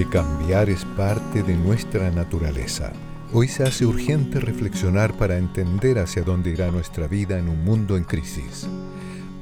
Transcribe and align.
porque 0.00 0.18
cambiar 0.18 0.70
es 0.70 0.84
parte 0.96 1.42
de 1.42 1.54
nuestra 1.54 2.10
naturaleza. 2.10 2.92
Hoy 3.34 3.48
se 3.48 3.64
hace 3.64 3.84
urgente 3.84 4.40
reflexionar 4.40 5.12
para 5.12 5.36
entender 5.36 5.98
hacia 5.98 6.22
dónde 6.22 6.50
irá 6.50 6.70
nuestra 6.70 7.06
vida 7.06 7.38
en 7.38 7.48
un 7.50 7.62
mundo 7.64 7.98
en 7.98 8.04
crisis. 8.04 8.66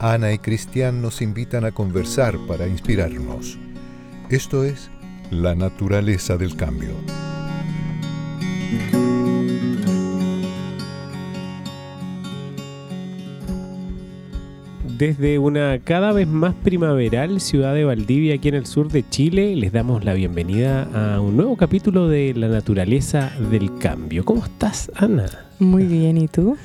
Ana 0.01 0.33
y 0.33 0.39
Cristian 0.39 1.01
nos 1.01 1.23
invitan 1.23 1.65
a 1.65 1.71
conversar 1.71 2.37
para 2.49 2.67
inspirarnos. 2.67 3.57
Esto 4.31 4.65
es 4.65 4.91
la 5.31 5.55
naturaleza 5.55 6.37
del 6.37 6.57
cambio. 6.57 6.95
Desde 14.99 15.39
una 15.39 15.79
cada 15.79 16.11
vez 16.11 16.27
más 16.27 16.57
primaveral 16.57 17.41
ciudad 17.41 17.73
de 17.73 17.85
Valdivia, 17.85 18.35
aquí 18.35 18.49
en 18.49 18.57
el 18.57 18.67
sur 18.67 18.91
de 18.91 19.09
Chile, 19.09 19.55
les 19.55 19.71
damos 19.71 20.05
la 20.05 20.13
bienvenida 20.13 20.89
a 20.93 21.21
un 21.21 21.37
nuevo 21.37 21.57
capítulo 21.57 22.09
de 22.09 22.35
La 22.35 22.49
naturaleza 22.49 23.31
del 23.49 23.79
cambio. 23.79 24.25
¿Cómo 24.25 24.45
estás, 24.45 24.91
Ana? 24.97 25.48
Muy 25.59 25.85
bien, 25.85 26.17
¿y 26.17 26.29
tú? 26.29 26.57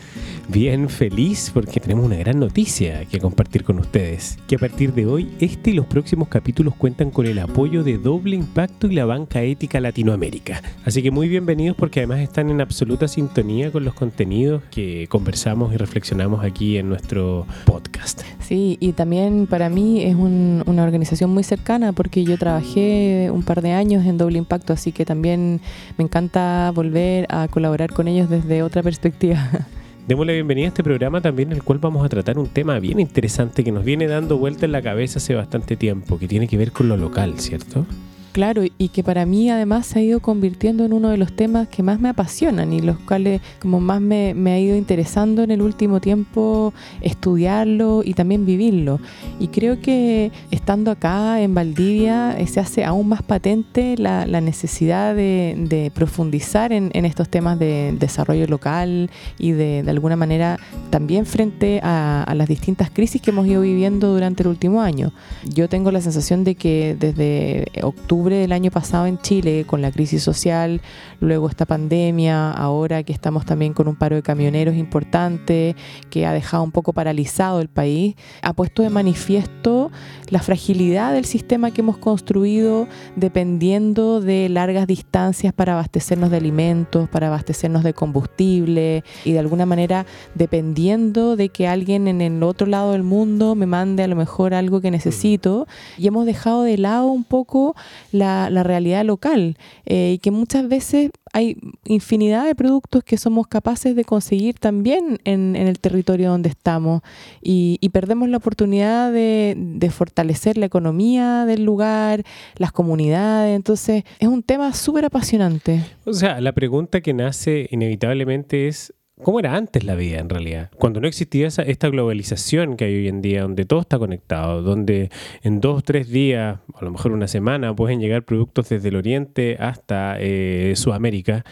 Bien, 0.50 0.88
feliz 0.88 1.50
porque 1.52 1.80
tenemos 1.80 2.06
una 2.06 2.18
gran 2.18 2.40
noticia 2.40 3.06
que 3.06 3.20
compartir 3.20 3.64
con 3.64 3.80
ustedes. 3.80 4.38
Que 4.48 4.56
a 4.56 4.60
partir 4.60 4.94
de 4.94 5.08
hoy, 5.08 5.34
este 5.40 5.72
y 5.72 5.74
los 5.74 5.88
próximos 5.88 6.28
capítulos 6.28 6.76
cuentan 6.76 7.10
con 7.10 7.26
el 7.26 7.40
apoyo 7.40 7.84
de 7.84 7.98
Doble 7.98 8.36
Impacto 8.36 8.86
y 8.86 8.94
la 8.94 9.06
Banca 9.06 9.42
Ética 9.42 9.80
Latinoamérica. 9.80 10.62
Así 10.86 11.02
que 11.02 11.10
muy 11.10 11.28
bienvenidos 11.28 11.76
porque 11.76 12.02
además 12.02 12.20
están 12.20 12.52
en 12.52 12.62
absoluta 12.62 13.08
sintonía 13.08 13.72
con 13.72 13.84
los 13.84 13.96
contenidos 13.96 14.62
que 14.70 15.08
conversamos 15.08 15.74
y 15.74 15.78
reflexionamos 15.78 16.44
aquí 16.44 16.78
en 16.78 16.90
nuestro 16.90 17.48
podcast. 17.66 18.22
Sí, 18.54 18.78
y 18.80 18.94
también 18.94 19.48
para 19.48 19.68
mí 19.68 20.04
es 20.04 20.14
una 20.14 20.84
organización 20.84 21.32
muy 21.32 21.42
cercana 21.42 21.92
porque 21.92 22.24
yo 22.24 22.38
trabajé 22.38 23.32
un 23.34 23.42
par 23.42 23.64
de 23.64 23.72
años 23.72 24.06
en 24.06 24.20
Doble 24.20 24.38
Impacto, 24.38 24.74
así 24.74 24.92
que 24.92 25.06
también 25.06 25.60
me 25.98 26.04
encanta 26.04 26.70
volver 26.70 27.26
a 27.30 27.48
colaborar 27.48 27.92
con 27.94 28.08
ellos 28.08 28.30
desde 28.30 28.62
otra 28.62 28.84
perspectiva. 28.84 29.40
Démosle 30.08 30.34
bienvenida 30.34 30.66
a 30.66 30.68
este 30.68 30.84
programa 30.84 31.20
también 31.20 31.50
en 31.50 31.58
el 31.58 31.64
cual 31.64 31.80
vamos 31.80 32.06
a 32.06 32.10
tratar 32.10 32.38
un 32.38 32.46
tema 32.46 32.78
bien 32.78 33.00
interesante 33.00 33.64
que 33.64 33.72
nos 33.72 33.84
viene 33.84 34.06
dando 34.06 34.38
vuelta 34.38 34.68
en 34.68 34.72
la 34.72 34.84
cabeza 34.84 35.18
hace 35.18 35.34
bastante 35.34 35.76
tiempo, 35.76 36.20
que 36.20 36.28
tiene 36.28 36.48
que 36.48 36.56
ver 36.56 36.72
con 36.72 36.88
lo 36.88 36.96
local, 36.96 37.40
¿cierto? 37.40 37.88
Claro, 38.34 38.64
y 38.80 38.90
que 38.90 39.04
para 39.04 39.28
mí 39.28 39.52
además 39.52 39.86
se 39.86 40.00
ha 40.00 40.02
ido 40.02 40.20
convirtiendo 40.20 40.84
en 40.86 40.94
uno 40.94 41.10
de 41.10 41.18
los 41.18 41.34
temas 41.34 41.68
que 41.68 41.84
más 41.84 42.00
me 42.00 42.10
apasionan 42.10 42.74
y 42.74 42.82
los 42.82 42.98
cuales 42.98 43.42
como 43.60 43.80
más 43.80 44.02
me, 44.02 44.34
ha 44.52 44.60
ido 44.60 44.76
interesando 44.76 45.44
en 45.44 45.52
el 45.52 45.62
último 45.62 46.02
tiempo 46.02 46.74
estudiarlo 47.02 48.02
y 48.04 48.16
también 48.16 48.44
vivirlo. 48.44 49.00
Y 49.40 49.50
creo 49.50 49.80
que 49.80 50.32
estando 50.50 50.90
acá 50.90 51.42
en 51.42 51.54
Valdivia 51.54 52.36
eh, 52.36 52.48
se 52.48 52.60
hace 52.60 52.84
aún 52.84 53.08
más 53.08 53.22
patente 53.22 53.98
la, 54.00 54.26
necesidad 54.42 55.14
de, 55.14 55.92
profundizar 55.94 56.74
en, 56.74 56.92
estos 57.06 57.30
temas 57.30 57.60
de 57.60 57.96
desarrollo 58.00 58.48
local 58.48 59.12
y 59.38 59.52
de, 59.52 59.84
de 59.84 59.92
alguna 59.92 60.16
manera 60.16 60.58
también 60.90 61.28
frente 61.28 61.82
a, 61.84 62.24
a 62.24 62.34
las 62.34 62.48
distintas 62.48 62.90
crisis 62.90 63.22
que 63.22 63.30
hemos 63.30 63.46
ido 63.46 63.62
viviendo 63.62 64.12
durante 64.12 64.42
el 64.42 64.50
último 64.50 64.82
año. 64.82 65.12
Yo 65.54 65.70
tengo 65.70 65.92
la 65.92 66.02
sensación 66.02 66.44
de 66.44 66.56
que 66.56 66.98
desde 67.00 67.68
octubre 67.84 68.23
del 68.32 68.52
año 68.52 68.72
pasado 68.72 69.06
en 69.06 69.18
Chile, 69.20 69.66
con 69.68 69.82
la 69.82 69.92
crisis 69.92 70.24
social, 70.24 70.82
luego 71.20 71.50
esta 71.50 71.66
pandemia, 71.66 72.52
ahora 72.52 73.04
que 73.04 73.14
estamos 73.14 73.46
también 73.46 73.74
con 73.74 73.88
un 73.88 73.96
paro 73.96 74.16
de 74.16 74.22
camioneros 74.22 74.76
importante, 74.76 75.76
que 76.10 76.26
ha 76.26 76.34
dejado 76.34 76.64
un 76.64 76.72
poco 76.72 76.94
paralizado 76.94 77.60
el 77.62 77.70
país, 77.70 78.16
ha 78.42 78.54
puesto 78.54 78.84
de 78.84 78.90
manifiesto 78.90 79.92
la 80.30 80.40
fragilidad 80.40 81.14
del 81.14 81.26
sistema 81.26 81.72
que 81.72 81.82
hemos 81.82 81.98
construido 81.98 82.88
dependiendo 83.16 84.22
de 84.22 84.50
largas 84.50 84.88
distancias 84.88 85.54
para 85.54 85.74
abastecernos 85.74 86.32
de 86.32 86.38
alimentos, 86.38 87.10
para 87.10 87.28
abastecernos 87.28 87.84
de 87.84 87.94
combustible 87.94 89.04
y 89.26 89.34
de 89.34 89.40
alguna 89.40 89.66
manera 89.66 90.06
dependiendo 90.36 91.36
de 91.36 91.50
que 91.50 91.68
alguien 91.68 92.08
en 92.08 92.22
el 92.22 92.44
otro 92.44 92.68
lado 92.68 92.94
del 92.94 93.04
mundo 93.04 93.56
me 93.56 93.66
mande 93.66 94.04
a 94.04 94.08
lo 94.08 94.16
mejor 94.16 94.54
algo 94.54 94.82
que 94.82 94.92
necesito. 94.92 95.68
Y 95.98 96.08
hemos 96.08 96.26
dejado 96.26 96.64
de 96.64 96.78
lado 96.78 97.08
un 97.08 97.24
poco 97.24 97.76
la, 98.14 98.64
realidad 98.64 99.04
local 99.04 99.58
eh, 99.86 100.14
y 100.16 100.18
que 100.20 100.32
muchas 100.32 100.68
veces 100.68 101.12
hay 101.34 101.58
infinidad 101.86 102.46
de 102.46 102.56
productos 102.56 103.04
que 103.04 103.18
somos 103.18 103.48
capaces 103.48 103.96
de 103.96 104.06
conseguir 104.06 104.60
también 104.60 105.20
en, 105.26 105.56
el 105.56 105.80
territorio 105.80 106.30
donde 106.30 106.50
estamos 106.50 107.02
y, 107.42 107.80
perdemos 107.94 108.28
la 108.30 108.38
oportunidad 108.38 109.12
de, 109.12 109.56
de, 109.56 109.90
fortalecer 109.92 110.58
la 110.58 110.66
economía 110.66 111.46
del 111.46 111.64
lugar, 111.64 112.24
las 112.58 112.72
comunidades. 112.72 113.56
Entonces 113.56 114.04
es 114.20 114.28
un 114.28 114.42
tema 114.42 114.74
súper 114.74 115.06
apasionante. 115.06 115.82
O 116.06 116.14
sea, 116.14 116.42
la 116.42 116.54
pregunta 116.54 117.02
que 117.02 117.14
nace 117.14 117.68
inevitablemente 117.72 118.68
es 118.68 118.94
¿Cómo 119.24 119.40
era 119.40 119.56
antes 119.56 119.86
la 119.86 119.96
vida 119.96 120.20
en 120.20 120.28
realidad? 120.28 120.70
Cuando 120.78 121.00
no 121.00 121.08
existía 121.08 121.48
esa, 121.48 121.62
esta 121.62 121.88
globalización 121.88 122.76
que 122.76 122.84
hay 122.84 122.96
hoy 122.96 123.08
en 123.08 123.22
día, 123.22 123.44
donde 123.44 123.64
todo 123.64 123.80
está 123.80 123.98
conectado, 123.98 124.62
donde 124.62 125.12
en 125.44 125.62
dos 125.62 125.80
o 125.80 125.82
tres 125.82 126.10
días, 126.10 126.60
a 126.76 126.84
lo 126.84 126.92
mejor 126.92 127.14
una 127.14 127.30
semana, 127.30 127.74
pueden 127.74 128.02
llegar 128.02 128.24
productos 128.24 128.68
desde 128.68 128.90
el 128.90 128.98
oriente 128.98 129.56
hasta 129.62 130.18
eh, 130.20 130.74
Sudamérica. 130.76 131.46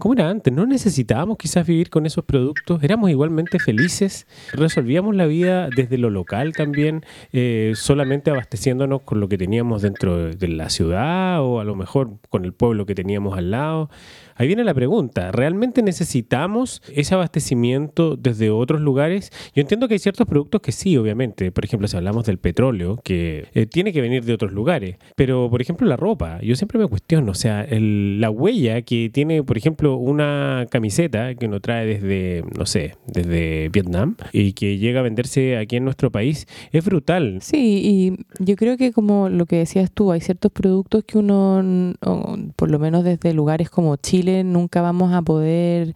¿Cómo 0.00 0.14
era 0.14 0.30
antes? 0.30 0.52
¿No 0.54 0.64
necesitábamos 0.64 1.38
quizás 1.38 1.66
vivir 1.66 1.90
con 1.90 2.06
esos 2.06 2.24
productos? 2.24 2.84
¿Éramos 2.84 3.10
igualmente 3.10 3.58
felices? 3.58 4.28
¿Resolvíamos 4.52 5.16
la 5.16 5.26
vida 5.26 5.70
desde 5.74 5.98
lo 5.98 6.08
local 6.08 6.52
también, 6.52 7.04
eh, 7.32 7.72
solamente 7.74 8.30
abasteciéndonos 8.30 9.02
con 9.02 9.18
lo 9.18 9.28
que 9.28 9.36
teníamos 9.36 9.82
dentro 9.82 10.28
de 10.32 10.46
la 10.46 10.70
ciudad 10.70 11.42
o 11.42 11.58
a 11.58 11.64
lo 11.64 11.74
mejor 11.74 12.12
con 12.28 12.44
el 12.44 12.52
pueblo 12.52 12.86
que 12.86 12.94
teníamos 12.94 13.36
al 13.36 13.50
lado? 13.50 13.90
Ahí 14.38 14.46
viene 14.46 14.62
la 14.62 14.72
pregunta, 14.72 15.32
¿realmente 15.32 15.82
necesitamos 15.82 16.80
ese 16.94 17.12
abastecimiento 17.14 18.14
desde 18.14 18.50
otros 18.50 18.80
lugares? 18.80 19.32
Yo 19.52 19.62
entiendo 19.62 19.88
que 19.88 19.94
hay 19.94 19.98
ciertos 19.98 20.28
productos 20.28 20.60
que 20.60 20.70
sí, 20.70 20.96
obviamente. 20.96 21.50
Por 21.50 21.64
ejemplo, 21.64 21.88
si 21.88 21.96
hablamos 21.96 22.24
del 22.24 22.38
petróleo, 22.38 23.00
que 23.02 23.48
eh, 23.52 23.66
tiene 23.66 23.92
que 23.92 24.00
venir 24.00 24.24
de 24.24 24.32
otros 24.32 24.52
lugares. 24.52 24.96
Pero, 25.16 25.50
por 25.50 25.60
ejemplo, 25.60 25.88
la 25.88 25.96
ropa, 25.96 26.40
yo 26.40 26.54
siempre 26.54 26.78
me 26.78 26.86
cuestiono, 26.86 27.32
o 27.32 27.34
sea, 27.34 27.66
la 27.68 28.30
huella 28.30 28.82
que 28.82 29.10
tiene, 29.12 29.42
por 29.42 29.58
ejemplo, 29.58 29.96
una 29.96 30.66
camiseta 30.70 31.34
que 31.34 31.46
uno 31.46 31.58
trae 31.58 31.84
desde, 31.84 32.44
no 32.56 32.64
sé, 32.64 32.94
desde 33.08 33.70
Vietnam 33.70 34.14
y 34.32 34.52
que 34.52 34.78
llega 34.78 35.00
a 35.00 35.02
venderse 35.02 35.56
aquí 35.56 35.74
en 35.74 35.84
nuestro 35.84 36.12
país, 36.12 36.46
es 36.70 36.84
brutal. 36.84 37.38
Sí, 37.42 37.82
y 37.82 38.44
yo 38.44 38.54
creo 38.54 38.76
que 38.76 38.92
como 38.92 39.28
lo 39.28 39.46
que 39.46 39.56
decías 39.56 39.90
tú, 39.90 40.12
hay 40.12 40.20
ciertos 40.20 40.52
productos 40.52 41.02
que 41.02 41.18
uno, 41.18 41.94
por 42.54 42.70
lo 42.70 42.78
menos 42.78 43.02
desde 43.02 43.34
lugares 43.34 43.68
como 43.68 43.96
Chile, 43.96 44.27
nunca 44.44 44.82
vamos 44.82 45.12
a 45.12 45.22
poder 45.22 45.94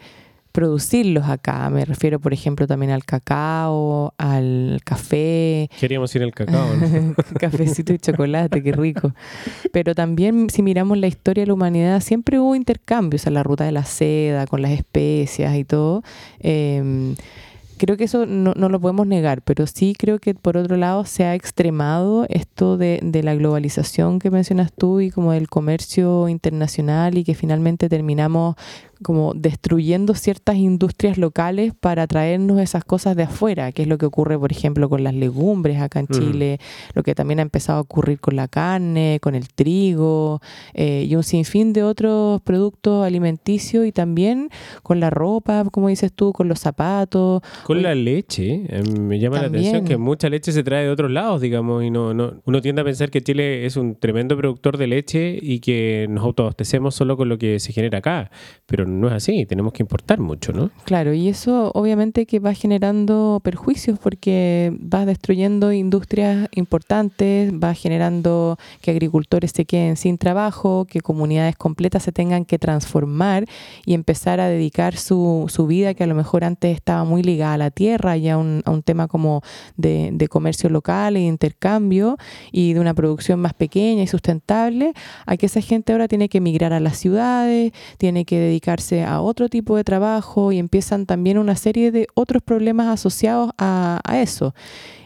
producirlos 0.53 1.28
acá. 1.28 1.69
Me 1.70 1.84
refiero, 1.84 2.20
por 2.20 2.32
ejemplo, 2.32 2.66
también 2.66 2.93
al 2.93 3.04
cacao, 3.04 4.15
al 4.19 4.81
café. 4.84 5.69
Queríamos 5.81 6.15
ir 6.15 6.22
al 6.22 6.32
cacao, 6.32 6.69
Cafecito 7.41 7.92
y 7.92 7.98
chocolate, 7.98 8.62
qué 8.62 8.72
rico. 8.72 9.15
Pero 9.72 9.94
también, 9.94 10.50
si 10.50 10.62
miramos 10.62 10.98
la 10.98 11.06
historia 11.06 11.42
de 11.42 11.47
la 11.48 11.54
humanidad, 11.54 12.00
siempre 12.00 12.38
hubo 12.38 12.54
intercambios 12.54 13.26
a 13.26 13.31
la 13.31 13.42
ruta 13.42 13.65
de 13.65 13.72
la 13.72 13.84
seda, 13.84 14.47
con 14.47 14.62
las 14.62 14.72
especias 14.72 15.56
y 15.56 15.65
todo. 15.65 16.03
Em, 16.38 17.15
creo 17.82 17.97
que 17.97 18.04
eso 18.04 18.26
no, 18.26 18.53
no, 18.54 18.69
lo 18.69 18.81
podemos 18.81 19.09
negar, 19.09 19.42
pero 19.42 19.66
sí 19.66 19.97
creo 19.98 20.21
que 20.21 20.34
por 20.36 20.56
otro 20.56 20.77
lado 20.77 21.04
se 21.04 21.24
ha 21.24 21.34
extremado 21.34 22.27
esto 22.28 22.77
de, 22.77 23.01
de, 23.03 23.24
la 23.24 23.34
globalización 23.34 24.21
que 24.21 24.30
mencionas 24.30 24.72
tú 24.72 25.01
y 25.01 25.10
como 25.10 25.33
del 25.33 25.48
comercio 25.48 26.28
internacional 26.28 27.18
y 27.18 27.24
que 27.24 27.34
finalmente 27.34 27.89
terminamos 27.89 28.54
como 29.03 29.34
destruyendo 29.34 30.15
ciertas 30.15 30.57
industrias 30.57 31.19
locales 31.19 31.72
para 31.78 32.07
traernos 32.07 32.60
esas 32.60 32.84
cosas 32.84 33.16
de 33.16 33.25
afuera, 33.25 33.72
que 33.72 33.83
es 33.83 33.89
lo 33.89 33.99
que 33.99 34.07
ocurre, 34.07 34.39
por 34.39 34.53
ejemplo, 34.53 34.89
con 34.89 35.04
las 35.04 35.15
legumbres 35.15 35.81
acá 35.81 36.01
en 36.01 36.07
mm. 36.09 36.13
Chile, 36.13 36.59
lo 36.95 37.03
que 37.03 37.15
también 37.15 37.41
ha 37.41 37.43
empezado 37.43 37.78
a 37.78 37.83
ocurrir 37.83 38.21
con 38.21 38.37
la 38.37 38.49
carne, 38.49 39.19
con 39.21 39.34
el 39.34 39.49
trigo 39.49 40.41
eh, 40.75 41.07
y 41.09 41.15
un 41.16 41.22
sinfín 41.22 41.72
de 41.72 41.83
otros 41.83 42.41
productos 42.43 43.04
alimenticios 43.04 43.87
y 43.87 43.93
también 43.93 44.49
con 44.83 45.01
la 45.01 45.10
ropa, 45.10 45.65
como 45.71 45.89
dices 45.89 46.13
tú, 46.13 46.33
con 46.33 46.49
los 46.49 46.60
zapatos. 46.60 47.43
Con 47.65 47.83
la 47.83 47.95
leche, 47.95 48.65
eh, 48.69 48.83
me 48.99 49.19
llama 49.19 49.41
la 49.41 49.49
atención 49.49 49.84
que 49.84 49.97
mucha 49.97 50.28
leche 50.28 50.53
se 50.53 50.63
trae 50.63 50.84
de 50.84 50.91
otros 50.91 51.10
lados, 51.10 51.41
digamos, 51.41 51.84
y 51.84 51.91
no, 51.91 52.15
no, 52.15 52.34
uno 52.45 52.60
tiende 52.60 52.83
a 52.83 52.84
pensar 52.84 53.10
que 53.10 53.22
Chile 53.22 53.66
es 53.66 53.77
un 53.77 53.97
tremendo 53.97 54.37
productor 54.37 54.77
de 54.77 54.87
leche 54.87 55.39
y 55.41 55.60
que 55.60 56.07
nos 56.09 56.25
autoabastecemos 56.25 56.95
solo 56.95 57.16
con 57.16 57.28
lo 57.28 57.39
que 57.39 57.60
se 57.60 57.72
genera 57.72 57.99
acá, 57.99 58.31
pero 58.66 58.87
no 58.87 58.91
es 59.09 59.15
así, 59.15 59.47
tenemos 59.47 59.72
que 59.72 59.83
importar 59.83 60.21
mucho, 60.21 60.53
¿no? 60.53 60.71
Claro, 60.84 61.12
y 61.12 61.28
eso 61.28 61.71
obviamente 61.74 62.27
que 62.27 62.39
va 62.39 62.54
generando 62.54 63.41
perjuicios 63.42 63.98
porque 63.98 64.77
va 64.83 65.06
destruyendo 65.06 65.72
industrias 65.72 66.48
importantes, 66.53 67.53
va 67.53 67.74
generando 67.74 68.59
que 68.80 68.91
agricultores 68.91 69.53
se 69.53 69.65
queden 69.65 69.97
sin 69.97 70.18
trabajo, 70.18 70.86
que 70.89 71.00
comunidades 71.00 71.56
completas 71.56 72.03
se 72.03 72.12
tengan 72.12 72.44
que 72.44 72.59
transformar 72.59 73.44
y 73.84 73.94
empezar 73.94 74.41
a 74.41 74.48
dedicar 74.48 74.97
su, 74.97 75.47
su 75.48 75.66
vida 75.66 75.94
que 75.94 76.04
a 76.04 76.06
lo 76.06 76.15
mejor 76.15 76.44
antes 76.44 76.74
estaba 76.74 77.04
muy 77.04 77.22
ligada 77.22 77.54
a 77.54 77.59
la 77.59 77.71
tierra 77.71 78.16
y 78.16 78.28
a 78.28 78.39
un, 78.39 78.62
a 78.65 78.71
un 78.71 78.83
tema 78.83 79.09
como 79.09 79.42
de, 79.77 80.28
comercio 80.30 80.71
local 80.71 81.16
e 81.16 81.21
intercambio 81.21 82.16
y 82.53 82.72
de 82.72 82.80
una 82.80 82.94
producción 82.94 83.41
más 83.41 83.53
pequeña 83.54 84.03
y 84.03 84.06
sustentable, 84.06 84.94
a 85.27 85.36
que 85.36 85.47
esa 85.47 85.60
gente 85.60 85.92
ahora 85.92 86.09
tiene 86.09 86.28
que 86.28 86.39
emigrar 86.39 86.72
a 86.72 86.80
las 86.80 86.97
ciudades, 86.97 87.72
tiene 87.98 88.24
que 88.24 88.39
a 88.90 89.20
otro 89.20 89.48
tipo 89.48 89.76
de 89.76 89.84
trabajo 89.84 90.52
y 90.52 90.58
empiezan 90.58 91.06
también 91.06 91.38
una 91.38 91.56
serie 91.56 91.90
de 91.90 92.08
otros 92.14 92.42
problemas 92.42 92.88
asociados 92.88 93.50
a 93.58 94.00
eso. 94.20 94.54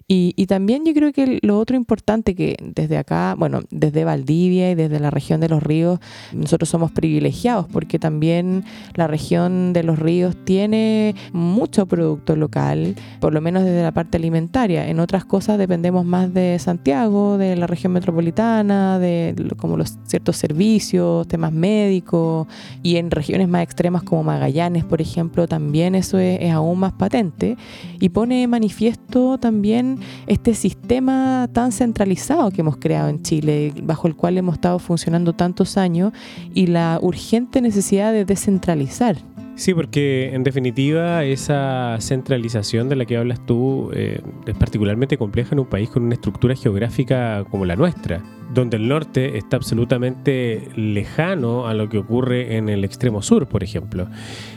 Y, 0.09 0.35
y, 0.37 0.47
también 0.47 0.85
yo 0.85 0.95
creo 0.95 1.13
que 1.13 1.41
lo 1.43 1.59
otro 1.59 1.77
importante 1.77 2.37
que 2.37 2.55
desde 2.63 2.97
acá, 2.97 3.35
bueno, 3.37 3.63
desde 3.71 4.05
Valdivia 4.05 4.71
y 4.71 4.77
desde 4.77 5.01
la 5.01 5.11
región 5.11 5.41
de 5.41 5.49
los 5.49 5.61
ríos, 5.61 5.99
nosotros 6.33 6.69
somos 6.69 6.93
privilegiados 6.93 7.67
porque 7.73 7.99
también 7.99 8.65
la 8.95 9.09
región 9.09 9.73
de 9.73 9.83
los 9.83 9.99
ríos 9.99 10.37
tiene 10.45 11.17
mucho 11.33 11.87
producto 11.87 12.37
local, 12.37 12.95
por 13.19 13.35
lo 13.35 13.41
menos 13.41 13.65
desde 13.65 13.83
la 13.83 13.91
parte 13.91 14.19
alimentaria. 14.19 14.89
En 14.89 15.01
otras 15.01 15.25
cosas 15.25 15.59
dependemos 15.59 16.05
más 16.05 16.33
de 16.33 16.57
Santiago, 16.61 17.37
de 17.37 17.57
la 17.57 17.67
región 17.67 17.93
metropolitana, 17.93 19.01
de 19.01 19.35
como 19.57 19.77
los 19.77 19.99
ciertos 20.05 20.37
servicios, 20.37 21.27
temas 21.27 21.51
médicos, 21.53 22.47
y 22.81 22.99
en 22.99 23.11
regiones 23.11 23.49
más 23.49 23.65
extremas 23.65 24.05
como 24.05 24.23
Magallanes, 24.23 24.85
por 24.85 25.01
ejemplo, 25.01 25.49
también 25.49 25.97
eso 25.97 26.21
es, 26.21 26.41
es 26.41 26.53
aún 26.53 26.79
más 26.79 26.93
patente 26.93 27.57
y 27.99 28.11
pone 28.11 28.47
manifiesto 28.47 29.39
también 29.39 29.96
este 30.27 30.55
sistema 30.55 31.49
tan 31.53 31.73
centralizado 31.73 32.51
que 32.51 32.61
hemos 32.61 32.77
creado 32.77 33.09
en 33.09 33.23
Chile, 33.23 33.73
bajo 33.83 34.09
el 34.09 34.17
cual 34.17 34.39
hemos 34.39 34.55
estado 34.55 34.79
funcionando 34.79 35.33
tantos 35.33 35.77
años, 35.77 36.13
y 36.55 36.67
la 36.67 36.99
urgente 37.01 37.61
necesidad 37.61 38.13
de 38.13 38.25
descentralizar. 38.25 39.17
Sí, 39.57 39.73
porque 39.73 40.35
en 40.35 40.45
definitiva 40.45 41.25
esa 41.25 41.97
centralización 41.99 42.91
de 42.91 42.97
la 42.97 43.07
que 43.07 43.17
hablas 43.17 43.45
tú 43.47 43.91
eh, 43.95 44.21
es 44.47 44.55
particularmente 44.55 45.17
compleja 45.17 45.55
en 45.55 45.61
un 45.61 45.67
país 45.67 45.89
con 45.89 46.03
una 46.03 46.15
estructura 46.15 46.55
geográfica 46.55 47.43
como 47.51 47.65
la 47.65 47.75
nuestra, 47.75 48.23
donde 48.53 48.77
el 48.77 48.87
norte 48.87 49.39
está 49.39 49.57
absolutamente 49.57 50.69
lejano 50.77 51.67
a 51.67 51.73
lo 51.73 51.89
que 51.89 51.97
ocurre 51.97 52.59
en 52.59 52.69
el 52.69 52.85
extremo 52.85 53.23
sur, 53.23 53.49
por 53.49 53.65
ejemplo. 53.65 54.09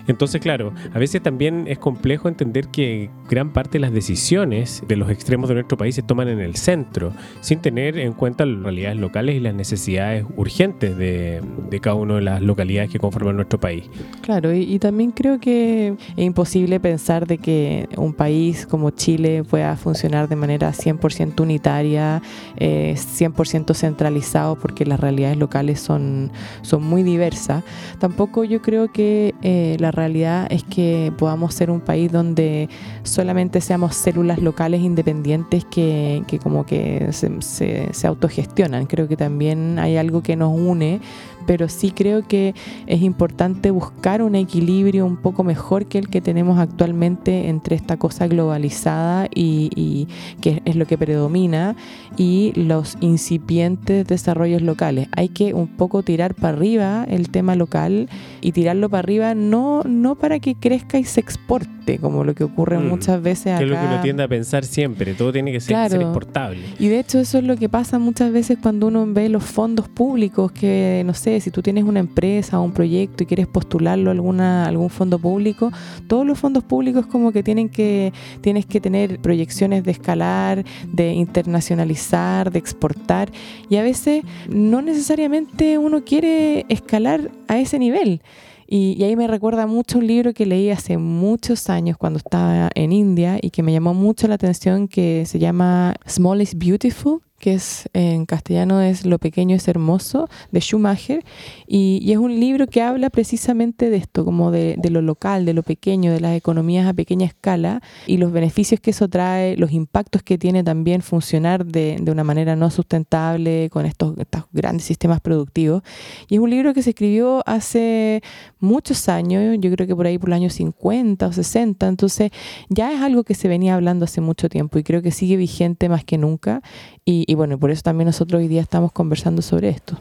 Entonces, 0.10 0.42
claro, 0.42 0.74
a 0.92 0.98
veces 0.98 1.22
también 1.22 1.66
es 1.68 1.78
complejo 1.78 2.28
entender 2.28 2.68
que 2.68 3.12
gran 3.30 3.54
parte 3.54 3.74
de 3.74 3.80
las 3.80 3.94
decisiones 3.94 4.84
de 4.88 4.96
los 4.96 5.12
extremos 5.12 5.50
de 5.50 5.54
nuestro 5.54 5.78
país 5.78 5.94
se 5.94 6.02
toman 6.02 6.28
en 6.28 6.40
el 6.40 6.56
centro, 6.56 7.14
sin 7.42 7.60
tener 7.60 7.98
en 8.00 8.14
cuenta 8.14 8.46
las 8.46 8.64
realidades 8.64 8.98
locales 8.98 9.36
y 9.36 9.40
las 9.40 9.54
necesidades 9.54 10.26
urgentes 10.36 10.98
de, 10.98 11.42
cada 11.80 11.96
una 11.96 12.16
de 12.16 12.22
las 12.22 12.42
localidades 12.42 12.90
que 12.90 12.98
conforman 12.98 13.36
nuestro 13.36 13.60
país. 13.60 13.86
Claro, 14.22 14.52
y, 14.52 14.64
y 14.64 14.80
también 14.80 15.12
creo 15.12 15.40
que 15.40 15.96
es 16.18 16.26
imposible 16.26 16.80
pensar 16.80 17.28
de 17.28 17.38
que 17.38 17.88
un 17.96 18.14
país 18.14 18.66
como 18.66 18.90
Chile 18.90 19.44
pueda 19.44 19.76
funcionar 19.76 20.28
de 20.28 20.36
manera 20.36 20.72
100% 20.72 21.40
unitaria, 21.42 22.22
eh, 22.58 22.96
100% 22.98 23.76
centralizado, 23.76 24.56
porque 24.56 24.86
las 24.86 25.00
realidades 25.00 25.38
locales 25.38 25.80
son, 25.80 26.32
son 26.64 26.84
muy 26.84 27.04
diversas. 27.04 27.64
Tampoco 28.00 28.44
yo 28.44 28.62
creo 28.62 28.92
que 28.92 29.36
eh, 29.42 29.78
la 29.80 29.92
realidad 30.00 30.48
es 30.50 30.64
que 30.64 31.14
podamos 31.18 31.54
ser 31.54 31.70
un 31.70 31.82
país 31.82 32.12
donde 32.12 32.70
solamente 33.04 33.62
seamos 33.62 33.96
células 33.96 34.40
locales 34.40 34.82
independientes 34.82 35.66
que, 35.66 36.24
que 36.28 36.40
como 36.40 36.66
que 36.66 37.10
se, 37.12 37.42
se, 37.42 37.94
se 37.94 38.08
autogestionan. 38.08 38.86
Creo 38.86 39.08
que 39.08 39.18
también 39.18 39.78
hay 39.80 39.98
algo 39.98 40.24
que 40.24 40.36
nos 40.36 40.54
une 40.54 41.02
pero 41.46 41.70
sí 41.70 41.92
creo 41.92 42.28
que 42.28 42.54
es 42.88 43.02
importante 43.02 43.72
buscar 43.72 44.22
un 44.22 44.36
equilibrio 44.36 45.06
un 45.06 45.18
poco 45.18 45.44
mejor 45.44 45.86
que 45.86 45.98
el 45.98 46.10
que 46.10 46.22
tenemos 46.22 46.60
actualmente 46.60 47.50
entre 47.50 47.76
esta 47.76 47.98
cosa 47.98 48.28
globalizada 48.28 49.28
y, 49.34 49.70
y 49.76 50.08
que 50.42 50.62
es 50.66 50.76
lo 50.76 50.86
que 50.86 50.98
predomina 50.98 51.76
y 52.18 52.52
los 52.56 52.98
incipientes 53.00 54.06
desarrollos 54.06 54.62
locales. 54.62 55.08
Hay 55.16 55.30
que 55.30 55.54
un 55.54 55.68
poco 55.68 56.04
tirar 56.04 56.36
para 56.36 56.58
arriba 56.58 57.06
el 57.10 57.30
tema 57.30 57.56
local 57.56 58.10
y 58.42 58.52
tirarlo 58.52 58.90
para 58.90 59.00
arriba 59.00 59.36
no, 59.36 59.84
no 59.84 60.16
para 60.16 60.40
que 60.40 60.56
crezca 60.56 61.00
y 61.00 61.04
se 61.04 61.20
exporte, 61.20 61.79
como 61.98 62.24
lo 62.24 62.36
que 62.36 62.44
ocurre 62.44 62.78
mm, 62.78 62.88
muchas 62.88 63.22
veces 63.22 63.48
acá. 63.48 63.60
Que 63.60 63.64
es 63.66 63.70
lo 63.70 63.78
que 63.78 63.86
uno 63.86 64.02
tiende 64.02 64.24
a 64.24 64.28
pensar 64.28 64.64
siempre, 64.66 65.14
todo 65.14 65.32
tiene 65.32 65.52
que 65.52 65.60
ser, 65.60 65.70
Claro. 65.70 65.90
ser 65.90 66.02
exportable. 66.02 66.60
Y 66.78 66.88
de 66.88 67.00
hecho 67.00 67.20
eso 67.20 67.40
es 67.40 67.44
lo 67.44 67.58
que 67.58 67.70
pasa 67.70 67.98
muchas 68.00 68.32
veces 68.32 68.58
cuando 68.62 68.88
uno 68.88 69.06
ve 69.08 69.30
los 69.30 69.44
fondos 69.44 69.88
públicos, 69.88 70.52
que 70.52 71.04
no 71.06 71.14
sé, 71.14 71.40
si 71.40 71.50
tú 71.52 71.62
tienes 71.62 71.84
una 71.86 72.00
empresa 72.00 72.60
o 72.60 72.64
un 72.64 72.72
proyecto 72.72 73.24
y 73.24 73.26
quieres 73.26 73.48
postularlo 73.48 74.10
a 74.10 74.14
alguna, 74.14 74.66
algún 74.66 74.90
fondo 74.90 75.18
público, 75.18 75.72
todos 76.08 76.26
los 76.26 76.38
fondos 76.38 76.64
públicos 76.64 77.06
como 77.08 77.32
que 77.32 77.44
tienen 77.44 77.70
que, 77.70 78.14
tienes 78.42 78.66
que 78.66 78.80
tener 78.80 79.20
proyecciones 79.20 79.84
de 79.84 79.92
escalar, 79.92 80.64
de 80.92 81.14
internacionalizar, 81.14 82.52
de 82.52 82.60
exportar, 82.60 83.32
y 83.70 83.78
a 83.78 83.84
veces 83.84 84.24
no 84.50 84.82
necesariamente 84.82 85.78
uno 85.78 86.04
quiere 86.04 86.66
escalar 86.70 87.32
a 87.48 87.58
ese 87.60 87.80
nivel. 87.80 88.22
Y, 88.72 88.96
y, 89.00 89.04
ahí 89.04 89.16
me 89.16 89.28
recuerda 89.28 89.66
mucho 89.66 89.98
un 89.98 90.06
libro 90.06 90.32
que 90.34 90.46
leí 90.46 90.70
hace 90.70 90.98
muchos 91.00 91.72
años 91.72 91.98
cuando 91.98 92.18
estaba 92.18 92.70
en 92.76 92.92
India 92.92 93.40
y 93.42 93.50
que 93.50 93.64
me 93.64 93.72
llamó 93.72 93.96
mucho 93.96 94.28
la 94.28 94.36
atención 94.36 94.88
que 94.88 95.26
se 95.26 95.40
llama 95.40 95.96
Small 96.08 96.42
is 96.44 96.56
Beautiful 96.56 97.22
que 97.40 97.54
es 97.54 97.90
en 97.94 98.26
castellano 98.26 98.82
es 98.82 99.06
Lo 99.06 99.18
pequeño 99.20 99.56
es 99.56 99.68
hermoso, 99.68 100.30
de 100.52 100.60
Schumacher, 100.60 101.24
y, 101.68 102.12
es 102.12 102.18
un 102.18 102.40
libro 102.40 102.68
que 102.68 102.82
habla 102.82 103.10
precisamente 103.10 103.90
de 103.90 103.98
esto, 103.98 104.26
como 104.26 104.52
de, 104.52 104.76
de, 104.78 104.90
lo 104.90 105.02
local, 105.02 105.46
de 105.46 105.54
lo 105.54 105.64
pequeño, 105.64 106.12
de 106.12 106.20
las 106.20 106.36
economías 106.36 106.88
a 106.88 106.94
pequeña 106.94 107.26
escala 107.26 107.82
y 108.08 108.18
los 108.18 108.32
beneficios 108.32 108.80
que 108.80 108.92
eso 108.92 109.08
trae, 109.08 109.56
los 109.58 109.72
impactos 109.72 110.24
que 110.24 110.38
tiene 110.38 110.64
también 110.64 111.02
funcionar 111.02 111.66
de, 111.66 111.98
de 112.02 112.12
una 112.12 112.24
manera 112.24 112.56
no 112.56 112.70
sustentable 112.70 113.70
con 113.70 113.86
estos, 113.86 114.18
estos 114.18 114.46
grandes 114.52 114.86
sistemas 114.86 115.22
productivos. 115.22 115.84
Y 116.28 116.36
es 116.36 116.42
un 116.42 116.50
libro 116.50 116.74
que 116.74 116.82
se 116.82 116.92
escribió 116.92 117.44
hace 117.46 118.22
muchos 118.60 119.10
años, 119.10 119.58
yo 119.60 119.72
creo 119.72 119.88
que 119.88 119.96
por 119.96 120.08
ahí 120.08 120.18
por 120.18 120.30
el 120.30 120.34
año 120.34 120.50
50 120.50 121.28
o 121.28 121.32
60, 121.32 121.88
entonces 121.88 122.32
ya 122.70 122.92
es 122.92 123.02
algo 123.02 123.24
que 123.24 123.36
se 123.36 123.48
venía 123.48 123.76
hablando 123.76 124.06
hace 124.06 124.22
mucho 124.22 124.50
tiempo 124.50 124.80
y 124.80 124.84
creo 124.84 125.02
que 125.02 125.12
sigue 125.12 125.38
vigente 125.38 125.90
más 125.90 126.04
que 126.04 126.18
nunca. 126.18 126.62
Y, 127.06 127.26
y, 127.28 127.36
bueno, 127.36 127.58
por 127.58 127.72
eso 127.72 127.82
también 127.82 128.08
nosotros 128.08 128.40
hoy 128.40 128.48
día 128.48 128.62
estamos 128.62 128.92
conversando 128.92 129.42
sobre 129.42 129.70
esto. 129.70 129.98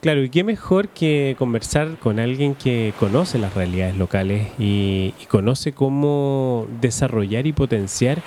Claro, 0.00 0.22
y 0.22 0.28
qué 0.28 0.44
mejor 0.44 0.88
que 0.88 1.34
conversar 1.38 1.96
con 1.98 2.18
alguien 2.18 2.54
que 2.54 2.92
conoce 3.00 3.38
las 3.38 3.54
realidades 3.54 3.96
locales 3.96 4.48
y, 4.58 5.14
y 5.18 5.26
conoce 5.26 5.72
cómo 5.72 6.66
desarrollar 6.80 7.46
y 7.46 7.52
potenciar 7.54 8.22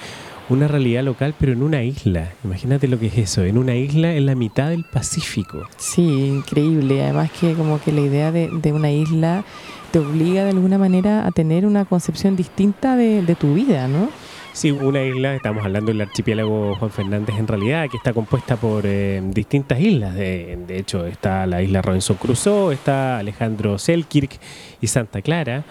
una 0.49 0.67
realidad 0.67 1.03
local, 1.03 1.35
pero 1.39 1.51
en 1.51 1.61
una 1.61 1.83
isla. 1.83 2.31
Imagínate 2.43 2.87
lo 2.87 2.97
que 2.99 3.07
es 3.07 3.17
eso, 3.17 3.43
en 3.43 3.57
una 3.57 3.75
isla 3.75 4.15
en 4.15 4.25
la 4.25 4.33
mitad 4.33 4.69
del 4.69 4.85
Pacífico. 4.85 5.67
Sí, 5.77 6.25
increíble. 6.25 7.03
Además 7.03 7.31
que 7.31 7.53
como 7.53 7.79
que 7.81 7.91
la 7.91 8.01
idea 8.01 8.31
de, 8.31 8.49
de 8.49 8.73
una 8.73 8.91
isla 8.91 9.43
te 9.91 9.99
obliga 9.99 10.45
de 10.45 10.51
alguna 10.51 10.77
manera 10.77 11.27
a 11.27 11.31
tener 11.31 11.65
una 11.65 11.85
concepción 11.85 12.35
distinta 12.35 12.95
de, 12.95 13.21
de 13.21 13.35
tu 13.35 13.53
vida, 13.53 13.87
¿no? 13.87 14.09
Sí, 14.57 14.71
una 14.71 15.03
isla, 15.03 15.35
estamos 15.35 15.63
hablando 15.63 15.91
del 15.91 16.01
archipiélago 16.01 16.75
Juan 16.77 16.89
Fernández 16.89 17.37
en 17.37 17.45
realidad, 17.45 17.87
que 17.91 17.97
está 17.97 18.11
compuesta 18.11 18.55
por 18.55 18.87
eh, 18.87 19.21
distintas 19.23 19.79
islas. 19.79 20.15
De, 20.15 20.57
de, 20.65 20.79
hecho, 20.79 21.05
está 21.05 21.45
la 21.45 21.61
isla 21.61 21.83
Robinson 21.83 22.15
Crusoe, 22.15 22.73
está 22.73 23.19
Alejandro 23.19 23.77
Selkirk 23.77 24.31
y 24.81 24.87
Santa 24.87 25.21
Clara. 25.21 25.63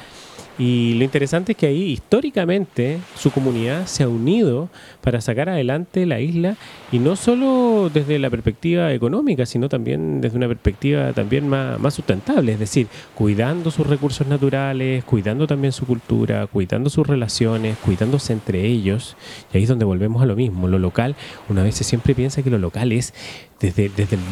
Y 0.58 0.94
lo 0.94 1.04
interesante 1.04 1.52
es 1.52 1.58
que 1.58 1.66
ahí 1.66 1.82
históricamente 1.92 2.98
su 3.14 3.30
comunidad 3.30 3.86
se 3.86 4.04
ha 4.04 4.08
unido 4.08 4.70
para 5.02 5.20
sacar 5.20 5.48
adelante 5.48 6.06
la 6.06 6.20
isla 6.20 6.56
y 6.90 6.98
no 6.98 7.14
solo 7.14 7.90
desde 7.92 8.18
la 8.18 8.30
perspectiva 8.30 8.92
económica, 8.92 9.44
sino 9.44 9.68
también 9.68 10.20
desde 10.20 10.38
una 10.38 10.48
perspectiva 10.48 11.12
también 11.12 11.48
más, 11.48 11.78
más 11.78 11.94
sustentable, 11.94 12.52
es 12.52 12.58
decir, 12.58 12.86
cuidando 13.14 13.70
sus 13.70 13.86
recursos 13.86 14.26
naturales, 14.26 15.04
cuidando 15.04 15.46
también 15.46 15.72
su 15.72 15.84
cultura, 15.86 16.46
cuidando 16.46 16.88
sus 16.88 17.06
relaciones, 17.06 17.76
cuidándose 17.78 18.32
entre 18.32 18.64
ellos. 18.64 19.16
Y 19.52 19.58
ahí 19.58 19.62
es 19.64 19.68
donde 19.68 19.84
volvemos 19.84 20.22
a 20.22 20.26
lo 20.26 20.36
mismo, 20.36 20.68
lo 20.68 20.78
local, 20.78 21.16
una 21.50 21.62
vez 21.62 21.74
se 21.74 21.84
siempre 21.84 22.14
piensa 22.14 22.42
que 22.42 22.50
lo 22.50 22.58
local 22.58 22.92
es 22.92 23.12
desde, 23.60 23.88
desde, 23.88 24.16
el 24.16 24.22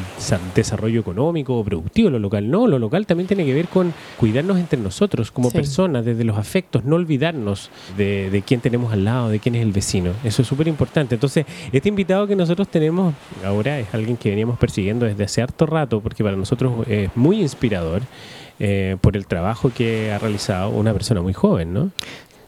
desarrollo 0.54 1.00
económico 1.00 1.58
o 1.58 1.64
productivo, 1.64 2.10
lo 2.10 2.18
local 2.18 2.50
no, 2.50 2.66
lo 2.66 2.78
local 2.78 3.06
también 3.06 3.26
tiene 3.26 3.44
que 3.44 3.54
ver 3.54 3.68
con 3.68 3.92
cuidarnos 4.18 4.58
entre 4.58 4.78
nosotros 4.78 5.30
como 5.30 5.50
sí. 5.50 5.56
personas, 5.56 6.04
desde 6.04 6.24
los 6.24 6.36
afectos, 6.36 6.84
no 6.84 6.96
olvidarnos 6.96 7.70
de, 7.96 8.30
de, 8.30 8.42
quién 8.42 8.60
tenemos 8.60 8.92
al 8.92 9.04
lado, 9.04 9.28
de 9.28 9.38
quién 9.38 9.54
es 9.54 9.62
el 9.62 9.72
vecino. 9.72 10.12
Eso 10.24 10.42
es 10.42 10.48
súper 10.48 10.68
importante. 10.68 11.14
Entonces, 11.14 11.46
este 11.72 11.88
invitado 11.88 12.26
que 12.26 12.36
nosotros 12.36 12.68
tenemos 12.68 13.14
ahora 13.44 13.78
es 13.80 13.92
alguien 13.94 14.16
que 14.16 14.30
veníamos 14.30 14.58
persiguiendo 14.58 15.06
desde 15.06 15.24
hace 15.24 15.42
harto 15.42 15.66
rato, 15.66 16.00
porque 16.00 16.22
para 16.22 16.36
nosotros 16.36 16.86
es 16.88 17.10
muy 17.16 17.40
inspirador. 17.40 18.02
eh, 18.60 18.96
por 19.00 19.16
el 19.16 19.26
trabajo 19.26 19.72
que 19.74 20.12
ha 20.12 20.18
realizado 20.18 20.70
una 20.70 20.92
persona 20.92 21.20
muy 21.22 21.32
joven, 21.32 21.74
¿no? 21.74 21.90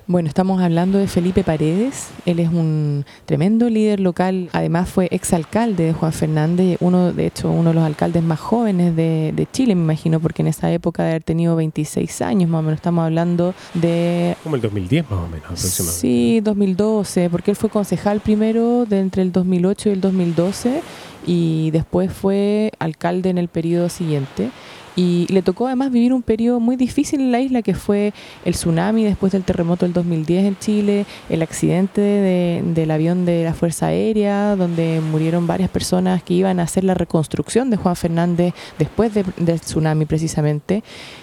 Bueno, 0.09 0.29
estamos 0.29 0.63
hablando 0.63 0.99
de 0.99 1.09
Felipe 1.09 1.43
Paredes. 1.43 2.11
Él 2.27 2.39
es 2.39 2.49
un 2.49 3.05
tremendo 3.25 3.69
líder 3.69 3.99
local. 3.99 4.49
Además 4.53 4.89
fue 4.89 5.09
exalcalde 5.11 5.87
de 5.87 5.93
Juan 5.95 6.13
Fernández, 6.13 6.77
uno, 6.79 7.13
de 7.13 7.27
hecho, 7.27 7.51
uno 7.51 7.71
de 7.71 7.75
los 7.75 7.83
alcaldes 7.83 8.23
más 8.23 8.39
jóvenes 8.39 8.95
de, 8.95 9.33
de, 9.35 9.49
Chile, 9.51 9.75
me 9.75 9.83
imagino, 9.83 10.21
porque 10.21 10.43
en 10.43 10.49
esa 10.49 10.71
época 10.71 11.03
de 11.03 11.09
haber 11.11 11.25
tenido 11.25 11.57
26 11.57 12.23
años, 12.23 12.49
más 12.49 12.61
o 12.61 12.63
menos, 12.63 12.77
estamos 12.77 13.05
hablando 13.05 13.53
de... 13.75 14.37
Como 14.45 14.55
el 14.55 14.63
2010 14.63 15.11
más 15.11 15.19
o 15.19 15.27
menos, 15.27 15.45
aproximadamente. 15.45 16.01
Sí, 16.01 16.41
2012, 16.41 17.29
porque 17.29 17.51
él 17.51 17.57
fue 17.57 17.69
concejal 17.69 18.21
primero 18.21 18.87
de 18.87 19.01
entre 19.01 19.23
el 19.23 19.33
2008 19.33 19.89
y 19.89 19.93
el 19.93 20.01
2012 20.01 20.83
y 21.27 21.71
después 21.73 22.13
fue 22.13 22.71
alcalde 22.79 23.31
en 23.31 23.39
el 23.39 23.49
periodo 23.49 23.89
siguiente. 23.89 24.51
Y 24.97 25.27
le 25.31 25.43
tocó 25.43 25.67
además 25.67 25.93
vivir 25.93 26.15
un 26.15 26.23
periodo 26.23 26.59
muy 26.59 26.77
difícil 26.77 27.21
en 27.21 27.31
la 27.31 27.41
isla, 27.41 27.61
que 27.61 27.75
fue 27.75 28.15
el 28.47 28.55
tsunami 28.55 29.05
después 29.05 29.33
del 29.33 29.45
terremoto 29.45 29.85
del 29.85 29.93
2010 29.93 30.45
en 30.47 30.59
Chile, 30.59 31.07
el 31.29 31.43
accidente 31.43 32.01
de, 32.01 32.63
del 32.65 32.91
avión 32.91 33.27
de 33.27 33.45
la 33.45 33.53
Fuerza 33.53 33.87
Aérea, 33.87 34.57
donde 34.57 35.03
murieron 35.03 35.47
varias 35.47 35.69
personas 35.69 36.23
que 36.23 36.33
iban 36.35 36.61
a 36.61 36.63
hacer 36.63 36.83
la 36.83 36.95
reconstrucción 36.95 37.69
de 37.69 37.77
Juan 37.77 37.95
Fernández 37.95 38.55
después 38.79 39.13
de, 39.13 39.25
del 39.37 39.61
tsunami 39.61 40.07
precisamente. 40.07 40.83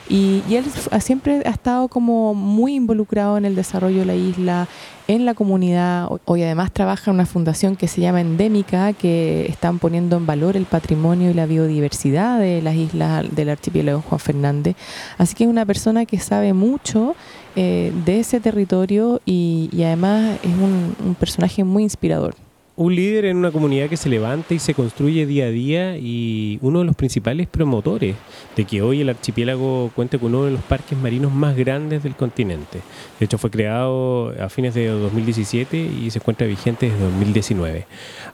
Y, 0.10 0.44
y 0.50 0.56
él 0.56 0.66
siempre 1.00 1.42
ha 1.46 1.50
estado 1.50 1.88
como 1.88 2.34
muy 2.34 2.76
involucrado 2.76 3.38
en 3.38 3.46
el 3.46 3.56
desarrollo 3.56 4.00
de 4.00 4.06
la 4.06 4.16
isla, 4.16 4.68
en 5.08 5.26
la 5.26 5.34
comunidad. 5.34 6.10
Hoy 6.26 6.44
además 6.44 6.72
trabaja 6.72 7.12
en 7.12 7.16
una 7.16 7.26
fundación 7.26 7.76
que 7.76 7.88
se 7.88 8.02
llama 8.02 8.22
Endémica, 8.22 8.94
que 8.94 9.46
están 9.48 9.80
poniendo 9.80 10.18
en 10.18 10.26
valor 10.26 10.58
el 10.58 10.66
patrimonio 10.66 11.32
y 11.32 11.34
la 11.34 11.46
biodiversidad 11.46 12.40
de 12.40 12.62
las 12.62 12.76
islas 12.76 13.34
del 13.36 13.50
archipiélago 13.50 14.02
Juan 14.02 14.20
Fernández. 14.20 14.76
Así 15.18 15.36
que 15.36 15.46
es 15.46 15.50
una 15.50 15.66
persona 15.66 16.06
que 16.06 16.20
sabe 16.20 16.54
mucho 16.54 17.16
eh, 17.56 17.94
de 18.06 18.20
ese 18.20 18.40
territorio 18.40 19.22
y, 19.26 19.70
y 19.72 19.84
además 19.84 20.38
es 20.44 20.54
un, 20.54 20.96
un 21.06 21.16
personaje 21.16 21.64
muy 21.64 21.84
inspirador 21.84 22.36
un 22.76 22.96
líder 22.96 23.26
en 23.26 23.38
una 23.38 23.52
comunidad 23.52 23.88
que 23.88 23.98
se 23.98 24.10
levanta 24.10 24.54
y 24.54 24.60
se 24.60 24.74
construye 24.74 25.28
día 25.28 25.46
a 25.46 25.50
día 25.50 25.98
y 25.98 26.58
uno 26.62 26.80
de 26.80 26.86
los 26.86 26.96
principales 26.96 27.48
promotores 27.48 28.16
de 28.56 28.66
que 28.66 28.82
hoy 28.82 29.02
el 29.02 29.10
archipiélago 29.10 29.92
cuente 29.96 30.18
con 30.18 30.34
uno 30.34 30.46
de 30.46 30.52
los 30.52 30.62
parques 30.62 30.98
marinos 30.98 31.32
más 31.32 31.56
grandes 31.56 32.02
del 32.02 32.16
continente. 32.16 32.80
De 33.20 33.26
hecho, 33.26 33.38
fue 33.38 33.52
creado 33.52 34.34
a 34.42 34.50
fines 34.50 34.74
de 34.74 34.88
2017 34.88 35.78
y 35.78 36.10
se 36.10 36.18
encuentra 36.18 36.48
vigente 36.48 36.90
desde 36.90 37.04
2019. 37.04 37.86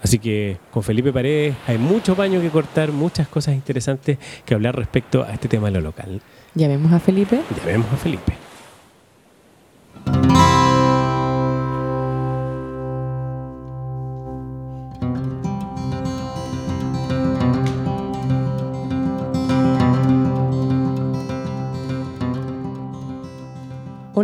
Así 0.01 0.19
que 0.19 0.58
con 0.72 0.84
Felipe 0.84 1.12
Paredes 1.12 1.55
hay 1.67 1.77
mucho 1.77 2.15
paño 2.15 2.39
que 2.39 2.50
cortar, 2.50 2.91
muchas 2.93 3.27
cosas 3.27 3.55
interesantes 3.55 4.17
que 4.46 4.53
hablar 4.53 4.75
respecto 4.75 5.24
a 5.24 5.34
este 5.34 5.50
tema 5.50 5.67
de 5.67 5.74
lo 5.74 5.81
local. 5.81 6.22
¿Llamemos 6.55 6.93
a 6.93 7.00
Felipe? 7.00 7.41
Llamemos 7.58 7.91
a 7.91 7.98
Felipe. 7.98 8.48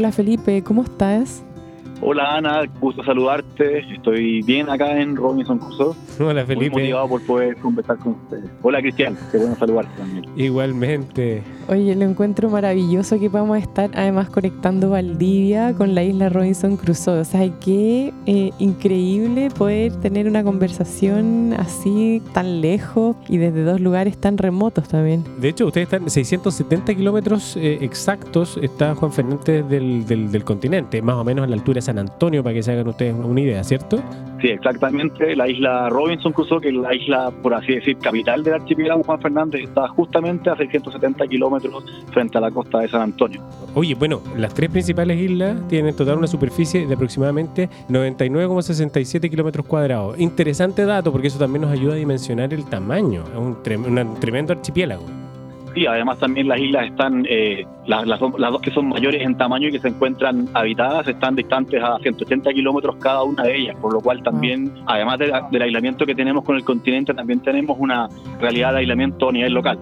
Hola 0.05 0.11
Felipe, 0.11 0.61
¿cómo 0.63 0.83
estás? 0.83 1.41
Hola 2.07 2.35
Ana, 2.35 2.61
gusto 2.79 3.03
saludarte. 3.03 3.79
Estoy 3.91 4.43
bien 4.43 4.69
acá 4.69 5.01
en 5.01 5.15
Robinson 5.15 5.57
Crusoe. 5.57 5.95
Hola 6.19 6.45
Felipe. 6.45 6.69
Muy 6.69 6.83
motivado 6.83 7.09
por 7.09 7.25
poder 7.25 7.57
conversar 7.57 7.97
con 7.97 8.11
ustedes. 8.11 8.45
Hola 8.61 8.79
Cristian, 8.79 9.17
qué 9.31 9.39
bueno 9.39 9.55
saludarte 9.55 9.91
también. 9.97 10.23
Igualmente. 10.35 11.41
Oye, 11.67 11.95
lo 11.95 12.05
encuentro 12.05 12.47
maravilloso 12.51 13.19
que 13.19 13.27
podamos 13.27 13.57
estar 13.57 13.89
además 13.95 14.29
conectando 14.29 14.91
Valdivia 14.91 15.73
con 15.73 15.95
la 15.95 16.03
isla 16.03 16.29
Robinson 16.29 16.77
Crusoe. 16.77 17.21
O 17.21 17.25
sea, 17.25 17.49
qué 17.59 18.13
eh, 18.27 18.51
increíble 18.59 19.49
poder 19.49 19.91
tener 19.95 20.27
una 20.27 20.43
conversación 20.43 21.55
así 21.57 22.21
tan 22.33 22.61
lejos 22.61 23.15
y 23.27 23.37
desde 23.37 23.63
dos 23.63 23.81
lugares 23.81 24.15
tan 24.19 24.37
remotos 24.37 24.87
también. 24.87 25.23
De 25.39 25.49
hecho, 25.49 25.65
ustedes 25.65 25.91
están 25.91 26.07
670 26.07 26.93
kilómetros 26.93 27.57
eh, 27.57 27.79
exactos, 27.81 28.59
está 28.61 28.93
Juan 28.93 29.11
Fernández 29.11 29.67
del, 29.67 30.05
del, 30.05 30.31
del 30.31 30.43
continente, 30.43 31.01
más 31.01 31.15
o 31.15 31.23
menos 31.23 31.45
a 31.45 31.47
la 31.47 31.55
altura 31.55 31.77
de 31.77 31.81
San 31.81 31.94
Antonio, 31.99 32.43
para 32.43 32.53
que 32.53 32.63
se 32.63 32.71
hagan 32.71 32.87
ustedes 32.87 33.13
una 33.13 33.41
idea, 33.41 33.63
¿cierto? 33.63 34.01
Sí, 34.41 34.47
exactamente. 34.47 35.35
La 35.35 35.47
isla 35.47 35.89
Robinson 35.89 36.33
Crusoe, 36.33 36.61
que 36.61 36.69
es 36.69 36.75
la 36.75 36.93
isla, 36.93 37.31
por 37.41 37.53
así 37.53 37.73
decir, 37.75 37.97
capital 37.97 38.43
del 38.43 38.55
archipiélago 38.55 39.03
Juan 39.03 39.21
Fernández, 39.21 39.61
está 39.63 39.87
justamente 39.87 40.49
a 40.49 40.55
670 40.55 41.25
kilómetros 41.27 41.83
frente 42.11 42.37
a 42.37 42.41
la 42.41 42.51
costa 42.51 42.79
de 42.79 42.89
San 42.89 43.01
Antonio. 43.01 43.41
Oye, 43.73 43.95
bueno, 43.95 44.21
las 44.37 44.53
tres 44.53 44.69
principales 44.69 45.19
islas 45.19 45.67
tienen 45.67 45.89
en 45.89 45.95
total 45.95 46.17
una 46.17 46.27
superficie 46.27 46.85
de 46.85 46.93
aproximadamente 46.93 47.69
99,67 47.89 49.29
kilómetros 49.29 49.65
cuadrados. 49.65 50.19
Interesante 50.19 50.85
dato, 50.85 51.11
porque 51.11 51.27
eso 51.27 51.39
también 51.39 51.61
nos 51.61 51.71
ayuda 51.71 51.93
a 51.93 51.97
dimensionar 51.97 52.53
el 52.53 52.65
tamaño. 52.65 53.23
Es 53.31 53.37
un, 53.37 53.63
trem 53.63 53.85
un 53.85 54.19
tremendo 54.19 54.53
archipiélago. 54.53 55.05
Sí, 55.75 55.85
además 55.85 56.17
también 56.19 56.47
las 56.47 56.57
islas 56.57 56.85
están, 56.85 57.25
eh, 57.29 57.65
las, 57.85 58.07
las, 58.07 58.21
las, 58.21 58.51
dos 58.51 58.61
que 58.61 58.71
son 58.71 58.87
mayores 58.87 59.21
en 59.21 59.35
tamaño 59.35 59.67
y 59.67 59.73
que 59.73 59.79
se 59.79 59.89
encuentran 59.89 60.47
habitadas, 60.53 61.05
están 61.05 61.35
distantes 61.35 61.83
a 61.83 61.99
180 61.99 62.53
kilómetros 62.53 62.95
cada 62.95 63.23
una 63.23 63.43
de 63.43 63.57
ellas, 63.57 63.75
por 63.81 63.91
lo 63.91 63.99
cual 63.99 64.23
también, 64.23 64.63
mm. 64.63 64.83
además 64.87 65.19
de, 65.19 65.33
del 65.51 65.61
aislamiento 65.61 66.05
que 66.05 66.15
tenemos 66.15 66.45
con 66.45 66.55
el 66.55 66.63
continente, 66.63 67.13
también 67.13 67.41
tenemos 67.41 67.77
una 67.77 68.07
realidad 68.39 68.71
de 68.71 68.79
aislamiento 68.79 69.27
a 69.27 69.31
nivel 69.33 69.53
local. 69.53 69.77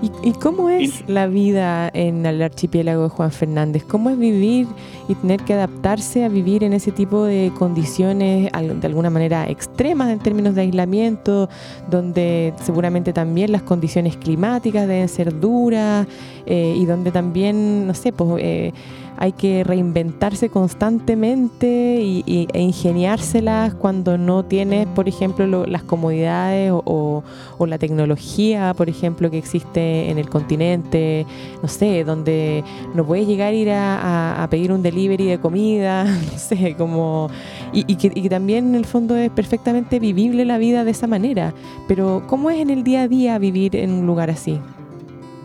¿Y, 0.00 0.28
y 0.28 0.32
cómo 0.32 0.68
es 0.68 1.02
la 1.08 1.26
vida 1.26 1.90
en 1.92 2.24
el 2.24 2.40
archipiélago 2.42 3.04
de 3.04 3.08
Juan 3.08 3.32
Fernández? 3.32 3.84
¿Cómo 3.84 4.10
es 4.10 4.18
vivir 4.18 4.66
y 5.08 5.14
tener 5.14 5.40
que 5.42 5.54
adaptarse 5.54 6.24
a 6.24 6.28
vivir 6.28 6.62
en 6.62 6.72
ese 6.72 6.92
tipo 6.92 7.24
de 7.24 7.50
condiciones 7.58 8.52
de 8.52 8.86
alguna 8.86 9.10
manera 9.10 9.48
extremas 9.48 10.10
en 10.10 10.18
términos 10.18 10.54
de 10.54 10.60
aislamiento, 10.62 11.48
donde 11.90 12.52
seguramente 12.62 13.12
también 13.12 13.50
las 13.50 13.62
condiciones 13.62 14.16
climáticas 14.16 14.86
deben 14.86 15.08
ser 15.08 15.40
duras 15.40 16.06
eh, 16.46 16.74
y 16.76 16.84
donde 16.84 17.10
también, 17.10 17.86
no 17.86 17.94
sé, 17.94 18.12
pues... 18.12 18.42
Eh, 18.42 18.72
hay 19.20 19.32
que 19.32 19.64
reinventarse 19.64 20.48
constantemente 20.48 22.00
y, 22.00 22.22
y, 22.24 22.46
e 22.52 22.62
ingeniárselas 22.62 23.74
cuando 23.74 24.16
no 24.16 24.44
tienes, 24.44 24.86
por 24.86 25.08
ejemplo, 25.08 25.46
lo, 25.46 25.66
las 25.66 25.82
comodidades 25.82 26.72
o, 26.72 27.24
la 27.66 27.78
tecnología, 27.78 28.72
por 28.74 28.88
ejemplo, 28.88 29.30
que 29.30 29.38
existe 29.38 30.08
en 30.08 30.18
el 30.18 30.30
continente, 30.30 31.26
no 31.60 31.68
sé, 31.68 32.04
donde 32.04 32.62
no 32.94 33.04
puedes 33.04 33.26
llegar 33.26 33.48
a 33.48 33.56
ir 33.56 33.70
a, 33.70 34.42
a, 34.42 34.48
pedir 34.48 34.72
un 34.72 34.82
delivery 34.82 35.26
de 35.26 35.38
comida, 35.38 36.04
no 36.32 36.38
sé, 36.38 36.76
como... 36.78 37.28
Y, 37.72 37.84
y, 37.92 37.96
que, 37.96 38.12
y 38.14 38.28
también 38.28 38.68
en 38.68 38.74
el 38.76 38.86
fondo 38.86 39.16
es 39.16 39.30
perfectamente 39.30 39.98
vivible 39.98 40.44
la 40.44 40.58
vida 40.58 40.84
de 40.84 40.92
esa 40.92 41.08
manera, 41.08 41.52
pero 41.88 42.22
¿cómo 42.28 42.50
es 42.50 42.60
en 42.60 42.70
el 42.70 42.84
día 42.84 43.02
a 43.02 43.08
día 43.08 43.38
vivir 43.38 43.74
en 43.74 43.90
un 43.90 44.06
lugar 44.06 44.30
así? 44.30 44.60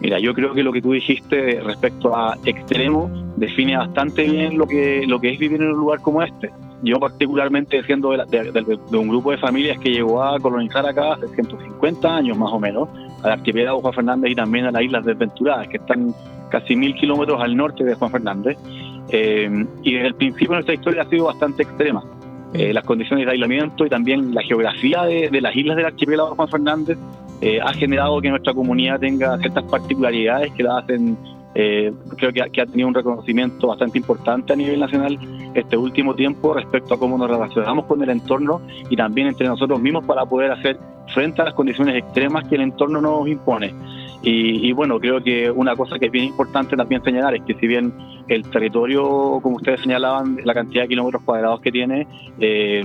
Mira, 0.03 0.19
yo 0.19 0.33
creo 0.33 0.53
que 0.53 0.63
lo 0.63 0.73
que 0.73 0.81
tú 0.81 0.91
dijiste 0.91 1.61
respecto 1.61 2.13
a 2.13 2.37
extremo 2.43 3.09
define 3.37 3.77
bastante 3.77 4.25
bien 4.25 4.57
lo 4.57 4.67
que, 4.67 5.05
lo 5.07 5.17
que 5.17 5.29
es 5.31 5.39
vivir 5.39 5.61
en 5.61 5.69
un 5.69 5.77
lugar 5.77 6.01
como 6.01 6.21
este. 6.21 6.51
Yo 6.83 6.99
particularmente 6.99 7.81
siendo 7.83 8.11
de, 8.11 8.25
de, 8.25 8.51
de, 8.51 8.61
de, 8.91 8.97
un 8.97 9.07
grupo 9.07 9.31
de 9.31 9.37
familias 9.37 9.79
que 9.79 9.91
llegó 9.91 10.21
a 10.21 10.37
colonizar 10.41 10.85
acá 10.85 11.13
hace 11.13 11.29
150 11.29 12.17
años 12.17 12.37
más 12.37 12.51
o 12.51 12.59
menos, 12.59 12.89
al 13.23 13.31
archipiélago 13.31 13.79
Juan 13.79 13.93
Fernández 13.93 14.31
y 14.31 14.35
también 14.35 14.65
a 14.65 14.71
las 14.71 14.83
Islas 14.83 15.05
Desventuradas, 15.05 15.69
que 15.69 15.77
están 15.77 16.13
casi 16.51 16.75
mil 16.75 16.93
kilómetros 16.95 17.41
al 17.41 17.55
norte 17.55 17.85
de 17.85 17.95
Juan 17.95 18.11
Fernández. 18.11 18.57
Eh, 19.07 19.65
y 19.83 19.93
desde 19.93 20.07
el 20.07 20.15
principio 20.15 20.55
nuestra 20.55 20.73
historia 20.73 21.03
ha 21.03 21.09
sido 21.09 21.27
bastante 21.27 21.63
extrema. 21.63 22.03
Eh, 22.53 22.73
las 22.73 22.83
condiciones 22.83 23.25
de 23.25 23.31
aislamiento 23.31 23.85
y 23.85 23.89
también 23.89 24.35
la 24.35 24.41
geografía 24.43 25.03
de, 25.03 25.29
de 25.29 25.39
las 25.39 25.55
islas 25.55 25.77
del 25.77 25.85
archipiélago 25.85 26.35
Juan 26.35 26.49
Fernández 26.49 26.97
eh, 27.45 27.59
ha 27.61 27.73
generado 27.73 28.21
que 28.21 28.29
nuestra 28.29 28.53
comunidad 28.53 29.01
tenga 29.01 29.37
ciertas 29.39 29.65
particularidades 29.65 30.53
que 30.53 30.63
la 30.63 30.77
hacen, 30.77 31.17
eh, 31.55 31.91
creo 32.15 32.31
que, 32.31 32.61
ha 32.61 32.65
tenido 32.65 32.87
un 32.87 32.93
reconocimiento 32.93 33.67
bastante 33.67 33.97
importante 33.97 34.53
a 34.53 34.55
nivel 34.55 34.79
nacional 34.79 35.19
este 35.53 35.75
último 35.75 36.15
tiempo 36.15 36.53
respecto 36.53 36.93
a 36.93 36.97
cómo 36.97 37.17
nos 37.17 37.29
relacionamos 37.29 37.83
con 37.83 38.01
el 38.01 38.11
entorno 38.11 38.61
y 38.89 38.95
también 38.95 39.27
entre 39.27 39.45
nosotros 39.45 39.81
mismos 39.81 40.05
para 40.05 40.25
poder 40.25 40.51
hacer 40.53 40.79
frente 41.13 41.41
a 41.41 41.45
las 41.45 41.53
condiciones 41.53 41.97
extremas 41.97 42.47
que 42.47 42.55
el 42.55 42.61
entorno 42.61 43.01
nos 43.01 43.27
impone. 43.27 43.73
Y, 44.21 44.69
y, 44.69 44.71
bueno, 44.71 44.97
creo 45.01 45.21
que 45.21 45.51
una 45.51 45.75
cosa 45.75 45.99
que 45.99 46.05
es 46.05 46.11
bien 46.13 46.23
importante 46.23 46.77
también 46.77 47.03
señalar 47.03 47.35
es 47.35 47.41
que 47.43 47.55
si 47.55 47.67
bien 47.67 47.93
el 48.29 48.49
territorio, 48.49 49.41
como 49.43 49.57
ustedes 49.57 49.81
señalaban, 49.81 50.37
la 50.45 50.53
cantidad 50.53 50.83
de 50.83 50.87
kilómetros 50.87 51.23
cuadrados 51.23 51.59
que 51.59 51.73
tiene, 51.73 52.07
eh, 52.39 52.83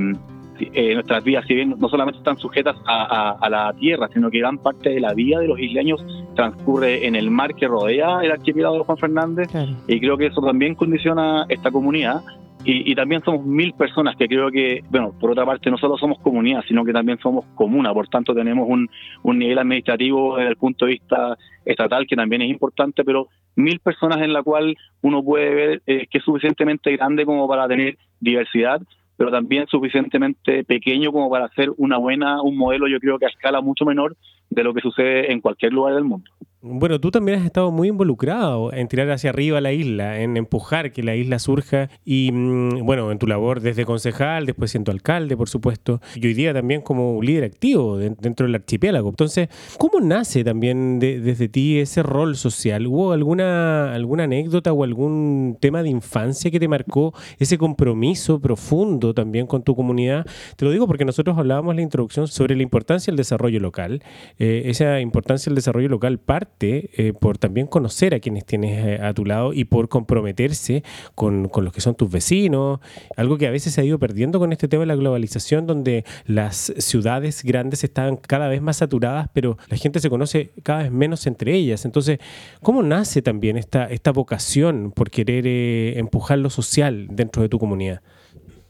eh, 0.60 0.94
nuestras 0.94 1.24
vías, 1.24 1.44
si 1.46 1.54
bien 1.54 1.74
no 1.78 1.88
solamente 1.88 2.18
están 2.18 2.38
sujetas 2.38 2.76
a, 2.86 3.04
a, 3.04 3.30
a, 3.32 3.50
la 3.50 3.72
tierra, 3.74 4.08
sino 4.12 4.30
que 4.30 4.38
gran 4.38 4.58
parte 4.58 4.90
de 4.90 5.00
la 5.00 5.14
vida 5.14 5.40
de 5.40 5.48
los 5.48 5.58
isleños 5.58 6.04
transcurre 6.34 7.06
en 7.06 7.16
el 7.16 7.30
mar 7.30 7.54
que 7.54 7.66
rodea 7.66 8.20
el 8.22 8.30
archipiélago 8.30 8.78
de 8.78 8.84
Juan 8.84 8.98
Fernández, 8.98 9.48
claro. 9.48 9.72
y 9.86 10.00
creo 10.00 10.16
que 10.16 10.26
eso 10.26 10.40
también 10.40 10.74
condiciona 10.74 11.46
esta 11.48 11.70
comunidad. 11.70 12.22
Y, 12.64 12.90
y, 12.90 12.94
también 12.96 13.22
somos 13.22 13.46
mil 13.46 13.72
personas 13.72 14.16
que 14.16 14.26
creo 14.26 14.50
que, 14.50 14.82
bueno, 14.90 15.14
por 15.18 15.30
otra 15.30 15.46
parte, 15.46 15.70
no 15.70 15.78
solo 15.78 15.96
somos 15.96 16.18
comunidad, 16.18 16.64
sino 16.66 16.84
que 16.84 16.92
también 16.92 17.16
somos 17.18 17.46
comuna, 17.54 17.94
por 17.94 18.08
tanto 18.08 18.34
tenemos 18.34 18.68
un, 18.68 18.90
un 19.22 19.38
nivel 19.38 19.58
administrativo 19.58 20.36
desde 20.36 20.50
el 20.50 20.56
punto 20.56 20.84
de 20.84 20.92
vista 20.92 21.38
estatal 21.64 22.06
que 22.06 22.16
también 22.16 22.42
es 22.42 22.50
importante, 22.50 23.04
pero 23.04 23.28
mil 23.56 23.78
personas 23.80 24.20
en 24.22 24.32
la 24.32 24.42
cual 24.42 24.76
uno 25.02 25.22
puede 25.22 25.54
ver 25.54 25.82
eh, 25.86 26.06
que 26.10 26.18
es 26.18 26.24
suficientemente 26.24 26.96
grande 26.96 27.24
como 27.24 27.46
para 27.48 27.68
tener 27.68 27.96
diversidad, 28.20 28.80
pero 29.18 29.32
también 29.32 29.66
suficientemente 29.66 30.62
pequeño 30.62 31.10
como 31.10 31.28
para 31.28 31.46
hacer 31.46 31.70
una 31.76 31.98
buena, 31.98 32.40
un 32.40 32.56
modelo 32.56 32.87
yo 32.87 33.00
creo 33.00 33.18
que 33.18 33.26
a 33.26 33.28
escala 33.28 33.60
mucho 33.60 33.84
menor 33.84 34.16
de 34.48 34.62
lo 34.62 34.72
que 34.72 34.80
sucede 34.80 35.32
en 35.32 35.40
cualquier 35.40 35.72
lugar 35.72 35.94
del 35.94 36.04
mundo. 36.04 36.30
Bueno, 36.70 37.00
tú 37.00 37.10
también 37.10 37.38
has 37.38 37.46
estado 37.46 37.70
muy 37.70 37.88
involucrado 37.88 38.75
en 38.75 38.88
tirar 38.88 39.10
hacia 39.10 39.30
arriba 39.30 39.58
la 39.60 39.72
isla, 39.72 40.20
en 40.20 40.37
empujar 40.37 40.92
que 40.92 41.02
la 41.02 41.16
isla 41.16 41.38
surja 41.38 41.88
y, 42.04 42.30
mm, 42.30 42.84
bueno, 42.84 43.10
en 43.10 43.18
tu 43.18 43.26
labor 43.26 43.60
desde 43.60 43.87
concejal, 43.87 44.44
después 44.44 44.70
siendo 44.70 44.92
alcalde, 44.92 45.34
por 45.34 45.48
supuesto, 45.48 46.02
y 46.14 46.26
hoy 46.26 46.34
día 46.34 46.52
también 46.52 46.82
como 46.82 47.22
líder 47.22 47.44
activo 47.44 47.96
dentro 47.96 48.44
del 48.44 48.54
archipiélago. 48.54 49.08
Entonces, 49.08 49.48
¿cómo 49.78 50.00
nace 50.00 50.44
también 50.44 50.98
desde 50.98 51.48
ti 51.48 51.78
ese 51.78 52.02
rol 52.02 52.37
social? 52.37 52.87
¿Hubo 52.87 53.12
alguna, 53.12 53.94
alguna 53.94 54.25
anécdota 54.25 54.72
o 54.72 54.84
algún 54.84 55.56
tema 55.60 55.82
de 55.82 55.88
infancia 55.88 56.50
que 56.50 56.60
te 56.60 56.68
marcó 56.68 57.14
ese 57.38 57.56
compromiso 57.56 58.40
profundo 58.40 59.14
también 59.14 59.46
con 59.46 59.62
tu 59.62 59.75
comunidad? 59.75 60.26
Te 60.56 60.66
lo 60.66 60.70
digo 60.70 60.87
porque 60.87 61.06
nosotros 61.06 61.38
hablábamos 61.38 61.72
en 61.72 61.76
la 61.76 61.82
introducción 61.82 62.28
sobre 62.28 62.56
la 62.56 62.62
importancia 62.62 63.10
del 63.10 63.16
desarrollo 63.16 63.58
local. 63.58 64.02
Eh, 64.38 64.64
esa 64.66 65.00
importancia 65.00 65.48
del 65.48 65.56
desarrollo 65.56 65.88
local 65.88 66.18
parte 66.18 66.57
eh, 66.60 67.12
por 67.18 67.38
también 67.38 67.66
conocer 67.66 68.14
a 68.14 68.20
quienes 68.20 68.44
tienes 68.44 68.84
eh, 68.84 69.02
a 69.02 69.14
tu 69.14 69.24
lado 69.24 69.52
y 69.52 69.64
por 69.64 69.88
comprometerse 69.88 70.82
con, 71.14 71.50
los 71.54 71.72
que 71.72 71.80
son 71.80 71.94
tus 71.94 72.10
vecinos, 72.10 72.80
algo 73.16 73.38
que 73.38 73.46
a 73.46 73.50
veces 73.50 73.72
se 73.72 73.80
ha 73.80 73.84
ido 73.84 73.98
perdiendo 73.98 74.38
con 74.38 74.52
este 74.52 74.68
tema 74.68 74.82
de 74.82 74.86
la 74.86 74.96
globalización, 74.96 75.66
donde 75.66 76.04
las 76.26 76.72
ciudades 76.78 77.42
grandes 77.44 77.84
están 77.84 78.16
cada 78.16 78.48
vez 78.48 78.60
más 78.60 78.78
saturadas, 78.78 79.28
pero 79.32 79.56
la 79.68 79.76
gente 79.76 80.00
se 80.00 80.10
conoce 80.10 80.50
cada 80.62 80.82
vez 80.82 80.92
menos 80.92 81.26
entre 81.26 81.54
ellas. 81.54 81.84
Entonces, 81.84 82.18
¿cómo 82.62 82.82
nace 82.82 83.22
también 83.22 83.56
esta, 83.56 83.84
esta 83.86 84.12
vocación 84.12 84.92
por 84.94 85.10
querer 85.10 85.46
eh, 85.46 85.98
empujar 85.98 86.38
lo 86.38 86.50
social 86.50 87.06
dentro 87.10 87.42
de 87.42 87.48
tu 87.48 87.58
comunidad? 87.58 88.00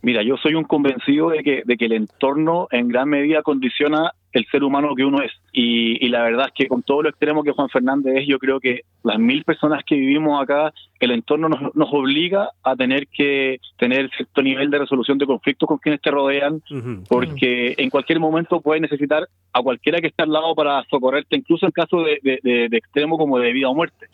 Mira, 0.01 0.23
yo 0.23 0.37
soy 0.37 0.55
un 0.55 0.65
convencido 0.65 1.31
de 1.31 1.43
que, 1.43 1.63
de 1.65 1.77
que 1.77 1.87
el 1.87 1.93
entorno 1.93 2.69
en 2.71 2.89
gran 2.89 3.09
medida 3.09 3.43
condiciona 3.43 4.13
el 4.33 4.47
ser 4.47 4.63
humano 4.65 4.95
que 4.95 5.05
uno 5.05 5.23
es. 5.23 5.33
Y, 5.53 6.05
y, 6.05 6.09
la 6.09 6.23
verdad 6.23 6.47
es 6.49 6.53
que 6.55 6.69
con 6.69 6.83
todo 6.83 7.03
lo 7.03 7.09
extremo 7.09 7.43
que 7.43 7.53
Juan 7.53 7.69
Fernández 7.69 8.19
es, 8.19 8.27
yo 8.27 8.39
creo 8.39 8.61
que 8.61 8.83
las 9.03 9.19
mil 9.19 9.45
personas 9.45 9.83
que 9.85 9.97
vivimos 9.97 10.41
acá, 10.43 10.73
el 11.07 11.13
entorno 11.13 11.49
nos, 11.49 11.75
nos 11.75 11.89
obliga 11.93 12.51
a 12.63 12.77
tener 12.77 13.07
que 13.09 13.59
tener 13.79 14.11
cierto 14.17 14.43
nivel 14.43 14.71
de 14.71 14.79
resolución 14.79 15.19
de 15.19 15.27
conflictos 15.27 15.69
con 15.69 15.79
quienes 15.79 16.01
te 16.01 16.11
rodean, 16.11 16.63
porque 17.09 17.75
en 17.79 17.91
cualquier 17.91 18.21
momento 18.21 18.61
puedes 18.61 18.83
necesitar 18.83 19.29
a 19.53 19.63
cualquiera 19.63 20.01
que 20.01 20.09
esté 20.09 20.23
al 20.23 20.33
lado 20.33 20.55
para 20.55 20.85
socorrerte, 20.91 21.37
incluso 21.37 21.67
en 21.67 21.73
caso 21.73 22.03
de, 22.03 22.41
de, 22.43 22.77
extremo 22.77 23.17
como 23.17 23.39
de 23.39 23.53
vida 23.53 23.69
o 23.69 23.75
muerte. 23.75 24.07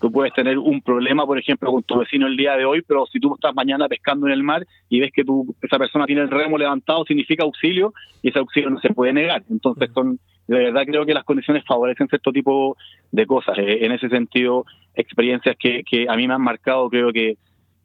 Tú 0.00 0.12
puedes 0.12 0.32
tener 0.34 0.58
un 0.58 0.80
problema, 0.80 1.26
por 1.26 1.38
ejemplo, 1.38 1.70
con 1.72 1.82
tu 1.82 1.98
vecino 1.98 2.26
el 2.26 2.36
día 2.36 2.56
de 2.56 2.64
hoy, 2.64 2.82
pero 2.86 3.06
si 3.06 3.18
tú 3.18 3.34
estás 3.34 3.54
mañana 3.54 3.88
pescando 3.88 4.26
en 4.26 4.32
el 4.32 4.42
mar 4.42 4.66
y 4.88 5.00
ves 5.00 5.12
que 5.12 5.24
tu, 5.24 5.54
esa 5.62 5.78
persona 5.78 6.06
tiene 6.06 6.22
el 6.22 6.30
remo 6.30 6.58
levantado, 6.58 7.04
significa 7.04 7.44
auxilio 7.44 7.92
y 8.22 8.28
ese 8.28 8.38
auxilio 8.38 8.70
no 8.70 8.80
se 8.80 8.92
puede 8.92 9.12
negar. 9.12 9.42
Entonces, 9.50 9.90
son, 9.92 10.18
de 10.46 10.58
verdad 10.58 10.84
creo 10.86 11.04
que 11.04 11.14
las 11.14 11.24
condiciones 11.24 11.64
favorecen 11.66 12.08
cierto 12.08 12.32
tipo 12.32 12.76
de 13.10 13.26
cosas. 13.26 13.58
Eh, 13.58 13.84
en 13.84 13.92
ese 13.92 14.08
sentido, 14.08 14.64
experiencias 14.94 15.56
que, 15.58 15.82
que 15.84 16.06
a 16.08 16.16
mí 16.16 16.25
me 16.26 16.34
han 16.34 16.42
marcado, 16.42 16.88
creo 16.88 17.12
que 17.12 17.36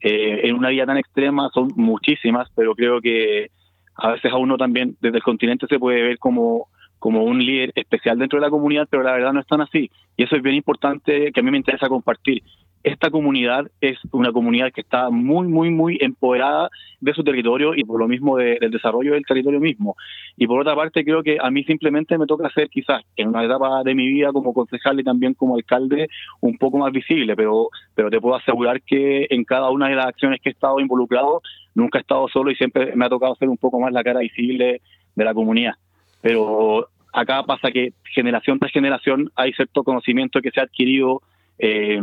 eh, 0.01 0.41
en 0.43 0.55
una 0.55 0.69
vida 0.69 0.85
tan 0.85 0.97
extrema 0.97 1.49
son 1.53 1.69
muchísimas, 1.75 2.49
pero 2.55 2.73
creo 2.75 3.01
que 3.01 3.51
a 3.95 4.11
veces 4.11 4.31
a 4.31 4.37
uno 4.37 4.57
también 4.57 4.95
desde 4.99 5.17
el 5.17 5.23
continente 5.23 5.67
se 5.67 5.79
puede 5.79 6.01
ver 6.01 6.17
como 6.17 6.67
como 7.01 7.23
un 7.23 7.43
líder 7.43 7.71
especial 7.73 8.19
dentro 8.19 8.39
de 8.39 8.45
la 8.45 8.51
comunidad, 8.51 8.87
pero 8.87 9.01
la 9.01 9.13
verdad 9.13 9.33
no 9.33 9.39
es 9.39 9.47
tan 9.47 9.59
así. 9.59 9.89
Y 10.15 10.23
eso 10.23 10.35
es 10.35 10.43
bien 10.43 10.53
importante 10.53 11.31
que 11.31 11.39
a 11.39 11.41
mí 11.41 11.49
me 11.49 11.57
interesa 11.57 11.89
compartir 11.89 12.43
esta 12.83 13.09
comunidad 13.09 13.69
es 13.79 13.97
una 14.11 14.31
comunidad 14.31 14.71
que 14.71 14.81
está 14.81 15.09
muy, 15.09 15.47
muy, 15.47 15.69
muy 15.69 15.97
empoderada 16.01 16.69
de 16.99 17.13
su 17.13 17.23
territorio 17.23 17.75
y 17.75 17.83
por 17.83 17.99
lo 17.99 18.07
mismo 18.07 18.37
del 18.37 18.71
desarrollo 18.71 19.13
del 19.13 19.25
territorio 19.25 19.59
mismo. 19.59 19.95
Y 20.37 20.47
por 20.47 20.61
otra 20.61 20.75
parte, 20.75 21.03
creo 21.03 21.23
que 21.23 21.37
a 21.41 21.49
mí 21.51 21.63
simplemente 21.63 22.17
me 22.17 22.25
toca 22.25 22.49
ser 22.49 22.69
quizás 22.69 23.03
en 23.15 23.29
una 23.29 23.43
etapa 23.43 23.83
de 23.83 23.95
mi 23.95 24.07
vida 24.07 24.31
como 24.31 24.53
concejal 24.53 24.99
y 24.99 25.03
también 25.03 25.33
como 25.33 25.55
alcalde 25.55 26.09
un 26.41 26.57
poco 26.57 26.77
más 26.77 26.91
visible, 26.91 27.35
pero, 27.35 27.69
pero 27.95 28.09
te 28.09 28.19
puedo 28.19 28.35
asegurar 28.35 28.81
que 28.81 29.27
en 29.29 29.43
cada 29.43 29.69
una 29.69 29.89
de 29.89 29.95
las 29.95 30.07
acciones 30.07 30.39
que 30.41 30.49
he 30.49 30.53
estado 30.53 30.79
involucrado, 30.79 31.41
nunca 31.75 31.99
he 31.99 32.01
estado 32.01 32.27
solo 32.27 32.51
y 32.51 32.55
siempre 32.55 32.95
me 32.95 33.05
ha 33.05 33.09
tocado 33.09 33.35
ser 33.35 33.49
un 33.49 33.57
poco 33.57 33.79
más 33.79 33.91
la 33.91 34.03
cara 34.03 34.19
visible 34.19 34.81
de 35.15 35.25
la 35.25 35.33
comunidad. 35.33 35.73
Pero 36.21 36.87
acá 37.13 37.43
pasa 37.43 37.71
que 37.71 37.93
generación 38.13 38.59
tras 38.59 38.71
generación 38.71 39.31
hay 39.35 39.53
cierto 39.53 39.83
conocimiento 39.83 40.41
que 40.41 40.51
se 40.51 40.59
ha 40.59 40.63
adquirido. 40.63 41.21
Eh, 41.59 42.01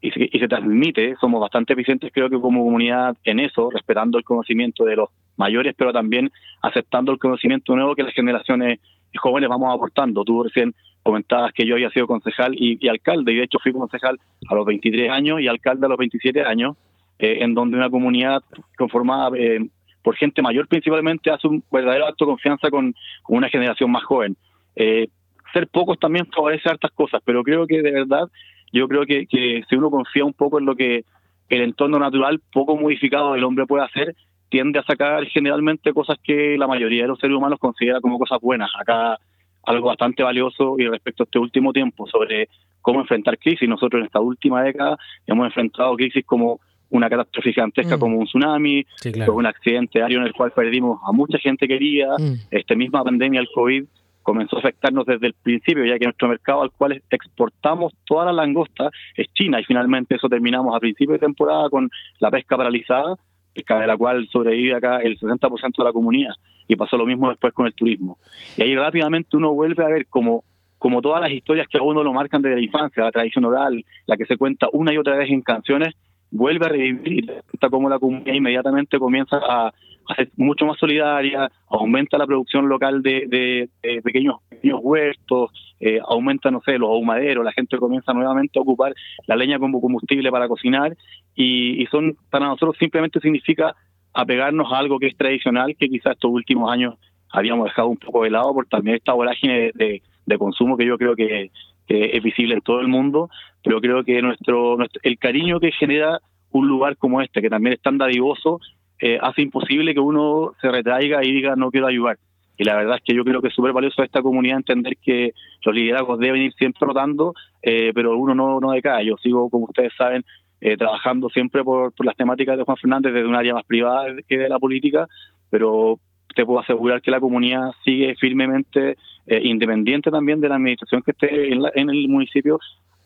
y 0.00 0.10
se, 0.10 0.28
y 0.30 0.38
se 0.38 0.48
transmite, 0.48 1.16
somos 1.20 1.40
bastante 1.40 1.72
eficientes 1.72 2.12
creo 2.12 2.28
que 2.28 2.40
como 2.40 2.64
comunidad 2.64 3.16
en 3.24 3.40
eso, 3.40 3.70
respetando 3.70 4.18
el 4.18 4.24
conocimiento 4.24 4.84
de 4.84 4.96
los 4.96 5.08
mayores, 5.36 5.74
pero 5.76 5.92
también 5.92 6.30
aceptando 6.62 7.12
el 7.12 7.18
conocimiento 7.18 7.74
nuevo 7.74 7.94
que 7.94 8.02
las 8.02 8.14
generaciones 8.14 8.80
jóvenes 9.18 9.48
vamos 9.48 9.74
aportando. 9.74 10.24
Tú 10.24 10.42
recién 10.42 10.74
comentabas 11.02 11.52
que 11.52 11.64
yo 11.64 11.74
había 11.74 11.90
sido 11.90 12.06
concejal 12.06 12.54
y, 12.54 12.88
alcalde, 12.88 13.32
y 13.32 13.36
de 13.36 13.44
hecho 13.44 13.58
fui 13.62 13.72
concejal 13.72 14.18
a 14.48 14.54
los 14.54 14.66
23 14.66 15.10
años 15.10 15.40
y 15.40 15.48
alcalde 15.48 15.86
a 15.86 15.88
los 15.88 15.98
27 15.98 16.42
años, 16.42 16.76
eh, 17.18 17.38
en 17.40 17.54
donde 17.54 17.76
una 17.76 17.90
comunidad 17.90 18.42
conformada 18.76 19.30
eh, 19.38 19.66
por 20.02 20.16
gente 20.16 20.42
mayor 20.42 20.68
principalmente 20.68 21.30
hace 21.30 21.48
un 21.48 21.62
verdadero 21.70 22.06
acto 22.06 22.24
de 22.24 22.30
confianza 22.30 22.70
con, 22.70 22.94
una 23.28 23.48
generación 23.48 23.90
más 23.90 24.04
joven. 24.04 24.36
Eh, 24.74 25.08
ser 25.52 25.68
pocos 25.68 25.98
también 25.98 26.26
favorece 26.26 26.68
hartas 26.68 26.90
cosas, 26.92 27.22
pero 27.24 27.42
creo 27.42 27.66
que 27.66 27.82
de 27.82 27.90
verdad 27.90 28.28
yo 28.72 28.88
creo 28.88 29.06
que, 29.06 29.26
que 29.26 29.62
si 29.68 29.76
uno 29.76 29.90
confía 29.90 30.24
un 30.24 30.32
poco 30.32 30.58
en 30.58 30.66
lo 30.66 30.76
que 30.76 31.04
el 31.48 31.62
entorno 31.62 31.98
natural 31.98 32.40
poco 32.52 32.76
modificado 32.76 33.32
del 33.32 33.44
hombre 33.44 33.66
puede 33.66 33.84
hacer, 33.84 34.14
tiende 34.48 34.78
a 34.78 34.84
sacar 34.84 35.24
generalmente 35.26 35.92
cosas 35.92 36.18
que 36.22 36.56
la 36.58 36.66
mayoría 36.66 37.02
de 37.02 37.08
los 37.08 37.18
seres 37.18 37.36
humanos 37.36 37.58
considera 37.58 38.00
como 38.00 38.18
cosas 38.18 38.40
buenas. 38.40 38.70
Acá 38.78 39.18
algo 39.64 39.88
bastante 39.88 40.22
valioso 40.22 40.76
y 40.78 40.86
respecto 40.86 41.24
a 41.24 41.26
este 41.26 41.38
último 41.38 41.72
tiempo 41.72 42.06
sobre 42.06 42.48
cómo 42.80 43.00
enfrentar 43.00 43.38
crisis. 43.38 43.68
Nosotros 43.68 44.00
en 44.00 44.06
esta 44.06 44.20
última 44.20 44.62
década 44.62 44.96
hemos 45.26 45.46
enfrentado 45.46 45.96
crisis 45.96 46.24
como 46.24 46.60
una 46.88 47.10
catástrofe 47.10 47.52
gigantesca 47.52 47.96
mm. 47.96 48.00
como 48.00 48.16
un 48.16 48.26
tsunami, 48.26 48.86
un 49.26 49.46
accidente 49.46 50.00
aéreo 50.00 50.20
en 50.20 50.26
el 50.26 50.32
cual 50.32 50.52
perdimos 50.52 51.00
a 51.04 51.10
mucha 51.10 51.38
gente 51.38 51.66
querida, 51.66 52.14
mm. 52.16 52.34
esta 52.52 52.76
misma 52.76 53.02
pandemia, 53.02 53.40
el 53.40 53.48
COVID, 53.52 53.84
comenzó 54.26 54.56
a 54.56 54.58
afectarnos 54.58 55.06
desde 55.06 55.28
el 55.28 55.34
principio, 55.34 55.84
ya 55.84 56.00
que 56.00 56.04
nuestro 56.04 56.26
mercado 56.26 56.60
al 56.60 56.72
cual 56.72 57.00
exportamos 57.10 57.92
toda 58.04 58.24
la 58.24 58.32
langosta 58.32 58.90
es 59.14 59.28
China 59.32 59.60
y 59.60 59.64
finalmente 59.64 60.16
eso 60.16 60.28
terminamos 60.28 60.74
a 60.74 60.80
principio 60.80 61.12
de 61.12 61.20
temporada 61.20 61.70
con 61.70 61.88
la 62.18 62.28
pesca 62.32 62.56
paralizada, 62.56 63.14
pesca 63.54 63.78
de 63.78 63.86
la 63.86 63.96
cual 63.96 64.26
sobrevive 64.32 64.74
acá 64.74 64.98
el 64.98 65.16
60% 65.16 65.76
de 65.78 65.84
la 65.84 65.92
comunidad 65.92 66.34
y 66.66 66.74
pasó 66.74 66.96
lo 66.96 67.06
mismo 67.06 67.28
después 67.28 67.52
con 67.52 67.66
el 67.66 67.74
turismo. 67.74 68.18
Y 68.56 68.62
ahí 68.62 68.74
rápidamente 68.74 69.36
uno 69.36 69.54
vuelve 69.54 69.84
a 69.84 69.88
ver 69.88 70.06
como 70.08 70.42
como 70.78 71.00
todas 71.00 71.20
las 71.20 71.30
historias 71.30 71.68
que 71.68 71.78
a 71.78 71.82
uno 71.82 72.02
lo 72.02 72.12
marcan 72.12 72.42
desde 72.42 72.56
la 72.56 72.62
infancia, 72.62 73.04
la 73.04 73.12
tradición 73.12 73.44
oral, 73.44 73.82
la 74.06 74.16
que 74.16 74.26
se 74.26 74.36
cuenta 74.36 74.68
una 74.72 74.92
y 74.92 74.98
otra 74.98 75.16
vez 75.16 75.30
en 75.30 75.40
canciones, 75.40 75.94
vuelve 76.36 76.66
a 76.66 76.68
revivir 76.68 77.42
y 77.52 77.58
como 77.68 77.88
la 77.88 77.98
comunidad 77.98 78.34
inmediatamente 78.34 78.98
comienza 78.98 79.38
a, 79.38 79.72
ser 80.14 80.30
mucho 80.36 80.66
más 80.66 80.78
solidaria, 80.78 81.50
aumenta 81.68 82.16
la 82.16 82.26
producción 82.26 82.68
local 82.68 83.02
de, 83.02 83.68
pequeños, 84.04 84.36
pequeños 84.48 84.78
huertos, 84.80 85.50
eh, 85.80 85.98
aumenta, 86.06 86.50
no 86.50 86.60
sé, 86.60 86.78
los 86.78 86.90
ahumaderos, 86.90 87.44
la 87.44 87.52
gente 87.52 87.76
comienza 87.78 88.12
nuevamente 88.12 88.58
a 88.58 88.62
ocupar 88.62 88.94
la 89.26 89.34
leña 89.34 89.58
como 89.58 89.80
combustible 89.80 90.30
para 90.30 90.46
cocinar 90.46 90.96
y, 91.34 91.82
y 91.82 91.86
son 91.86 92.16
para 92.30 92.46
nosotros 92.46 92.76
simplemente 92.78 93.18
significa 93.18 93.74
apegarnos 94.14 94.72
a 94.72 94.78
algo 94.78 94.98
que 95.00 95.08
es 95.08 95.16
tradicional, 95.16 95.74
que 95.76 95.88
quizás 95.88 96.12
estos 96.12 96.30
últimos 96.30 96.70
años 96.70 96.94
habíamos 97.30 97.66
dejado 97.66 97.88
un 97.88 97.96
poco 97.96 98.22
de 98.22 98.30
lado 98.30 98.54
por 98.54 98.66
también 98.66 98.96
esta 98.96 99.12
vorágine 99.12 99.72
de, 99.74 100.02
de 100.24 100.38
consumo 100.38 100.76
que 100.76 100.86
yo 100.86 100.96
creo 100.96 101.16
que, 101.16 101.50
que 101.86 102.16
es 102.16 102.22
visible 102.22 102.54
en 102.54 102.60
todo 102.60 102.80
el 102.80 102.88
mundo, 102.88 103.30
pero 103.62 103.80
creo 103.80 104.04
que 104.04 104.20
nuestro, 104.22 104.76
el 105.02 105.18
cariño 105.18 105.60
que 105.60 105.72
genera 105.72 106.20
un 106.50 106.68
lugar 106.68 106.96
como 106.96 107.20
este, 107.20 107.42
que 107.42 107.50
también 107.50 107.74
es 107.74 107.82
tan 107.82 107.98
dadivoso, 107.98 108.60
eh, 108.98 109.18
hace 109.20 109.42
imposible 109.42 109.94
que 109.94 110.00
uno 110.00 110.52
se 110.60 110.70
retraiga 110.70 111.22
y 111.24 111.32
diga 111.32 111.54
no 111.56 111.70
quiero 111.70 111.86
ayudar. 111.86 112.18
Y 112.58 112.64
la 112.64 112.74
verdad 112.74 112.96
es 112.96 113.02
que 113.04 113.14
yo 113.14 113.24
creo 113.24 113.42
que 113.42 113.48
es 113.48 113.54
súper 113.54 113.72
valioso 113.72 114.00
a 114.00 114.06
esta 114.06 114.22
comunidad 114.22 114.56
entender 114.56 114.96
que 114.96 115.32
los 115.62 115.74
liderazgos 115.74 116.18
deben 116.18 116.42
ir 116.42 116.54
siempre 116.54 116.86
rotando, 116.86 117.34
eh, 117.62 117.92
pero 117.94 118.16
uno 118.16 118.34
no, 118.34 118.60
no 118.60 118.70
decae. 118.70 119.04
Yo 119.04 119.16
sigo, 119.18 119.50
como 119.50 119.66
ustedes 119.66 119.92
saben, 119.96 120.24
eh, 120.62 120.76
trabajando 120.78 121.28
siempre 121.28 121.62
por, 121.62 121.92
por, 121.92 122.06
las 122.06 122.16
temáticas 122.16 122.56
de 122.56 122.64
Juan 122.64 122.78
Fernández 122.78 123.12
desde 123.12 123.28
un 123.28 123.34
área 123.34 123.52
más 123.52 123.64
privada 123.64 124.06
que 124.26 124.38
de 124.38 124.48
la 124.48 124.58
política, 124.58 125.06
pero 125.50 126.00
te 126.34 126.46
puedo 126.46 126.60
asegurar 126.60 127.02
que 127.02 127.10
la 127.10 127.20
comunidad 127.20 127.72
sigue 127.84 128.14
firmemente 128.16 128.96
eh, 129.26 129.40
independiente 129.42 130.10
también 130.10 130.40
de 130.40 130.48
la 130.48 130.56
administración 130.56 131.02
que 131.02 131.10
esté 131.10 131.52
en, 131.52 131.90
el 131.90 132.08
municipio. 132.08 132.58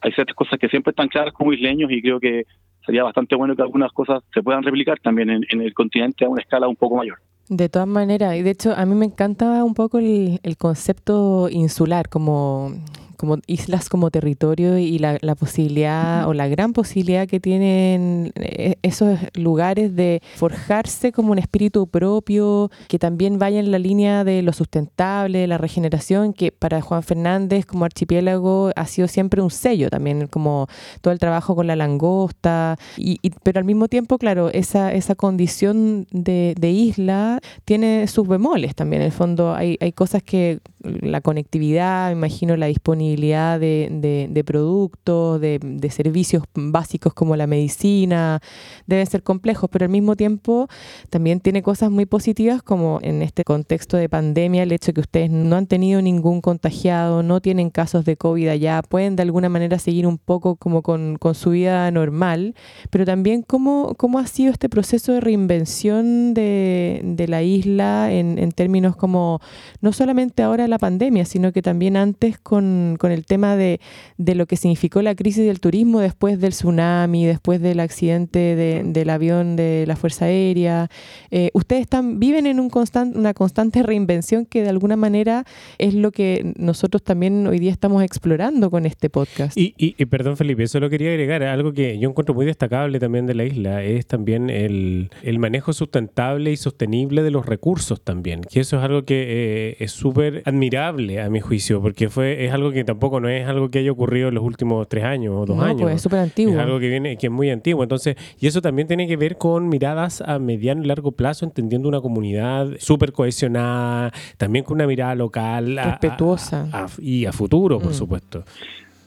Hay 0.02 0.12
ciertas 0.12 0.35
cosas 0.35 0.59
que 0.59 0.68
siempre 0.68 0.90
están 0.90 1.09
claras 1.09 1.33
como 1.33 1.52
isleños 1.52 1.90
y 1.90 2.02
creo 2.02 2.20
que 2.20 2.44
sería 2.85 3.04
bastante 3.04 3.37
bueno 3.37 3.56
que 3.56 3.62
algunas 3.62 3.92
cosas 3.92 4.22
se 4.33 4.42
puedan 4.42 4.62
replicar 4.62 4.98
también 5.00 5.30
en, 5.30 5.61
el 5.61 5.74
continente 5.74 6.24
a 6.24 6.28
una 6.28 6.42
escala 6.42 6.68
un 6.68 6.76
poco 6.76 6.96
mayor. 6.96 7.18
De 7.48 7.68
todas 7.68 7.88
maneras, 7.88 8.37
y 8.37 8.42
de 8.42 8.50
hecho 8.50 8.72
a 8.76 8.87
mí 8.87 8.94
me 8.94 9.06
encanta 9.06 9.64
un 9.64 9.74
poco 9.74 9.98
el, 9.98 10.38
concepto 10.56 11.48
insular, 11.50 12.09
como 12.09 12.72
como 13.20 13.37
islas 13.46 13.90
como 13.90 14.11
territorio 14.11 14.78
y 14.78 14.98
la, 14.98 15.18
la 15.20 15.35
posibilidad 15.35 16.26
o 16.26 16.33
la 16.33 16.48
gran 16.48 16.72
posibilidad 16.72 17.28
que 17.28 17.38
tienen 17.38 18.33
eh, 18.37 18.76
esos 18.80 19.18
lugares 19.35 19.94
de 19.94 20.22
forjarse 20.37 21.12
como 21.12 21.33
un 21.33 21.38
espíritu 21.38 21.87
propio, 21.87 22.70
que 22.88 22.98
también 22.98 23.38
vaya 23.38 23.61
en 23.61 23.70
la 23.72 23.78
línea 23.78 24.24
de 24.24 24.40
lo 24.40 24.54
sustentable, 24.54 25.46
la 25.46 25.59
regeneración, 25.59 26.33
que 26.33 26.50
para 26.50 26.80
Juan 26.80 27.02
Fernández 27.02 27.66
como 27.66 27.85
archipiélago 27.85 28.70
ha 28.74 28.87
sido 28.87 29.06
siempre 29.06 29.42
un 29.42 29.50
sello 29.50 29.90
también, 29.90 30.26
como 30.26 30.66
todo 31.02 31.12
el 31.12 31.18
trabajo 31.18 31.54
con 31.54 31.66
la 31.66 31.76
langosta, 31.76 32.78
y, 32.96 33.18
pero 33.42 33.59
al 33.59 33.66
mismo 33.66 33.88
tiempo, 33.88 34.16
claro, 34.16 34.48
esa, 34.48 34.94
esa 34.94 35.14
condición 35.14 36.06
de, 36.11 36.54
de 36.59 36.70
isla 36.70 37.40
tiene 37.66 38.06
sus 38.06 38.26
bemoles 38.26 38.74
también. 38.74 39.02
En 39.02 39.06
el 39.06 39.12
fondo 39.12 39.52
hay, 39.52 39.76
hay 39.78 39.92
cosas 39.92 40.22
que 40.22 40.61
la 40.83 41.21
conectividad, 41.21 42.07
me 42.09 42.12
imagino 42.12 42.57
la 42.57 42.66
disponibilidad 42.66 43.61
de, 43.61 44.29
de, 44.31 44.45
productos, 44.45 45.40
de, 45.40 45.59
de, 45.62 45.90
servicios 45.90 46.45
básicos 46.55 47.12
como 47.12 47.37
la 47.37 47.47
medicina, 47.47 48.40
deben 48.87 49.07
ser 49.07 49.23
complejos, 49.23 49.69
pero 49.71 49.85
al 49.85 49.90
mismo 49.90 50.16
tiempo 50.16 50.69
también 51.11 51.40
tiene 51.40 51.62
cosas 51.62 51.90
muy 51.90 52.07
positivas 52.07 52.62
como 52.62 52.99
en 53.03 53.23
este 53.23 53.45
contexto 53.45 53.97
de 53.97 54.09
pandemia, 54.09 54.62
el 54.62 54.73
hecho 54.73 54.87
de 54.87 54.95
que 54.95 55.01
ustedes 55.01 55.31
no 55.31 55.57
han 55.57 55.66
tenido 55.66 56.01
ningún 56.01 56.40
contagiado, 56.40 57.23
no 57.23 57.40
tienen 57.40 57.71
casos 57.71 58.05
de 58.05 58.16
COVID 58.16 58.49
allá, 58.49 58.83
pueden 58.83 59.16
de 59.16 59.23
alguna 59.23 59.49
manera 59.49 59.79
seguir 59.79 60.07
un 60.07 60.16
poco 60.16 60.57
como 60.57 60.83
con, 60.83 61.16
con 61.19 61.35
su 61.35 61.51
vida 61.51 61.90
normal, 61.90 62.55
pero 62.88 63.05
también 63.05 63.43
cómo, 63.43 63.95
cómo 63.97 64.19
ha 64.19 64.27
sido 64.27 64.53
este 64.53 64.69
proceso 64.69 65.12
de 65.12 65.21
reinvención 65.21 66.33
de, 66.33 67.03
de 67.05 67.29
la 67.29 67.43
isla 67.43 68.12
en, 68.12 68.38
en 68.38 68.53
términos 68.53 68.97
como 68.97 69.40
no 69.83 69.93
solamente 69.93 70.43
ahora 70.43 70.69
la 70.70 70.78
pandemia, 70.78 71.24
sino 71.24 71.52
que 71.52 71.62
también 71.62 71.96
antes 71.96 72.38
con, 72.38 72.96
con 72.98 73.12
el 73.12 73.26
tema 73.26 73.56
de, 73.56 73.80
de, 74.16 74.35
lo 74.35 74.46
que 74.46 74.56
significó 74.56 75.02
la 75.02 75.14
crisis 75.14 75.44
del 75.44 75.61
turismo 75.61 76.00
después 76.00 76.40
del 76.40 76.52
tsunami, 76.52 77.26
después 77.26 77.61
del 77.61 77.80
accidente 77.80 78.38
de, 78.56 78.83
del 78.85 79.11
avión 79.11 79.56
de 79.56 79.85
la 79.87 79.96
Fuerza 79.96 80.26
Aérea. 80.26 80.88
Eh, 81.30 81.50
ustedes 81.52 81.83
están, 81.83 82.18
viven 82.18 82.46
en 82.46 82.61
un 82.61 82.70
constant, 82.70 83.16
una 83.16 83.35
constante 83.35 83.83
reinvención 83.83 84.46
que 84.46 84.62
de 84.62 84.68
alguna 84.68 84.96
manera 84.96 85.44
es 85.78 85.94
lo 85.94 86.12
que 86.12 86.52
nosotros 86.56 87.02
también 87.02 87.46
hoy 87.46 87.59
día 87.59 87.72
estamos 87.72 88.02
explorando 88.02 88.70
con 88.70 88.87
este 88.87 89.11
podcast. 89.11 89.56
Y, 89.56 89.74
y, 89.76 90.04
perdón 90.06 90.37
Felipe, 90.37 90.62
eso 90.62 90.80
lo 90.80 90.88
quería 90.88 91.11
agregar, 91.11 91.42
algo 91.42 91.72
que 91.72 91.98
yo 91.98 92.09
encuentro 92.09 92.35
muy 92.35 92.46
destacable 92.46 92.98
también 92.98 93.26
de 93.26 93.35
la 93.35 93.44
isla, 93.44 93.83
es 93.83 94.06
también 94.06 94.50
el, 94.50 95.11
el 95.22 95.38
manejo 95.38 95.72
sustentable 95.72 96.52
y 96.52 96.56
sostenible 96.56 97.22
de 97.22 97.30
los 97.30 97.46
recursos 97.46 98.00
también, 98.02 98.42
que 98.42 98.61
eso 98.61 98.78
es 98.78 98.83
algo 98.83 99.04
que 99.04 99.24
eh, 99.28 99.76
es 99.80 99.92
súper 99.92 100.42
admirable 100.44 100.60
a 100.68 101.31
mi 101.31 101.40
juicio, 101.40 101.81
porque 101.81 102.09
fue 102.09 102.44
es 102.44 102.53
algo 102.53 102.70
que 102.73 102.85
tampoco 102.85 103.20
no 103.20 103.29
es 103.29 103.46
algo 103.46 103.70
que 103.70 103.81
haya 103.81 103.90
ocurrido 103.90 104.29
en 104.29 104.35
los 104.35 104.44
últimos 104.44 104.88
tres 104.88 105.05
años 105.05 105.35
o 105.37 105.46
dos 105.46 105.57
no, 105.57 105.62
años. 105.62 105.83
Pues 105.83 105.96
es 105.96 106.03
súper 106.03 106.20
antiguo. 106.20 106.55
Es 106.55 106.61
algo 106.61 106.79
que 106.79 106.88
viene 106.88 107.16
que 107.16 107.27
es 107.27 107.33
muy 107.33 107.51
antiguo. 107.51 107.83
Entonces, 107.83 108.16
y 108.38 108.46
eso 108.46 108.61
también 108.61 108.88
tiene 108.88 109.07
que 109.07 109.16
ver 109.16 109.38
con 109.38 109.68
miradas 109.68 110.20
a 110.20 110.38
mediano 110.38 110.83
y 110.83 110.87
largo 110.87 111.12
plazo, 111.12 111.44
entendiendo 111.44 111.88
una 111.88 112.01
comunidad 112.01 112.68
súper 112.79 113.12
cohesionada, 113.12 114.12
también 114.37 114.64
con 114.64 114.77
una 114.77 114.87
mirada 114.87 115.14
local. 115.14 115.77
Respetuosa. 115.77 116.68
A, 116.73 116.85
a, 116.85 116.88
y 116.99 117.27
a 117.27 117.33
futuro, 117.33 117.79
por 117.79 117.92
mm. 117.92 117.94
supuesto. 117.94 118.44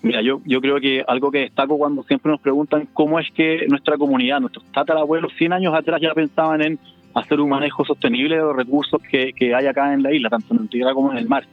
Mira, 0.03 0.21
yo, 0.21 0.41
yo 0.45 0.59
creo 0.59 0.81
que 0.81 1.01
algo 1.07 1.31
que 1.31 1.39
destaco 1.39 1.77
cuando 1.77 2.03
siempre 2.03 2.29
nos 2.29 2.41
preguntan 2.41 2.89
cómo 2.93 3.19
es 3.19 3.27
que 3.33 3.65
nuestra 3.69 3.97
comunidad, 3.97 4.41
nuestros 4.41 4.65
tatarabuelos 4.73 5.31
100 5.37 5.53
años 5.53 5.73
atrás 5.73 6.01
ya 6.01 6.13
pensaban 6.13 6.61
en 6.61 6.79
hacer 7.13 7.39
un 7.39 7.49
manejo 7.49 7.85
sostenible 7.85 8.35
de 8.35 8.41
los 8.41 8.55
recursos 8.55 9.01
que, 9.09 9.33
que 9.33 9.53
hay 9.53 9.67
acá 9.67 9.93
en 9.93 10.03
la 10.03 10.13
isla, 10.13 10.29
tanto 10.29 10.53
en 10.53 10.63
la 10.63 10.67
tierra 10.67 10.93
como 10.93 11.11
en 11.11 11.17
el 11.17 11.27
mar. 11.27 11.45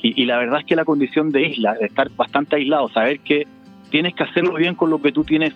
Y, 0.00 0.22
y, 0.22 0.26
la 0.26 0.38
verdad 0.38 0.60
es 0.60 0.66
que 0.66 0.76
la 0.76 0.84
condición 0.84 1.30
de 1.30 1.42
isla, 1.48 1.74
de 1.74 1.86
estar 1.86 2.08
bastante 2.10 2.56
aislado, 2.56 2.88
saber 2.88 3.20
que 3.20 3.46
tienes 3.90 4.14
que 4.14 4.22
hacerlo 4.22 4.54
bien 4.54 4.74
con 4.74 4.90
lo 4.90 5.00
que 5.00 5.12
tú 5.12 5.24
tienes 5.24 5.54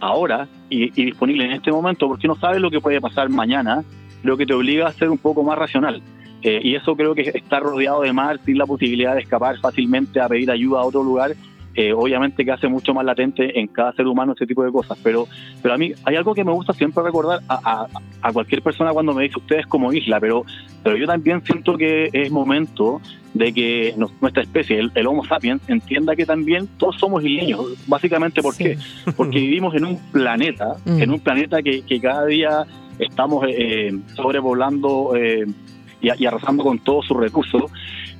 ahora 0.00 0.48
y, 0.68 0.90
disponible 0.90 1.44
en 1.44 1.52
este 1.52 1.70
momento, 1.70 2.08
porque 2.08 2.28
no 2.28 2.36
sabes 2.36 2.60
lo 2.60 2.70
que 2.70 2.80
puede 2.80 3.00
pasar 3.00 3.28
mañana, 3.28 3.84
lo 4.22 4.36
que 4.36 4.46
te 4.46 4.54
obliga 4.54 4.86
a 4.86 4.92
ser 4.92 5.10
un 5.10 5.18
poco 5.18 5.42
más 5.42 5.58
racional. 5.58 6.02
Eh, 6.42 6.60
y 6.62 6.74
eso 6.74 6.96
creo 6.96 7.14
que 7.14 7.22
estar 7.22 7.62
rodeado 7.62 8.02
de 8.02 8.12
mar, 8.12 8.40
sin 8.44 8.56
la 8.56 8.66
posibilidad 8.66 9.14
de 9.14 9.20
escapar 9.20 9.58
fácilmente 9.58 10.20
a 10.20 10.28
pedir 10.28 10.50
ayuda 10.50 10.80
a 10.80 10.84
otro 10.84 11.02
lugar, 11.02 11.32
eh, 11.74 11.92
obviamente 11.92 12.44
que 12.44 12.52
hace 12.52 12.68
mucho 12.68 12.92
más 12.92 13.04
latente 13.04 13.58
en 13.58 13.68
cada 13.68 13.92
ser 13.92 14.06
humano 14.06 14.32
ese 14.32 14.46
tipo 14.46 14.64
de 14.64 14.72
cosas. 14.72 14.98
Pero, 15.02 15.26
pero 15.62 15.74
a 15.74 15.78
mí 15.78 15.92
hay 16.04 16.16
algo 16.16 16.34
que 16.34 16.44
me 16.44 16.52
gusta 16.52 16.72
siempre 16.72 17.02
recordar 17.02 17.40
a, 17.48 17.60
a, 17.64 17.86
a 18.22 18.32
cualquier 18.32 18.62
persona 18.62 18.92
cuando 18.92 19.14
me 19.14 19.24
dice 19.24 19.38
ustedes 19.38 19.66
como 19.66 19.92
isla, 19.92 20.20
pero, 20.20 20.44
pero 20.82 20.96
yo 20.96 21.06
también 21.06 21.42
siento 21.44 21.76
que 21.76 22.10
es 22.12 22.30
momento 22.30 23.00
de 23.34 23.52
que 23.52 23.94
nuestra 24.20 24.42
especie, 24.42 24.78
el, 24.78 24.90
el, 24.94 25.06
Homo 25.06 25.24
sapiens, 25.24 25.62
entienda 25.68 26.16
que 26.16 26.26
también 26.26 26.68
todos 26.78 26.96
somos 26.96 27.24
isleños. 27.24 27.60
Básicamente, 27.86 28.42
¿por 28.42 28.54
sí. 28.54 28.64
qué? 28.64 28.78
Porque 29.16 29.38
vivimos 29.40 29.74
en 29.74 29.84
un 29.84 29.98
planeta, 30.10 30.76
mm. 30.84 31.02
en 31.02 31.10
un 31.10 31.20
planeta 31.20 31.62
que, 31.62 31.82
que 31.82 32.00
cada 32.00 32.26
día 32.26 32.64
estamos 32.98 33.46
eh, 33.48 33.96
sobrepoblando 34.14 35.14
eh, 35.16 35.46
y, 36.00 36.08
y, 36.22 36.26
arrasando 36.26 36.64
con 36.64 36.78
todos 36.80 37.06
sus 37.06 37.16
recursos, 37.16 37.70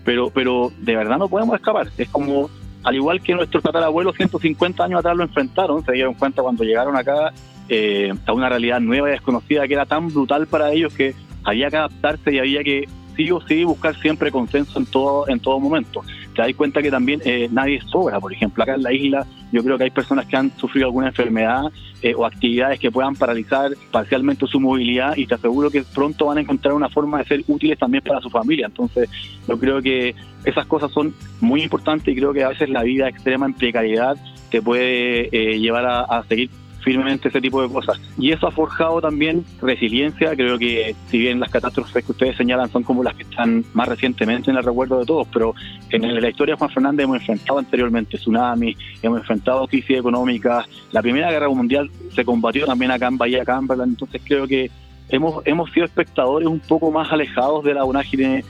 pero, 0.05 0.31
pero 0.31 0.73
de 0.79 0.97
verdad 0.97 1.19
no 1.19 1.29
podemos 1.29 1.57
escapar. 1.57 1.89
Es 1.99 2.09
como, 2.09 2.49
al 2.83 2.95
igual 2.95 3.21
que 3.21 3.35
nuestros 3.35 3.63
tatarabuelos 3.63 4.17
150 4.17 4.85
años 4.85 5.01
atrás 5.01 5.17
lo 5.17 5.25
enfrentaron, 5.25 5.85
se 5.85 5.93
dieron 5.93 6.15
cuenta 6.15 6.43
cuando 6.43 6.65
llegaron 6.65 6.97
acá 6.97 7.33
eh, 7.69 8.13
a 8.27 8.33
una 8.33 8.49
realidad 8.49 8.81
nueva 8.81 9.09
y 9.09 9.13
desconocida 9.13 9.69
que 9.69 9.75
era 9.75 9.87
tan 9.87 10.09
brutal 10.09 10.47
para 10.47 10.73
ellos 10.73 10.93
que 10.95 11.15
había 11.45 11.71
que 11.71 11.77
adaptarse 11.77 12.35
y 12.35 12.39
había 12.39 12.65
que 12.65 12.89
sí 13.17 13.31
o 13.31 13.41
sí 13.43 13.65
buscar 13.65 13.95
siempre 14.01 14.31
consenso 14.31 14.79
en 14.79 14.87
todo 14.87 15.29
en 15.29 15.41
todo 15.41 15.61
momento. 15.61 16.03
Te 16.35 16.43
das 16.43 16.55
cuenta 16.55 16.83
que 16.83 16.91
también 16.91 17.21
eh, 17.25 17.49
nadie 17.51 17.81
sobra, 17.83 18.19
por 18.21 18.33
ejemplo, 18.33 18.63
acá 18.63 18.75
en 18.75 18.83
la 18.83 18.93
isla 18.93 19.27
yo 19.53 19.63
creo 19.63 19.79
que 19.79 19.85
hay 19.85 19.91
personas 19.91 20.27
que 20.27 20.37
han 20.37 20.57
sufrido 20.57 20.87
alguna 20.87 21.09
enfermedad 21.09 21.65
eh, 22.03 22.15
o 22.15 22.25
actividades 22.25 22.79
que 22.79 22.91
puedan 22.91 23.15
paralizar 23.15 23.73
parcialmente 23.91 24.47
su 24.47 24.61
movilidad 24.61 25.17
y 25.17 25.27
te 25.27 25.35
aseguro 25.35 25.71
que 25.71 25.83
pronto 25.83 26.27
van 26.27 26.39
a 26.39 26.41
encontrar 26.41 26.75
una 26.75 26.89
forma 26.89 27.19
de 27.19 27.25
ser 27.25 27.45
útiles 27.49 27.79
también 27.79 28.03
para 28.03 28.21
su 28.21 28.31
familia. 28.31 28.67
Entonces 28.67 29.09
yo 29.47 29.59
creo 29.59 29.83
que 29.83 30.15
esas 30.45 30.67
cosas 30.67 30.91
son 30.93 31.15
muy 31.41 31.63
importantes 31.63 32.09
y 32.09 32.17
creo 32.17 32.33
que 32.33 32.45
a 32.45 32.49
veces 32.49 32.69
la 32.71 32.83
vida 32.83 33.09
extrema 33.09 33.47
en 33.47 33.55
precariedad 33.55 34.17
te 34.51 34.63
puede 34.63 35.29
eh, 35.33 35.59
llevar 35.59 35.85
a, 35.87 36.01
a 36.01 36.25
seguir 36.25 36.51
firmemente 36.83 37.29
ese 37.29 37.41
tipo 37.41 37.63
de 37.63 37.69
cosas. 37.69 38.01
Y 38.19 38.33
eso 38.33 38.47
ha 38.47 38.51
forjado 38.51 39.01
también 39.01 39.45
resiliencia. 39.61 40.35
Creo 40.35 40.59
que 40.59 40.95
si 41.09 41.19
bien 41.19 41.41
las 41.41 41.51
catástrofes 41.51 42.05
que 42.05 42.13
ustedes 42.13 42.37
señalan 42.37 42.71
son 42.71 42.83
como 42.83 43.03
las 43.03 43.15
que 43.15 43.23
están 43.23 43.65
más 43.73 43.89
recientemente 43.89 44.51
en 44.51 44.57
el 44.57 44.65
recuerdo 44.65 44.99
de 44.99 45.07
todos, 45.07 45.27
pero 45.33 45.55
en 45.91 46.21
la 46.21 46.29
historia 46.29 46.55
de 46.55 46.59
Juan 46.59 46.71
Fernández 46.71 47.05
hemos 47.05 47.17
enfrentado 47.17 47.59
anteriormente 47.59 48.19
tsunamis, 48.19 48.77
hemos 49.03 49.21
enfrentado 49.21 49.67
crisis 49.67 49.99
económicas. 49.99 50.67
La 50.93 51.03
Primera 51.03 51.31
Guerra 51.31 51.49
Mundial 51.49 51.91
se 52.15 52.25
combatió 52.25 52.67
también 52.67 52.91
acá 52.91 53.09
en 53.09 53.19
Bahía 53.19 53.45
Cumberland. 53.45 53.93
Entonces 53.93 54.23
creo 54.25 54.47
que 54.47 54.71
hemos, 55.09 55.47
hemos 55.47 55.71
sido 55.73 55.87
espectadores 55.87 56.49
un 56.49 56.61
poco 56.61 56.91
más 56.91 57.11
alejados 57.13 57.65
de 57.65 57.75
la 57.75 57.85
vorágine, 57.85 58.45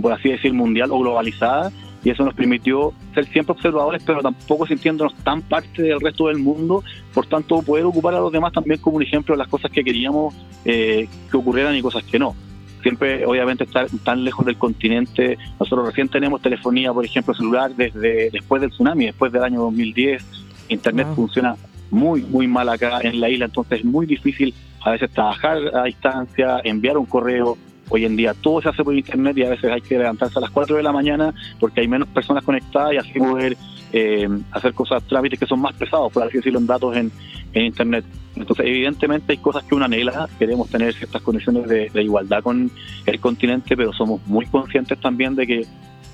por 0.00 0.12
así 0.12 0.30
decir, 0.30 0.52
mundial 0.52 0.90
o 0.90 0.98
globalizada 0.98 1.70
y 2.04 2.10
eso 2.10 2.24
nos 2.24 2.34
permitió 2.34 2.92
ser 3.14 3.24
siempre 3.26 3.52
observadores, 3.52 4.02
pero 4.04 4.20
tampoco 4.20 4.66
sintiéndonos 4.66 5.14
tan 5.24 5.40
parte 5.40 5.82
del 5.82 6.00
resto 6.00 6.28
del 6.28 6.38
mundo, 6.38 6.84
por 7.14 7.26
tanto 7.26 7.62
poder 7.62 7.84
ocupar 7.84 8.14
a 8.14 8.20
los 8.20 8.32
demás 8.32 8.52
también 8.52 8.80
como 8.80 8.96
un 8.96 9.02
ejemplo 9.02 9.34
de 9.34 9.38
las 9.38 9.48
cosas 9.48 9.70
que 9.70 9.84
queríamos 9.84 10.34
eh, 10.64 11.08
que 11.30 11.36
ocurrieran 11.36 11.76
y 11.76 11.82
cosas 11.82 12.02
que 12.04 12.18
no. 12.18 12.34
Siempre, 12.82 13.24
obviamente, 13.24 13.64
estar 13.64 13.86
tan 14.02 14.24
lejos 14.24 14.44
del 14.44 14.58
continente. 14.58 15.38
Nosotros 15.58 15.86
recién 15.86 16.08
tenemos 16.08 16.42
telefonía, 16.42 16.92
por 16.92 17.04
ejemplo, 17.04 17.32
celular 17.32 17.74
desde 17.74 18.30
después 18.30 18.60
del 18.60 18.70
tsunami, 18.70 19.06
después 19.06 19.32
del 19.32 19.42
año 19.42 19.60
2010. 19.60 20.22
Internet 20.68 21.06
wow. 21.06 21.16
funciona 21.16 21.56
muy, 21.90 22.22
muy 22.22 22.46
mal 22.46 22.68
acá 22.68 23.00
en 23.02 23.20
la 23.20 23.30
isla, 23.30 23.46
entonces 23.46 23.78
es 23.78 23.84
muy 23.84 24.04
difícil 24.04 24.52
a 24.84 24.90
veces 24.90 25.10
trabajar 25.10 25.58
a 25.74 25.84
distancia, 25.84 26.60
enviar 26.62 26.98
un 26.98 27.06
correo, 27.06 27.56
Hoy 27.88 28.04
en 28.04 28.16
día 28.16 28.34
todo 28.34 28.62
se 28.62 28.68
hace 28.70 28.82
por 28.82 28.94
internet 28.94 29.36
y 29.36 29.42
a 29.42 29.50
veces 29.50 29.70
hay 29.70 29.80
que 29.80 29.98
levantarse 29.98 30.38
a 30.38 30.42
las 30.42 30.50
4 30.50 30.76
de 30.76 30.82
la 30.82 30.92
mañana 30.92 31.34
porque 31.60 31.80
hay 31.80 31.88
menos 31.88 32.08
personas 32.08 32.44
conectadas 32.44 32.94
y 32.94 32.96
así 32.96 33.18
poder 33.18 33.56
eh, 33.92 34.28
hacer 34.50 34.74
cosas, 34.74 35.02
trámites 35.04 35.38
que 35.38 35.46
son 35.46 35.60
más 35.60 35.74
pesados, 35.74 36.12
por 36.12 36.22
así 36.22 36.38
decirlo, 36.38 36.58
en 36.58 36.66
datos 36.66 36.96
en, 36.96 37.12
en 37.52 37.66
internet. 37.66 38.04
Entonces, 38.36 38.66
evidentemente 38.66 39.32
hay 39.32 39.38
cosas 39.38 39.62
que 39.64 39.74
una 39.74 39.84
anhela, 39.84 40.28
queremos 40.38 40.68
tener 40.68 40.92
ciertas 40.94 41.22
condiciones 41.22 41.68
de, 41.68 42.02
igualdad 42.02 42.42
con 42.42 42.70
el 43.06 43.20
continente, 43.20 43.76
pero 43.76 43.92
somos 43.92 44.26
muy 44.26 44.46
conscientes 44.46 44.98
también 45.00 45.36
de 45.36 45.46
que 45.46 45.66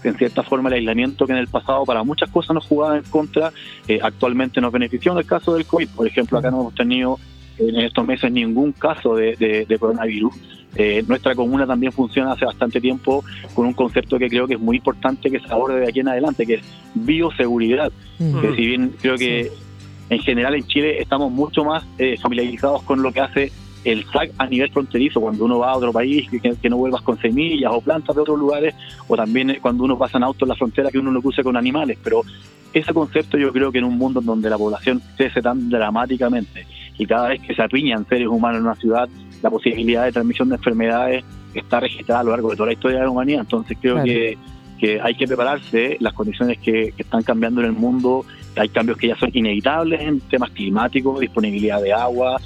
en 0.03 0.15
cierta 0.17 0.43
forma 0.43 0.69
el 0.69 0.75
aislamiento 0.75 1.27
que 1.27 1.33
en 1.33 1.39
el 1.39 1.49
pasado 1.49 1.85
para 1.85 2.03
muchas 2.03 2.31
cosas 2.31 2.55
nos 2.55 2.67
jugaba 2.67 2.99
en 2.99 3.05
contra, 3.05 3.53
eh, 3.89 3.99
actualmente 4.03 4.61
nos 4.61 4.73
benefició 4.73 5.13
en 5.13 5.19
el 5.19 5.27
caso 5.27 5.55
del 5.55 5.67
COVID. 5.67 5.89
Por 5.89 6.07
ejemplo, 6.07 6.39
acá 6.39 6.51
no 6.51 6.61
hemos 6.61 6.75
tenido 6.75 7.19
en 7.59 7.77
estos 7.77 8.07
meses 8.07 8.31
ningún 8.31 8.73
caso 8.73 9.15
de, 9.15 9.67
de 9.67 9.79
coronavirus. 9.79 10.35
Eh, 10.77 11.05
nuestra 11.09 11.35
comuna 11.35 11.67
también 11.67 11.93
funciona 11.93 12.33
hace 12.33 12.45
bastante 12.45 12.81
tiempo 12.81 13.25
con 13.55 13.67
un 13.67 13.73
concepto 13.73 14.19
que 14.19 14.29
creo 14.29 14.47
que 14.47 14.55
es 14.55 14.61
muy 14.61 14.77
importante 14.77 15.31
que 15.31 15.41
se 15.41 15.53
aborde 15.53 15.81
de 15.81 15.89
aquí 15.89 16.01
en 16.01 16.09
adelante, 16.09 16.47
que 16.47 16.55
es 16.55 16.63
bioseguridad. 16.95 17.93
Mm. 18.19 18.41
Que 18.41 18.55
si 18.55 18.67
bien 18.67 18.95
creo 19.01 19.17
que 19.17 19.51
en 20.11 20.19
general 20.21 20.55
en 20.55 20.67
Chile 20.67 21.01
estamos 21.01 21.33
mucho 21.33 21.65
más 21.65 21.85
eh, 21.99 22.17
familiarizados 22.21 22.83
con 22.83 23.03
lo 23.03 23.13
que 23.13 23.21
hace 23.21 23.53
el 23.85 24.05
SAC 24.05 24.33
a 24.39 24.47
nivel 24.47 24.71
fronterizo, 24.71 25.21
cuando 25.21 25.45
uno 25.45 25.59
va 25.59 25.71
a 25.71 25.77
otro 25.77 25.93
país, 25.93 26.29
que, 26.31 26.69
no 26.69 26.77
vuelvas 26.77 27.03
con 27.03 27.19
semillas 27.19 27.73
o 27.75 27.81
plantas 27.81 28.15
de 28.15 28.23
otros 28.23 28.39
lugares, 28.39 28.75
o 29.09 29.17
también 29.17 29.57
cuando 29.63 29.85
uno 29.85 29.97
pasa 29.97 30.19
en 30.19 30.25
auto 30.25 30.45
en 30.45 30.51
la 30.51 30.55
frontera, 30.55 30.91
que 30.91 30.99
uno 30.99 31.11
no 31.11 31.23
cruce 31.23 31.43
con 31.43 31.57
animales. 31.57 31.99
Pero 32.03 32.23
ese 32.73 32.93
concepto 32.93 33.39
yo 33.39 33.53
creo 33.53 33.73
que 33.73 33.79
en 33.79 33.85
un 33.85 33.97
mundo 33.97 34.21
donde 34.21 34.51
la 34.51 34.59
población 34.59 35.01
crece 35.17 35.41
tan 35.41 35.71
dramáticamente 35.71 36.67
y 36.99 37.07
cada 37.07 37.29
vez 37.29 37.41
que 37.41 37.55
se 37.55 37.63
apiñan 37.63 38.07
seres 38.07 38.29
humanos 38.29 38.59
en 38.59 38.67
una 38.67 38.75
ciudad, 38.75 39.09
la 39.43 39.51
posibilidad 39.51 40.05
de 40.05 40.13
transmisión 40.13 40.49
de 40.49 40.57
enfermedades 40.57 41.25
está 41.55 41.81
registrada 41.81 42.21
a 42.21 42.25
lo 42.25 42.31
largo 42.31 42.51
de 42.51 42.57
toda 42.57 42.67
la 42.67 42.73
historia 42.73 42.99
de 42.99 43.05
la 43.05 43.11
humanidad. 43.11 43.41
Entonces 43.41 43.77
creo 43.81 44.03
que, 44.03 44.39
que 44.79 45.01
hay 45.01 45.15
que 45.15 45.27
prepararse, 45.27 45.97
las 46.01 46.13
condiciones 46.13 46.59
que, 46.59 46.93
que 46.97 47.03
están 47.03 47.23
cambiando 47.23 47.61
en 47.61 47.69
el 47.69 47.73
mundo, 47.73 48.25
hay 48.57 48.69
cambios 48.69 48.99
que 48.99 49.09
ya 49.09 49.17
son 49.17 49.31
inevitables 49.33 50.01
en 50.01 50.21
temas 50.21 50.51
climáticos, 50.51 51.21
disponibilidad 51.21 51.83
de 51.83 51.93
agua, 51.93 52.41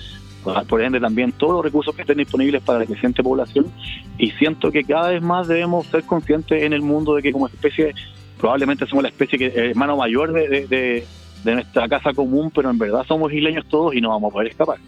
por 0.69 0.83
ende 0.83 1.01
también 1.01 1.33
todos 1.33 1.55
los 1.55 1.65
recursos 1.65 1.95
que 1.95 2.03
estén 2.03 2.19
disponibles 2.19 2.63
para 2.63 2.81
la 2.81 2.87
creciente 2.87 3.23
población 3.23 3.67
y 4.19 4.31
siento 4.33 4.71
que 4.71 4.85
cada 4.85 5.09
vez 5.09 5.23
más 5.23 5.49
debemos 5.49 5.87
ser 5.87 6.05
conscientes 6.05 6.63
en 6.63 6.75
el 6.75 6.83
mundo 6.83 7.15
de 7.15 7.23
que 7.23 7.33
como 7.33 7.47
especie 7.47 7.95
probablemente 8.39 8.87
somos 8.87 9.05
la 9.05 9.09
especie 9.09 9.39
que 9.39 9.47
hermano 9.71 9.97
mayor 9.97 10.33
de, 10.33 10.67
de, 10.67 11.07
de 11.45 11.55
nuestra 11.55 11.89
casa 11.89 12.13
común, 12.13 12.51
pero 12.55 12.69
en 12.69 12.79
verdad 12.79 13.05
somos 13.09 13.33
isleños 13.33 13.65
todos 13.69 13.95
y 13.95 14.03
no 14.03 14.11
vamos 14.11 14.31
a 14.31 14.33
poder 14.35 14.49
escapar. 14.49 14.79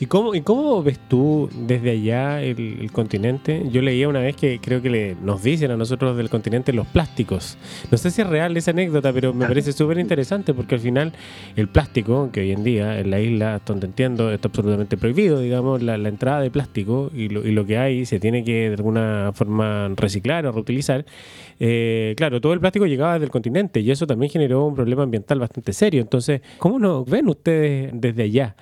¿Y 0.00 0.06
cómo, 0.06 0.34
¿Y 0.34 0.40
cómo 0.40 0.82
ves 0.82 0.98
tú 1.08 1.48
desde 1.54 1.92
allá 1.92 2.42
el, 2.42 2.90
continente? 2.92 3.64
Yo 3.70 3.80
leía 3.80 4.08
una 4.08 4.20
vez 4.20 4.36
que 4.36 4.58
creo 4.60 4.82
que 4.82 4.90
le, 4.90 5.16
nos 5.22 5.42
dicen 5.42 5.70
a 5.70 5.76
nosotros 5.76 6.16
del 6.16 6.28
continente 6.28 6.72
los 6.72 6.86
plásticos. 6.86 7.56
No 7.90 7.98
sé 7.98 8.10
si 8.10 8.20
es 8.20 8.26
real 8.26 8.56
esa 8.56 8.72
anécdota, 8.72 9.12
pero 9.12 9.32
me 9.32 9.46
parece 9.46 9.72
súper 9.74 9.98
interesante 9.98 10.52
porque 10.52 10.74
al 10.74 10.80
final 10.80 11.12
el 11.56 11.68
plástico, 11.68 12.30
que 12.32 12.40
hoy 12.40 12.52
en 12.52 12.64
día 12.64 12.98
en 12.98 13.10
la 13.10 13.20
isla, 13.20 13.60
donde 13.64 13.86
entiendo, 13.86 14.32
está 14.32 14.48
absolutamente 14.48 14.96
prohibido, 14.96 15.40
digamos, 15.40 15.82
la, 15.82 15.94
entrada 15.94 16.40
de 16.40 16.50
plástico 16.50 17.10
y 17.14 17.28
lo, 17.28 17.46
y 17.46 17.52
lo, 17.52 17.64
que 17.64 17.78
hay 17.78 18.04
se 18.04 18.20
tiene 18.20 18.44
que 18.44 18.70
de 18.70 18.74
alguna 18.74 19.32
forma 19.34 19.88
reciclar 19.96 20.46
o 20.46 20.52
reutilizar. 20.52 21.04
Eh, 21.60 22.14
claro, 22.16 22.40
todo 22.40 22.52
el 22.52 22.60
plástico 22.60 22.86
llegaba 22.86 23.18
del 23.18 23.30
continente 23.30 23.80
y 23.80 23.90
eso 23.90 24.06
también 24.06 24.30
generó 24.30 24.66
un 24.66 24.74
problema 24.74 25.02
ambiental 25.04 25.38
bastante 25.38 25.72
serio. 25.72 26.02
Entonces, 26.02 26.40
¿cómo 26.58 26.78
nos 26.78 27.06
ven 27.06 27.28
ustedes 27.28 27.90
desde 27.94 28.24
allá? 28.24 28.56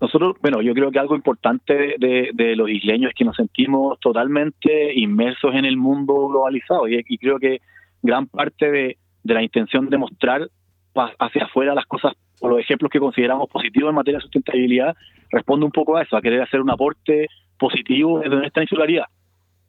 Nosotros, 0.00 0.36
bueno, 0.40 0.60
yo 0.60 0.74
creo 0.74 0.90
que 0.90 0.98
algo 0.98 1.14
importante 1.14 1.96
de, 1.98 2.54
los 2.56 2.68
isleños 2.68 3.10
es 3.10 3.14
que 3.14 3.24
nos 3.24 3.36
sentimos 3.36 3.98
totalmente 4.00 4.92
inmersos 4.94 5.54
en 5.54 5.64
el 5.64 5.76
mundo 5.76 6.28
globalizado 6.28 6.88
y, 6.88 7.18
creo 7.18 7.38
que 7.38 7.60
gran 8.02 8.26
parte 8.26 8.70
de, 8.70 8.98
la 9.24 9.42
intención 9.42 9.88
de 9.88 9.98
mostrar 9.98 10.48
hacia 11.18 11.44
afuera 11.44 11.74
las 11.74 11.86
cosas 11.86 12.12
o 12.40 12.48
los 12.48 12.60
ejemplos 12.60 12.90
que 12.90 13.00
consideramos 13.00 13.48
positivos 13.48 13.90
en 13.90 13.94
materia 13.94 14.18
de 14.18 14.22
sustentabilidad 14.22 14.94
responde 15.30 15.64
un 15.64 15.72
poco 15.72 15.96
a 15.96 16.02
eso, 16.02 16.16
a 16.16 16.22
querer 16.22 16.42
hacer 16.42 16.60
un 16.60 16.70
aporte 16.70 17.28
positivo 17.58 18.20
desde 18.20 18.36
nuestra 18.36 18.62
insularidad 18.62 19.06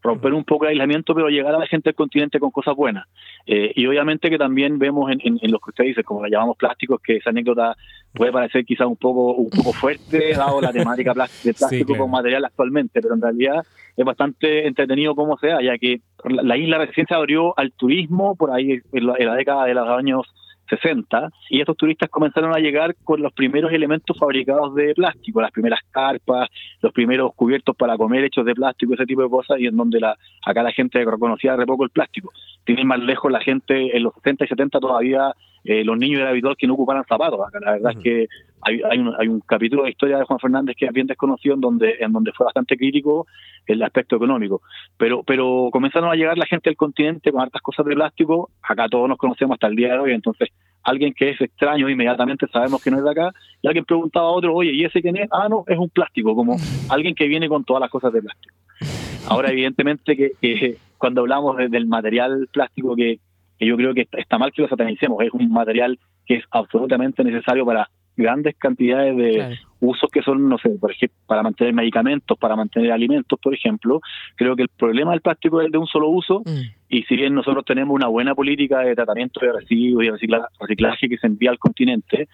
romper 0.06 0.34
un 0.34 0.44
poco 0.44 0.66
el 0.66 0.72
aislamiento, 0.72 1.14
pero 1.14 1.28
llegar 1.30 1.56
a 1.56 1.60
la 1.60 1.68
gente 1.68 1.90
del 1.90 1.96
continente 1.96 2.40
con 2.40 2.52
cosas 2.52 2.76
buenas. 2.76 3.08
Eh, 3.46 3.74
y 3.76 3.86
obviamente 3.88 4.30
que 4.30 4.38
también 4.38 4.80
vemos 4.80 5.12
en, 5.12 5.20
en, 5.24 5.52
lo 5.52 5.60
que 5.60 5.72
usted 5.72 5.84
dice, 5.84 6.04
como 6.04 6.22
la 6.22 6.30
llamamos 6.30 6.58
plásticos, 6.58 7.02
que 7.02 7.18
esa 7.18 7.32
anécdota 7.32 7.76
puede 8.14 8.32
parecer 8.32 8.64
quizás 8.66 8.88
un 8.88 8.96
poco 8.96 9.34
un 9.34 9.50
poco 9.50 9.74
fuerte, 9.74 10.34
dado 10.38 10.62
la 10.62 10.72
temática 10.72 11.14
de 11.44 11.54
plástico 11.54 11.98
con 11.98 12.12
material 12.12 12.46
actualmente, 12.46 13.02
pero 13.02 13.16
en 13.16 13.22
realidad 13.22 13.66
es 13.98 14.06
bastante 14.06 14.68
entretenido 14.68 15.16
como 15.16 15.38
sea, 15.38 15.62
ya 15.62 15.78
que 15.78 16.02
la 16.24 16.58
isla 16.58 16.78
recién 16.78 17.08
se 17.08 17.16
abrió 17.16 17.58
al 17.58 17.72
turismo 17.72 18.36
por 18.36 18.52
ahí 18.52 18.80
en 18.94 19.06
la 19.06 19.36
década 19.36 19.66
de 19.66 19.74
los 19.74 19.88
años 19.90 20.22
60 20.70 21.30
y 21.50 21.60
estos 21.60 21.78
turistas 21.78 22.10
comenzaron 22.10 22.56
a 22.56 22.60
llegar 22.60 22.96
con 23.04 23.22
los 23.22 23.34
primeros 23.34 23.72
elementos 23.72 24.18
fabricados 24.18 24.74
de 24.76 24.94
plástico, 24.94 25.42
las 25.42 25.52
primeras 25.52 25.80
carpas, 25.92 26.50
los 26.82 26.92
primeros 26.92 27.34
cubiertos 27.36 27.76
para 27.76 27.98
comer 27.98 28.24
hechos 28.24 28.46
de 28.46 28.56
plástico, 28.56 28.94
ese 28.94 29.06
tipo 29.06 29.22
de 29.22 29.30
cosas 29.30 29.60
y 29.60 29.68
en 29.68 29.78
donde 29.78 30.00
la, 30.00 30.18
acá 30.46 30.64
la 30.64 30.72
gente 30.72 31.04
reconocía 31.04 31.56
de 31.56 31.66
poco 31.66 31.84
el 31.84 31.90
plástico. 31.90 32.32
Tienen 32.64 32.88
más 32.88 33.00
lejos 33.00 33.32
la 33.32 33.42
gente 33.42 33.96
en 33.96 34.04
los 34.04 34.14
60 34.16 34.46
y 34.46 34.48
70 34.48 34.80
todavía 34.80 35.34
eh, 35.66 35.84
los 35.84 35.98
niños 35.98 36.22
era 36.22 36.30
habitual 36.30 36.56
que 36.56 36.68
no 36.68 36.76
ocuparan 36.76 37.04
zapatos. 37.06 37.40
La 37.60 37.72
verdad 37.72 37.92
es 37.92 37.98
que 37.98 38.28
hay, 38.62 38.82
hay, 38.90 39.00
un, 39.00 39.14
hay 39.20 39.28
un 39.28 39.40
capítulo 39.42 39.84
de 39.84 39.90
historia 39.90 40.20
de 40.20 40.24
Juan 40.24 40.40
Fernández 40.40 40.76
que 40.78 40.86
es 40.86 40.94
bien 40.94 41.08
desconocido 41.08 41.56
en 41.56 41.62
donde, 41.62 41.96
en 42.00 42.14
donde 42.14 42.32
fue 42.34 42.46
bastante 42.46 42.78
crítico 42.78 43.26
el 43.66 43.82
aspecto 43.82 44.16
económico. 44.16 44.62
Pero, 44.96 45.24
pero 45.24 45.70
comenzaron 45.72 46.12
a 46.12 46.16
llegar 46.16 46.38
la 46.38 46.46
gente 46.46 46.70
del 46.70 46.78
continente 46.78 47.32
con 47.32 47.42
hartas 47.42 47.64
cosas 47.64 47.86
de 47.88 47.96
plástico. 47.96 48.52
Acá 48.62 48.88
todos 48.88 49.10
nos 49.10 49.18
conocemos 49.18 49.56
hasta 49.56 49.68
el 49.68 49.76
día 49.76 49.94
de 49.94 50.00
hoy, 50.00 50.12
entonces 50.14 50.50
alguien 50.84 51.16
que 51.16 51.32
es 51.32 51.42
extraño 51.42 51.90
inmediatamente 51.90 52.46
sabemos 52.48 52.84
que 52.84 52.92
no 52.92 52.98
es 52.98 53.04
de 53.04 53.10
acá 53.10 53.34
y 53.62 53.68
alguien 53.68 53.86
preguntaba 53.86 54.28
a 54.28 54.32
otro, 54.32 54.54
oye, 54.54 54.72
¿y 54.72 54.86
ese 54.86 55.02
quién 55.02 55.18
es? 55.18 55.28
Ah, 55.32 55.50
no, 55.50 55.64
es 55.68 55.80
un 55.80 55.90
plástico, 55.90 56.36
como 56.36 56.58
alguien 56.90 57.16
que 57.16 57.28
viene 57.28 57.50
con 57.50 57.64
todas 57.64 57.82
las 57.82 57.90
cosas 57.90 58.14
de 58.14 58.22
plástico. 58.22 58.56
Ahora, 59.28 59.50
evidentemente 59.50 60.16
que, 60.16 60.78
cuando 61.00 61.22
hablamos 61.22 61.58
del 61.58 61.88
material 61.88 62.48
plástico 62.52 62.96
que, 62.96 63.20
que 63.58 63.66
yo 63.66 63.78
creo 63.78 63.94
que 63.94 64.08
está 64.12 64.38
mal 64.38 64.52
que 64.52 64.62
lo 64.62 64.68
satanicemos, 64.68 65.24
es 65.24 65.32
un 65.32 65.50
material 65.50 66.00
que 66.26 66.36
es 66.36 66.44
absolutamente 66.52 67.24
necesario 67.24 67.66
para 67.66 67.90
grandes 68.18 68.56
cantidades 68.56 69.16
de 69.18 69.58
usos 69.82 70.10
que 70.10 70.22
son, 70.22 70.48
no 70.48 70.58
sé, 70.58 70.70
por 70.70 70.92
ejemplo, 70.92 71.18
para 71.28 71.44
mantener 71.44 71.74
medicamentos, 71.74 72.38
para 72.38 72.56
mantener 72.56 72.92
alimentos, 72.92 73.38
por 73.40 73.54
ejemplo. 73.54 74.00
Creo 74.36 74.56
que 74.56 74.64
el 74.64 74.70
problema 74.70 75.12
del 75.12 75.22
plástico 75.22 75.62
es 75.62 75.72
de 75.72 75.78
un 75.78 75.86
solo 75.88 76.10
uso 76.10 76.42
mm. 76.46 76.62
y 76.90 77.04
si 77.04 77.16
bien 77.16 77.36
nosotros 77.36 77.66
tenemos 77.66 77.94
una 77.94 78.08
buena 78.08 78.34
política 78.34 78.80
de 78.80 78.96
tratamiento 78.96 79.40
de 79.42 79.52
residuos 79.52 80.06
y 80.06 80.10
reciclaje 80.10 81.10
que 81.10 81.18
se 81.18 81.28
envía 81.28 81.52
al 81.52 81.60
continente, 81.60 82.28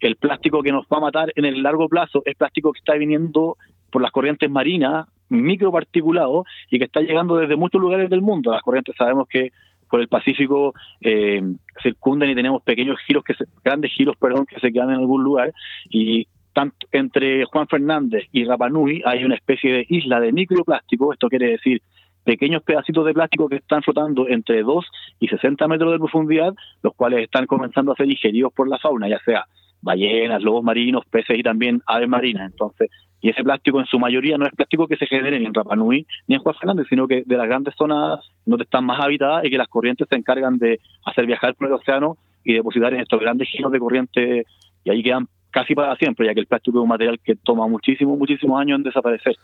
el 0.00 0.16
plástico 0.16 0.62
que 0.62 0.72
nos 0.72 0.84
va 0.86 0.98
a 0.98 1.00
matar 1.00 1.32
en 1.34 1.44
el 1.44 1.62
largo 1.62 1.88
plazo 1.88 2.22
es 2.24 2.36
plástico 2.36 2.72
que 2.72 2.78
está 2.78 2.94
viniendo 2.94 3.56
por 3.90 4.02
las 4.02 4.10
corrientes 4.10 4.50
marinas, 4.50 5.06
microparticulados, 5.28 6.46
y 6.70 6.78
que 6.78 6.86
está 6.86 7.00
llegando 7.00 7.36
desde 7.36 7.56
muchos 7.56 7.80
lugares 7.80 8.08
del 8.10 8.22
mundo. 8.22 8.50
Las 8.50 8.62
corrientes 8.62 8.94
sabemos 8.96 9.28
que 9.28 9.50
por 9.92 10.00
el 10.00 10.08
Pacífico 10.08 10.72
eh, 11.02 11.42
circundan 11.82 12.30
y 12.30 12.34
tenemos 12.34 12.62
pequeños 12.62 12.98
giros, 13.06 13.22
que 13.24 13.34
grandes 13.62 13.92
giros, 13.92 14.16
perdón, 14.16 14.46
que 14.46 14.58
se 14.58 14.72
quedan 14.72 14.88
en 14.88 15.00
algún 15.00 15.22
lugar. 15.22 15.52
Y 15.90 16.26
tanto 16.54 16.86
entre 16.92 17.44
Juan 17.44 17.68
Fernández 17.68 18.24
y 18.32 18.46
Rapanui 18.46 19.02
hay 19.04 19.22
una 19.22 19.34
especie 19.34 19.70
de 19.70 19.86
isla 19.90 20.18
de 20.18 20.32
microplástico, 20.32 21.12
esto 21.12 21.28
quiere 21.28 21.50
decir 21.50 21.82
pequeños 22.24 22.62
pedacitos 22.62 23.04
de 23.04 23.12
plástico 23.12 23.50
que 23.50 23.56
están 23.56 23.82
flotando 23.82 24.26
entre 24.28 24.62
2 24.62 24.82
y 25.20 25.28
60 25.28 25.68
metros 25.68 25.92
de 25.92 25.98
profundidad, 25.98 26.54
los 26.82 26.94
cuales 26.94 27.24
están 27.24 27.44
comenzando 27.44 27.92
a 27.92 27.96
ser 27.96 28.06
digeridos 28.06 28.50
por 28.54 28.68
la 28.68 28.78
fauna, 28.78 29.10
ya 29.10 29.18
sea 29.26 29.44
ballenas, 29.82 30.42
lobos 30.42 30.62
marinos, 30.62 31.04
peces 31.10 31.38
y 31.38 31.42
también 31.42 31.82
aves 31.86 32.08
marinas. 32.08 32.50
Entonces, 32.50 32.90
y 33.20 33.30
ese 33.30 33.44
plástico 33.44 33.78
en 33.78 33.86
su 33.86 33.98
mayoría 33.98 34.38
no 34.38 34.46
es 34.46 34.52
plástico 34.52 34.88
que 34.88 34.96
se 34.96 35.06
genere 35.06 35.38
ni 35.38 35.46
en 35.46 35.54
Rapanui 35.54 36.06
ni 36.26 36.34
en 36.34 36.40
Juan 36.40 36.54
Fernández, 36.56 36.86
sino 36.88 37.06
que 37.06 37.22
de 37.24 37.36
las 37.36 37.46
grandes 37.46 37.74
zonas 37.76 38.20
donde 38.44 38.64
están 38.64 38.84
más 38.84 39.00
habitadas 39.00 39.44
y 39.44 39.50
que 39.50 39.58
las 39.58 39.68
corrientes 39.68 40.08
se 40.08 40.16
encargan 40.16 40.58
de 40.58 40.80
hacer 41.04 41.26
viajar 41.26 41.54
por 41.54 41.68
el 41.68 41.74
océano 41.74 42.16
y 42.44 42.54
depositar 42.54 42.92
en 42.94 43.00
estos 43.00 43.20
grandes 43.20 43.48
giros 43.48 43.70
de 43.70 43.78
corriente 43.78 44.44
y 44.84 44.90
ahí 44.90 45.02
quedan 45.02 45.28
casi 45.50 45.74
para 45.74 45.94
siempre, 45.96 46.26
ya 46.26 46.34
que 46.34 46.40
el 46.40 46.46
plástico 46.46 46.78
es 46.78 46.82
un 46.82 46.88
material 46.88 47.20
que 47.22 47.36
toma 47.36 47.68
muchísimos, 47.68 48.18
muchísimos 48.18 48.60
años 48.60 48.78
en 48.78 48.84
desaparecer. 48.84 49.36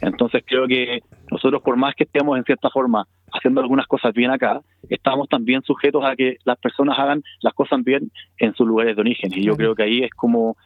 Entonces 0.00 0.42
creo 0.46 0.66
que 0.66 1.02
nosotros, 1.30 1.60
por 1.62 1.76
más 1.76 1.94
que 1.94 2.04
estemos 2.04 2.38
en 2.38 2.44
cierta 2.44 2.70
forma 2.70 3.06
haciendo 3.32 3.60
algunas 3.60 3.86
cosas 3.86 4.12
bien 4.14 4.30
acá, 4.30 4.60
estamos 4.88 5.28
también 5.28 5.62
sujetos 5.62 6.04
a 6.04 6.16
que 6.16 6.38
las 6.44 6.58
personas 6.58 6.98
hagan 6.98 7.22
las 7.40 7.54
cosas 7.54 7.82
bien 7.84 8.10
en 8.38 8.54
sus 8.54 8.66
lugares 8.66 8.96
de 8.96 9.02
origen. 9.02 9.32
Y 9.34 9.44
yo 9.44 9.56
creo 9.56 9.74
que 9.74 9.82
ahí 9.82 10.02
es 10.02 10.10
como 10.10 10.56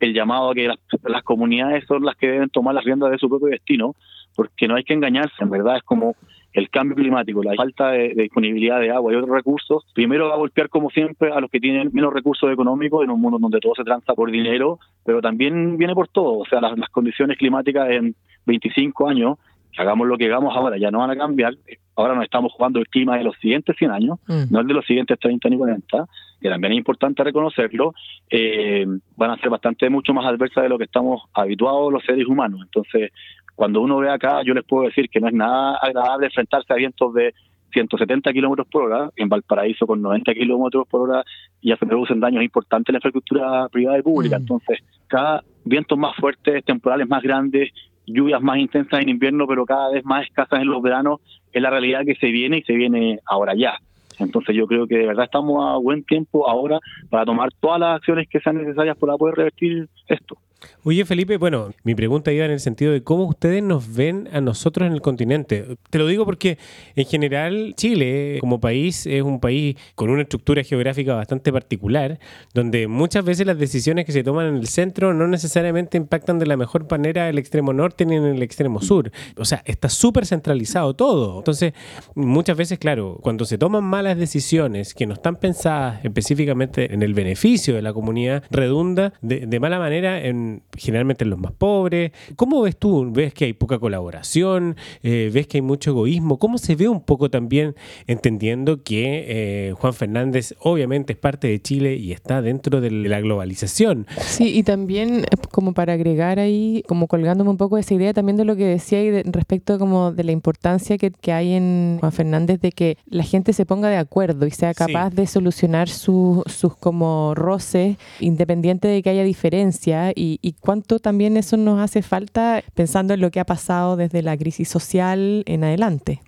el 0.00 0.14
llamado 0.14 0.50
a 0.50 0.54
que 0.54 0.68
las, 0.68 1.22
comunidades 1.22 1.84
son 1.86 2.04
las 2.04 2.16
que 2.16 2.28
deben 2.28 2.50
tomar 2.50 2.74
las 2.74 2.84
riendas 2.84 3.10
de 3.10 3.18
su 3.18 3.28
propio 3.28 3.48
destino, 3.48 3.94
porque 4.34 4.68
no 4.68 4.76
hay 4.76 4.84
que 4.84 4.92
engañarse, 4.92 5.42
en 5.42 5.50
verdad 5.50 5.78
es 5.78 5.82
como 5.82 6.16
el 6.52 6.70
cambio 6.70 6.96
climático, 6.96 7.42
la 7.42 7.54
falta 7.54 7.90
de, 7.90 8.14
disponibilidad 8.14 8.80
de 8.80 8.90
agua 8.90 9.12
y 9.12 9.16
otros 9.16 9.30
recursos, 9.30 9.84
primero 9.94 10.28
va 10.28 10.34
a 10.34 10.38
golpear 10.38 10.68
como 10.68 10.90
siempre 10.90 11.30
a 11.30 11.40
los 11.40 11.50
que 11.50 11.60
tienen 11.60 11.90
menos 11.92 12.12
recursos 12.12 12.50
económicos 12.50 13.04
en 13.04 13.10
un 13.10 13.20
mundo 13.20 13.38
donde 13.38 13.60
todo 13.60 13.74
se 13.74 13.84
transa 13.84 14.14
por 14.14 14.30
dinero, 14.30 14.78
pero 15.04 15.20
también 15.20 15.76
viene 15.76 15.94
por 15.94 16.08
todo, 16.08 16.38
o 16.38 16.46
sea, 16.46 16.60
las, 16.60 16.88
condiciones 16.90 17.36
climáticas 17.36 17.90
en 17.90 18.14
25 18.46 19.08
años, 19.08 19.38
hagamos 19.78 20.06
lo 20.06 20.16
que 20.16 20.26
hagamos 20.26 20.54
ahora, 20.56 20.76
ya 20.78 20.90
no 20.90 20.98
van 20.98 21.10
a 21.10 21.16
cambiar, 21.16 21.54
ahora 21.94 22.14
nos 22.14 22.24
estamos 22.24 22.52
jugando 22.52 22.78
el 22.78 22.88
clima 22.88 23.16
de 23.16 23.24
los 23.24 23.36
siguientes 23.36 23.76
100 23.76 23.90
años, 23.90 24.18
mm. 24.26 24.44
no 24.50 24.60
el 24.60 24.66
de 24.66 24.74
los 24.74 24.86
siguientes 24.86 25.18
30 25.18 25.48
ni 25.48 25.56
40, 25.56 26.06
que 26.40 26.48
también 26.48 26.72
es 26.72 26.78
importante 26.78 27.24
reconocerlo, 27.24 27.94
eh, 28.30 28.86
van 29.16 29.30
a 29.30 29.38
ser 29.38 29.50
bastante 29.50 29.88
mucho 29.90 30.12
más 30.12 30.26
adversas 30.26 30.64
de 30.64 30.68
lo 30.68 30.78
que 30.78 30.84
estamos 30.84 31.22
habituados 31.34 31.92
los 31.92 32.04
seres 32.04 32.26
humanos. 32.26 32.60
Entonces, 32.62 33.10
cuando 33.54 33.80
uno 33.80 33.98
ve 33.98 34.10
acá, 34.10 34.42
yo 34.44 34.54
les 34.54 34.64
puedo 34.64 34.84
decir 34.84 35.08
que 35.08 35.20
no 35.20 35.28
es 35.28 35.34
nada 35.34 35.76
agradable 35.76 36.26
enfrentarse 36.26 36.72
a 36.72 36.76
vientos 36.76 37.14
de 37.14 37.34
170 37.72 38.32
kilómetros 38.32 38.66
por 38.68 38.84
hora, 38.84 39.10
en 39.16 39.28
Valparaíso 39.28 39.86
con 39.86 40.00
90 40.00 40.32
kilómetros 40.34 40.86
por 40.88 41.08
hora 41.08 41.24
ya 41.62 41.76
se 41.76 41.86
producen 41.86 42.20
daños 42.20 42.42
importantes 42.42 42.88
en 42.88 42.94
la 42.94 42.98
infraestructura 42.98 43.68
privada 43.68 43.98
y 43.98 44.02
pública. 44.02 44.38
Mm. 44.38 44.42
Entonces, 44.42 44.78
cada 45.08 45.42
vientos 45.64 45.98
más 45.98 46.14
fuertes, 46.16 46.64
temporales 46.64 47.08
más 47.08 47.22
grandes, 47.22 47.70
lluvias 48.06 48.40
más 48.40 48.58
intensas 48.58 49.00
en 49.00 49.08
invierno, 49.08 49.46
pero 49.46 49.66
cada 49.66 49.90
vez 49.90 50.04
más 50.04 50.24
escasas 50.24 50.60
en 50.60 50.68
los 50.68 50.82
veranos, 50.82 51.20
es 51.52 51.62
la 51.62 51.70
realidad 51.70 52.04
que 52.04 52.14
se 52.14 52.28
viene 52.28 52.58
y 52.58 52.62
se 52.62 52.74
viene 52.74 53.20
ahora 53.26 53.54
ya. 53.54 53.78
Entonces 54.18 54.56
yo 54.56 54.66
creo 54.66 54.86
que 54.86 54.96
de 54.96 55.06
verdad 55.06 55.24
estamos 55.24 55.64
a 55.66 55.76
buen 55.76 56.04
tiempo 56.04 56.48
ahora 56.48 56.78
para 57.10 57.24
tomar 57.24 57.50
todas 57.60 57.80
las 57.80 57.96
acciones 57.96 58.28
que 58.28 58.40
sean 58.40 58.56
necesarias 58.56 58.96
para 58.96 59.16
poder 59.16 59.36
revertir 59.36 59.88
esto. 60.08 60.38
Oye, 60.84 61.04
Felipe, 61.04 61.36
bueno, 61.36 61.74
mi 61.82 61.94
pregunta 61.94 62.32
iba 62.32 62.44
en 62.44 62.52
el 62.52 62.60
sentido 62.60 62.92
de 62.92 63.02
cómo 63.02 63.24
ustedes 63.24 63.62
nos 63.62 63.92
ven 63.94 64.28
a 64.32 64.40
nosotros 64.40 64.86
en 64.86 64.92
el 64.92 65.00
continente. 65.00 65.76
Te 65.90 65.98
lo 65.98 66.06
digo 66.06 66.24
porque 66.24 66.58
en 66.94 67.06
general 67.06 67.74
Chile 67.76 68.38
como 68.40 68.60
país 68.60 69.04
es 69.06 69.22
un 69.22 69.40
país 69.40 69.76
con 69.96 70.10
una 70.10 70.22
estructura 70.22 70.62
geográfica 70.62 71.14
bastante 71.14 71.52
particular, 71.52 72.20
donde 72.54 72.86
muchas 72.86 73.24
veces 73.24 73.46
las 73.46 73.58
decisiones 73.58 74.06
que 74.06 74.12
se 74.12 74.22
toman 74.22 74.46
en 74.46 74.56
el 74.56 74.68
centro 74.68 75.12
no 75.12 75.26
necesariamente 75.26 75.96
impactan 75.96 76.38
de 76.38 76.46
la 76.46 76.56
mejor 76.56 76.86
manera 76.88 77.28
el 77.28 77.38
extremo 77.38 77.72
norte 77.72 78.06
ni 78.06 78.14
en 78.14 78.24
el 78.24 78.42
extremo 78.42 78.80
sur. 78.80 79.10
O 79.36 79.44
sea, 79.44 79.62
está 79.64 79.88
súper 79.88 80.24
centralizado 80.24 80.94
todo. 80.94 81.38
Entonces, 81.38 81.72
muchas 82.14 82.56
veces, 82.56 82.78
claro, 82.78 83.18
cuando 83.22 83.44
se 83.44 83.58
toman 83.58 83.82
malas 83.82 84.16
decisiones 84.16 84.94
que 84.94 85.06
no 85.06 85.14
están 85.14 85.34
pensadas 85.34 86.04
específicamente 86.04 86.94
en 86.94 87.02
el 87.02 87.12
beneficio 87.12 87.74
de 87.74 87.82
la 87.82 87.92
comunidad, 87.92 88.44
redunda 88.50 89.12
de, 89.20 89.46
de 89.46 89.60
mala 89.60 89.80
manera 89.80 90.24
en 90.24 90.45
generalmente 90.76 91.24
en 91.24 91.30
los 91.30 91.38
más 91.38 91.52
pobres. 91.52 92.12
¿Cómo 92.36 92.62
ves 92.62 92.76
tú? 92.76 93.10
¿Ves 93.12 93.34
que 93.34 93.46
hay 93.46 93.52
poca 93.52 93.78
colaboración? 93.78 94.76
Eh, 95.02 95.30
¿Ves 95.32 95.46
que 95.46 95.58
hay 95.58 95.62
mucho 95.62 95.90
egoísmo? 95.90 96.38
¿Cómo 96.38 96.58
se 96.58 96.74
ve 96.74 96.88
un 96.88 97.00
poco 97.00 97.30
también 97.30 97.74
entendiendo 98.06 98.82
que 98.82 99.24
eh, 99.28 99.72
Juan 99.72 99.94
Fernández 99.94 100.54
obviamente 100.60 101.12
es 101.12 101.18
parte 101.18 101.48
de 101.48 101.60
Chile 101.60 101.96
y 101.96 102.12
está 102.12 102.42
dentro 102.42 102.80
de 102.80 102.90
la 102.90 103.20
globalización? 103.20 104.06
Sí, 104.20 104.56
y 104.56 104.62
también 104.62 105.20
eh, 105.20 105.36
como 105.50 105.72
para 105.72 105.94
agregar 105.94 106.38
ahí, 106.38 106.82
como 106.88 107.06
colgándome 107.06 107.50
un 107.50 107.56
poco 107.56 107.76
de 107.76 107.82
esa 107.82 107.94
idea 107.94 108.12
también 108.12 108.36
de 108.36 108.44
lo 108.44 108.56
que 108.56 108.64
decía 108.64 109.02
y 109.02 109.22
respecto 109.22 109.78
como 109.78 110.12
de 110.12 110.24
la 110.24 110.32
importancia 110.32 110.98
que, 110.98 111.10
que, 111.10 111.32
hay 111.32 111.52
en 111.52 111.98
Juan 112.00 112.12
Fernández 112.12 112.60
de 112.60 112.72
que 112.72 112.98
la 113.06 113.22
gente 113.22 113.52
se 113.52 113.66
ponga 113.66 113.88
de 113.88 113.96
acuerdo 113.96 114.46
y 114.46 114.50
sea 114.50 114.74
capaz 114.74 115.10
de 115.10 115.26
solucionar 115.26 115.88
sus 115.88 116.44
como 116.80 117.34
roces 117.34 117.96
independiente 118.20 118.88
de 118.88 119.02
que 119.02 119.10
haya 119.10 119.24
diferencia 119.24 120.12
y, 120.14 120.35
y, 120.40 120.54
cuánto 120.60 120.98
también 120.98 121.36
eso 121.36 121.56
nos 121.56 121.80
hace 121.80 122.02
falta 122.02 122.62
pensando 122.74 123.14
en 123.14 123.20
lo 123.20 123.30
que 123.30 123.40
ha 123.40 123.44
pasado 123.44 123.96
desde 123.96 124.22
la 124.22 124.36
crisis 124.36 124.68
social 124.68 125.42
en 125.46 125.64
adelante. 125.64 126.20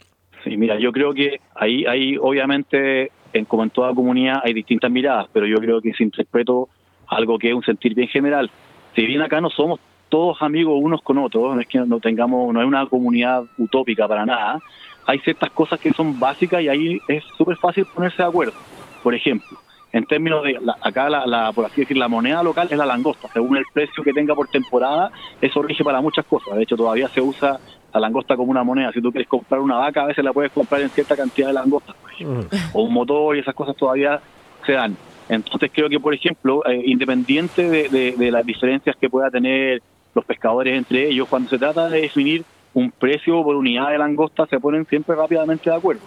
Sí, 0.44 0.56
mira, 0.56 0.78
yo 0.78 0.92
creo 0.92 1.12
que 1.12 1.40
ahí, 1.54 1.84
ahí 1.86 2.16
obviamente, 2.16 3.10
en, 3.32 3.44
como 3.44 3.64
en 3.64 3.70
toda 3.70 3.94
comunidad, 3.94 4.40
hay 4.44 4.52
distintas 4.52 4.90
miradas, 4.90 5.26
pero 5.32 5.46
yo 5.46 5.56
creo 5.56 5.80
que 5.80 5.92
se 5.94 6.04
interpreto 6.04 6.68
algo 7.06 7.38
que 7.38 7.48
es 7.48 7.54
un 7.54 7.62
sentir 7.62 7.94
bien 7.94 8.08
general. 8.08 8.50
Si 8.94 9.06
bien 9.06 9.22
acá 9.22 9.40
no 9.40 9.50
somos 9.50 9.80
todos 10.08 10.40
amigos 10.42 10.78
unos 10.80 11.02
con 11.02 11.18
otros, 11.18 11.54
no 11.54 11.60
es 11.60 11.66
que 11.66 11.78
no 11.80 12.00
tengamos, 12.00 12.52
no 12.52 12.60
es 12.60 12.66
una 12.66 12.86
comunidad 12.86 13.44
utópica 13.58 14.08
para 14.08 14.24
nada, 14.24 14.60
hay 15.06 15.18
ciertas 15.20 15.50
cosas 15.50 15.80
que 15.80 15.92
son 15.92 16.18
básicas 16.18 16.62
y 16.62 16.68
ahí 16.68 17.00
es 17.08 17.24
súper 17.36 17.56
fácil 17.56 17.86
ponerse 17.86 18.22
de 18.22 18.28
acuerdo. 18.28 18.54
Por 19.02 19.14
ejemplo, 19.14 19.58
en 19.92 20.04
términos 20.04 20.44
de 20.44 20.58
acá 20.82 21.08
la, 21.08 21.52
por 21.52 21.64
así 21.64 21.80
decir 21.80 21.96
la 21.96 22.08
moneda 22.08 22.42
local 22.42 22.68
es 22.70 22.76
la 22.76 22.86
langosta. 22.86 23.28
Según 23.32 23.56
el 23.56 23.64
precio 23.72 24.02
que 24.02 24.12
tenga 24.12 24.34
por 24.34 24.48
temporada 24.48 25.10
eso 25.40 25.62
rige 25.62 25.82
para 25.82 26.00
muchas 26.00 26.26
cosas. 26.26 26.56
De 26.56 26.62
hecho 26.62 26.76
todavía 26.76 27.08
se 27.08 27.20
usa 27.20 27.58
la 27.92 28.00
langosta 28.00 28.36
como 28.36 28.50
una 28.50 28.62
moneda. 28.62 28.92
Si 28.92 29.00
tú 29.00 29.10
quieres 29.10 29.28
comprar 29.28 29.60
una 29.60 29.76
vaca 29.76 30.02
a 30.02 30.06
veces 30.06 30.24
la 30.24 30.32
puedes 30.32 30.52
comprar 30.52 30.82
en 30.82 30.90
cierta 30.90 31.16
cantidad 31.16 31.48
de 31.48 31.54
langostas 31.54 31.96
mm. 32.20 32.40
o 32.74 32.82
un 32.82 32.92
motor 32.92 33.36
y 33.36 33.40
esas 33.40 33.54
cosas 33.54 33.76
todavía 33.76 34.20
se 34.66 34.72
dan. 34.72 34.96
Entonces 35.28 35.70
creo 35.72 35.88
que 35.88 36.00
por 36.00 36.14
ejemplo 36.14 36.62
eh, 36.66 36.82
independiente 36.84 37.68
de, 37.68 38.14
de 38.16 38.30
las 38.30 38.44
diferencias 38.44 38.96
que 38.96 39.08
pueda 39.08 39.30
tener 39.30 39.82
los 40.14 40.24
pescadores 40.24 40.76
entre 40.76 41.08
ellos 41.08 41.28
cuando 41.28 41.48
se 41.50 41.58
trata 41.58 41.88
de 41.88 42.02
definir 42.02 42.44
un 42.74 42.90
precio 42.90 43.42
por 43.42 43.56
unidad 43.56 43.90
de 43.90 43.98
langosta 43.98 44.46
se 44.46 44.60
ponen 44.60 44.86
siempre 44.86 45.16
rápidamente 45.16 45.70
de 45.70 45.76
acuerdo. 45.76 46.02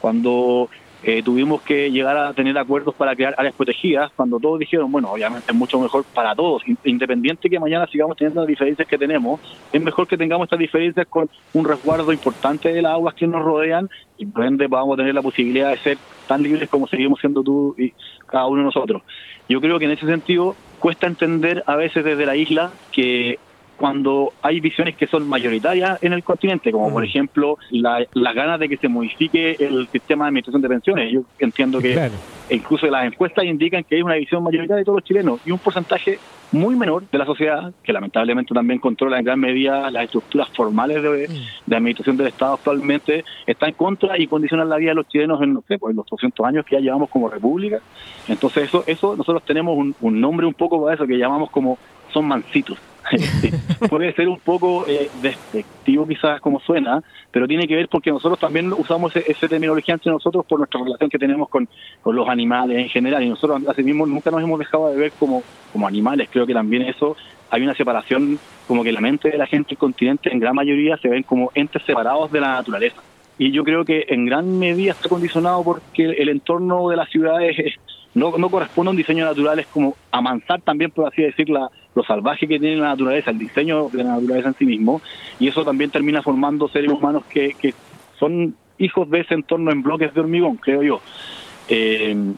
Cuando 0.00 0.68
eh, 1.02 1.22
tuvimos 1.22 1.62
que 1.62 1.90
llegar 1.90 2.16
a 2.16 2.32
tener 2.32 2.56
acuerdos 2.56 2.94
para 2.94 3.16
crear 3.16 3.34
áreas 3.36 3.54
protegidas, 3.54 4.12
cuando 4.14 4.38
todos 4.38 4.58
dijeron, 4.58 4.90
bueno, 4.92 5.10
obviamente 5.10 5.50
es 5.50 5.56
mucho 5.56 5.80
mejor 5.80 6.04
para 6.14 6.34
todos, 6.34 6.62
independiente 6.84 7.50
que 7.50 7.58
mañana 7.58 7.86
sigamos 7.86 8.16
teniendo 8.16 8.40
las 8.42 8.48
diferencias 8.48 8.86
que 8.86 8.98
tenemos, 8.98 9.40
es 9.72 9.82
mejor 9.82 10.06
que 10.06 10.16
tengamos 10.16 10.46
estas 10.46 10.58
diferencias 10.58 11.06
con 11.08 11.28
un 11.54 11.64
resguardo 11.64 12.12
importante 12.12 12.72
de 12.72 12.82
las 12.82 12.92
aguas 12.92 13.14
que 13.14 13.26
nos 13.26 13.42
rodean 13.44 13.90
y 14.16 14.26
por 14.26 14.44
ende 14.44 14.66
a 14.66 14.96
tener 14.96 15.14
la 15.14 15.22
posibilidad 15.22 15.70
de 15.70 15.78
ser 15.78 15.98
tan 16.28 16.42
libres 16.42 16.68
como 16.68 16.86
seguimos 16.86 17.20
siendo 17.20 17.42
tú 17.42 17.74
y 17.76 17.92
cada 18.26 18.46
uno 18.46 18.58
de 18.58 18.64
nosotros. 18.66 19.02
Yo 19.48 19.60
creo 19.60 19.78
que 19.78 19.86
en 19.86 19.90
ese 19.92 20.06
sentido 20.06 20.54
cuesta 20.78 21.06
entender 21.06 21.64
a 21.66 21.76
veces 21.76 22.04
desde 22.04 22.26
la 22.26 22.36
isla 22.36 22.70
que 22.92 23.38
cuando 23.76 24.32
hay 24.42 24.60
visiones 24.60 24.96
que 24.96 25.06
son 25.06 25.28
mayoritarias 25.28 26.02
en 26.02 26.12
el 26.12 26.22
continente, 26.22 26.70
como 26.70 26.90
por 26.90 27.04
ejemplo 27.04 27.58
las 27.70 28.34
ganas 28.34 28.60
de 28.60 28.68
que 28.68 28.76
se 28.76 28.88
modifique 28.88 29.56
el 29.58 29.88
sistema 29.88 30.24
de 30.24 30.28
administración 30.28 30.62
de 30.62 30.68
pensiones. 30.68 31.12
Yo 31.12 31.22
entiendo 31.38 31.80
que 31.80 32.10
incluso 32.50 32.86
las 32.86 33.06
encuestas 33.06 33.44
indican 33.44 33.84
que 33.84 33.96
hay 33.96 34.02
una 34.02 34.14
visión 34.14 34.42
mayoritaria 34.42 34.76
de 34.76 34.84
todos 34.84 34.98
los 35.00 35.04
chilenos 35.04 35.40
y 35.44 35.50
un 35.50 35.58
porcentaje 35.58 36.18
muy 36.52 36.76
menor 36.76 37.04
de 37.10 37.18
la 37.18 37.24
sociedad, 37.24 37.72
que 37.82 37.92
lamentablemente 37.92 38.54
también 38.54 38.78
controla 38.78 39.18
en 39.18 39.24
gran 39.24 39.40
medida 39.40 39.90
las 39.90 40.04
estructuras 40.04 40.48
formales 40.50 41.02
de, 41.02 41.28
mm. 41.28 41.72
administración 41.72 42.16
del 42.16 42.26
Estado 42.28 42.54
actualmente, 42.54 43.24
está 43.46 43.66
en 43.66 43.74
contra 43.74 44.18
y 44.18 44.26
condiciona 44.26 44.64
la 44.64 44.76
vida 44.76 44.90
de 44.90 44.96
los 44.96 45.08
chilenos 45.08 45.40
en, 45.42 45.54
no 45.54 45.64
sé, 45.66 45.78
pues, 45.78 45.96
los 45.96 46.06
200 46.06 46.46
años 46.46 46.66
que 46.66 46.76
ya 46.76 46.82
llevamos 46.82 47.08
como 47.08 47.28
república. 47.28 47.80
Entonces 48.28 48.64
eso, 48.64 48.84
eso 48.86 49.16
nosotros 49.16 49.42
tenemos 49.44 49.76
un, 49.76 49.94
un 50.02 50.20
nombre 50.20 50.46
un 50.46 50.54
poco 50.54 50.82
para 50.82 50.94
eso 50.94 51.06
que 51.06 51.16
llamamos 51.16 51.50
como 51.50 51.78
son 52.12 52.26
mancitos. 52.26 52.78
Puede 53.88 54.12
ser 54.14 54.28
un 54.28 54.38
poco 54.38 54.86
eh, 54.86 55.10
despectivo 55.20 56.06
quizás 56.06 56.40
como 56.40 56.60
suena, 56.60 57.02
pero 57.30 57.46
tiene 57.46 57.66
que 57.66 57.76
ver 57.76 57.88
porque 57.88 58.10
nosotros 58.10 58.38
también 58.38 58.72
usamos 58.72 59.14
esa 59.16 59.48
terminología 59.48 59.94
entre 59.94 60.12
nosotros 60.12 60.44
por 60.46 60.58
nuestra 60.58 60.82
relación 60.82 61.10
que 61.10 61.18
tenemos 61.18 61.48
con, 61.48 61.68
los 62.04 62.28
animales 62.28 62.78
en 62.78 62.88
general 62.88 63.22
y 63.22 63.28
nosotros 63.28 63.62
así 63.68 63.82
mismo 63.82 64.06
nunca 64.06 64.30
nos 64.30 64.42
hemos 64.42 64.58
dejado 64.58 64.90
de 64.90 64.96
ver 64.96 65.12
como, 65.18 65.42
como 65.72 65.86
animales. 65.86 66.28
Creo 66.30 66.46
que 66.46 66.54
también 66.54 66.82
eso 66.82 67.16
hay 67.50 67.62
una 67.62 67.74
separación 67.74 68.38
como 68.66 68.82
que 68.82 68.92
la 68.92 69.00
mente 69.00 69.30
de 69.30 69.38
la 69.38 69.46
gente 69.46 69.70
del 69.70 69.78
continente 69.78 70.32
en 70.32 70.40
gran 70.40 70.54
mayoría 70.54 70.96
se 70.96 71.08
ven 71.08 71.22
como 71.22 71.50
entes 71.54 71.82
separados 71.84 72.30
de 72.32 72.40
la 72.40 72.54
naturaleza. 72.54 73.02
Y 73.38 73.50
yo 73.50 73.64
creo 73.64 73.84
que 73.84 74.04
en 74.08 74.26
gran 74.26 74.58
medida 74.58 74.92
está 74.92 75.08
condicionado 75.08 75.64
porque 75.64 76.04
el 76.04 76.28
entorno 76.28 76.88
de 76.88 76.96
las 76.96 77.08
ciudades 77.08 77.56
no, 78.14 78.36
no 78.36 78.50
corresponde 78.50 78.90
a 78.90 78.92
un 78.92 78.96
diseño 78.96 79.24
natural, 79.24 79.58
es 79.58 79.66
como 79.66 79.96
amansar 80.10 80.60
también, 80.60 80.90
por 80.90 81.08
así 81.08 81.22
decir, 81.22 81.48
la, 81.48 81.70
lo 81.94 82.02
salvaje 82.04 82.48
que 82.48 82.58
tiene 82.58 82.76
la 82.76 82.88
naturaleza, 82.88 83.30
el 83.30 83.38
diseño 83.38 83.88
de 83.90 84.04
la 84.04 84.16
naturaleza 84.16 84.48
en 84.48 84.54
sí 84.54 84.64
mismo, 84.64 85.00
y 85.38 85.48
eso 85.48 85.64
también 85.64 85.90
termina 85.90 86.22
formando 86.22 86.68
seres 86.68 86.90
humanos 86.90 87.24
que, 87.26 87.54
que 87.60 87.74
son 88.18 88.54
hijos 88.78 89.08
de 89.10 89.20
ese 89.20 89.34
entorno 89.34 89.70
en 89.70 89.82
bloques 89.82 90.12
de 90.14 90.20
hormigón, 90.20 90.56
creo 90.56 90.82
yo. 90.82 91.00
Eh, 91.68 92.34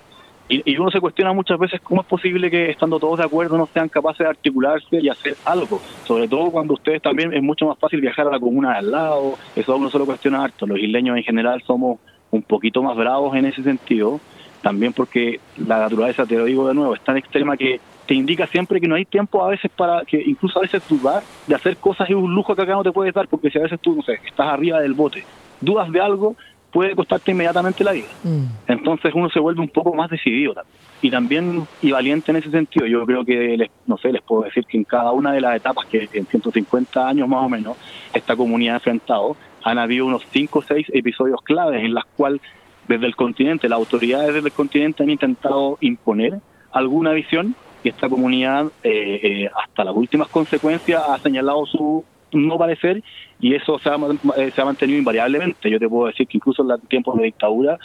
y, 0.47 0.77
uno 0.77 0.91
se 0.91 1.01
cuestiona 1.01 1.33
muchas 1.33 1.59
veces 1.59 1.81
cómo 1.81 2.03
es 2.03 2.07
posible 2.07 2.51
que 2.51 2.71
estando 2.71 3.01
todos 3.01 3.19
de 3.19 3.25
acuerdo 3.25 3.57
no 3.57 3.67
sean 3.73 3.89
capaces 3.89 4.19
de 4.19 4.29
articularse 4.29 5.01
y 5.01 5.09
hacer 5.09 5.37
algo, 5.47 5.81
sobre 6.07 6.29
todo 6.29 6.51
cuando 6.51 6.75
ustedes 6.75 7.01
también 7.01 7.33
es 7.33 7.43
mucho 7.43 7.67
más 7.67 7.79
fácil 7.79 8.03
viajar 8.03 8.27
a 8.29 8.31
la 8.31 8.39
comuna 8.39 8.73
de 8.73 8.79
al 8.79 8.91
lado, 8.91 9.39
eso 9.57 9.75
uno 9.75 9.89
se 9.89 9.99
lo 9.99 10.05
cuestiona 10.05 10.45
harto, 10.45 10.67
los 10.67 10.79
isleños 10.79 11.17
en 11.17 11.23
general 11.23 11.63
somos 11.67 11.99
un 12.31 12.43
poquito 12.43 12.83
más 12.83 12.95
bravos 12.95 13.35
en 13.37 13.47
ese 13.47 13.63
sentido, 13.63 14.21
también 14.61 14.93
porque 14.93 15.41
la 15.57 15.79
naturaleza, 15.79 16.27
te 16.27 16.37
lo 16.37 16.45
digo 16.45 16.69
de 16.69 16.75
nuevo, 16.75 16.95
es 16.95 17.01
tan 17.01 17.17
extrema 17.17 17.57
que 17.57 17.81
te 18.07 18.15
indica 18.15 18.47
siempre 18.47 18.81
que 18.81 18.89
no 18.89 18.95
hay 18.95 19.05
tiempo 19.05 19.45
a 19.45 19.49
veces 19.49 19.71
para 19.75 20.05
que 20.05 20.21
incluso 20.21 20.59
a 20.59 20.63
veces 20.63 20.83
dudar 20.89 21.23
de 21.47 21.55
hacer 21.55 21.77
cosas 21.77 22.09
es 22.09 22.17
un 22.17 22.35
lujo 22.35 22.55
que 22.55 22.63
acá 22.63 22.73
no 22.73 22.83
te 22.83 22.93
puedes 22.93 23.15
dar 23.15 23.29
porque 23.29 23.51
si 23.51 23.59
a 23.59 23.63
veces 23.63 23.81
tú, 23.81 23.97
no 23.97 24.03
sé, 24.03 24.21
estás 24.27 24.49
arriba 24.49 24.81
del 24.81 24.95
bote, 24.95 25.25
dudas 25.61 25.91
de 25.91 26.01
algo, 26.01 26.37
puede 26.71 26.95
costarte 26.97 27.31
inmediatamente 27.31 27.85
la 27.85 27.93
vida. 27.93 28.09
Mm. 28.25 28.45
Entonces 28.67 29.13
uno 29.15 29.31
se 29.31 29.39
vuelve 29.39 29.61
un 29.61 29.69
poco 29.69 29.95
más 29.95 30.11
decidido 30.11 30.55
también. 30.55 30.75
Y 31.03 31.11
también 31.11 31.67
y 31.83 31.93
valiente 31.93 32.33
en 32.33 32.39
ese 32.39 32.51
sentido. 32.51 32.87
Yo 32.87 33.05
creo 33.05 33.25
que, 33.25 33.57
les, 33.57 33.71
no 33.87 33.97
sé, 33.99 34.11
les 34.11 34.23
puedo 34.23 34.43
decir 34.43 34.65
que 34.65 34.79
en 34.79 34.85
cada 34.85 35.13
una 35.13 35.33
de 35.33 35.41
las 35.41 35.55
etapas 35.55 35.87
que 35.87 36.09
en 36.13 36.27
150 36.27 37.07
años 37.07 37.29
más 37.29 37.45
o 37.45 37.49
menos 37.49 37.77
esta 38.13 38.35
comunidad 38.35 38.75
ha 38.75 38.77
enfrentado, 38.79 39.37
han 39.63 39.79
habido 39.79 40.07
unos 40.07 40.23
5 40.31 40.59
o 40.59 40.63
6 40.63 40.89
episodios 40.93 41.41
claves 41.43 41.85
en 41.85 41.95
las 41.95 42.05
cuales 42.17 42.41
desde 42.89 43.07
el 43.07 43.17
continente, 43.17 43.69
las 43.69 43.79
autoridades 43.79 44.35
desde 44.35 44.49
el 44.49 44.53
continente 44.53 45.03
han 45.03 45.11
intentado 45.11 45.79
imponer 45.81 46.41
alguna 46.73 47.13
visión 47.13 47.55
y 47.85 47.91
esta 47.91 48.09
comunidad 48.09 48.67
eh, 48.83 49.21
eh, 49.23 49.51
hasta 49.63 49.85
las 49.85 49.95
últimas 49.95 50.29
consecuencias 50.29 51.03
ha 51.07 51.19
señalado 51.19 51.67
su 51.67 52.03
no 52.33 52.59
parecer 52.59 53.03
y 53.39 53.55
eso 53.55 53.79
se 53.79 53.91
ha, 53.91 53.97
eh, 54.37 54.51
se 54.53 54.61
ha 54.61 54.65
mantenido 54.65 54.99
invariablemente. 54.99 55.71
Yo 55.71 55.79
te 55.79 55.89
puedo 55.89 56.09
decir 56.09 56.27
que 56.27 56.39
incluso 56.39 56.63
en 56.63 56.69
los 56.69 56.81
tiempos 56.89 57.17
de 57.17 57.25
dictadura, 57.25 57.79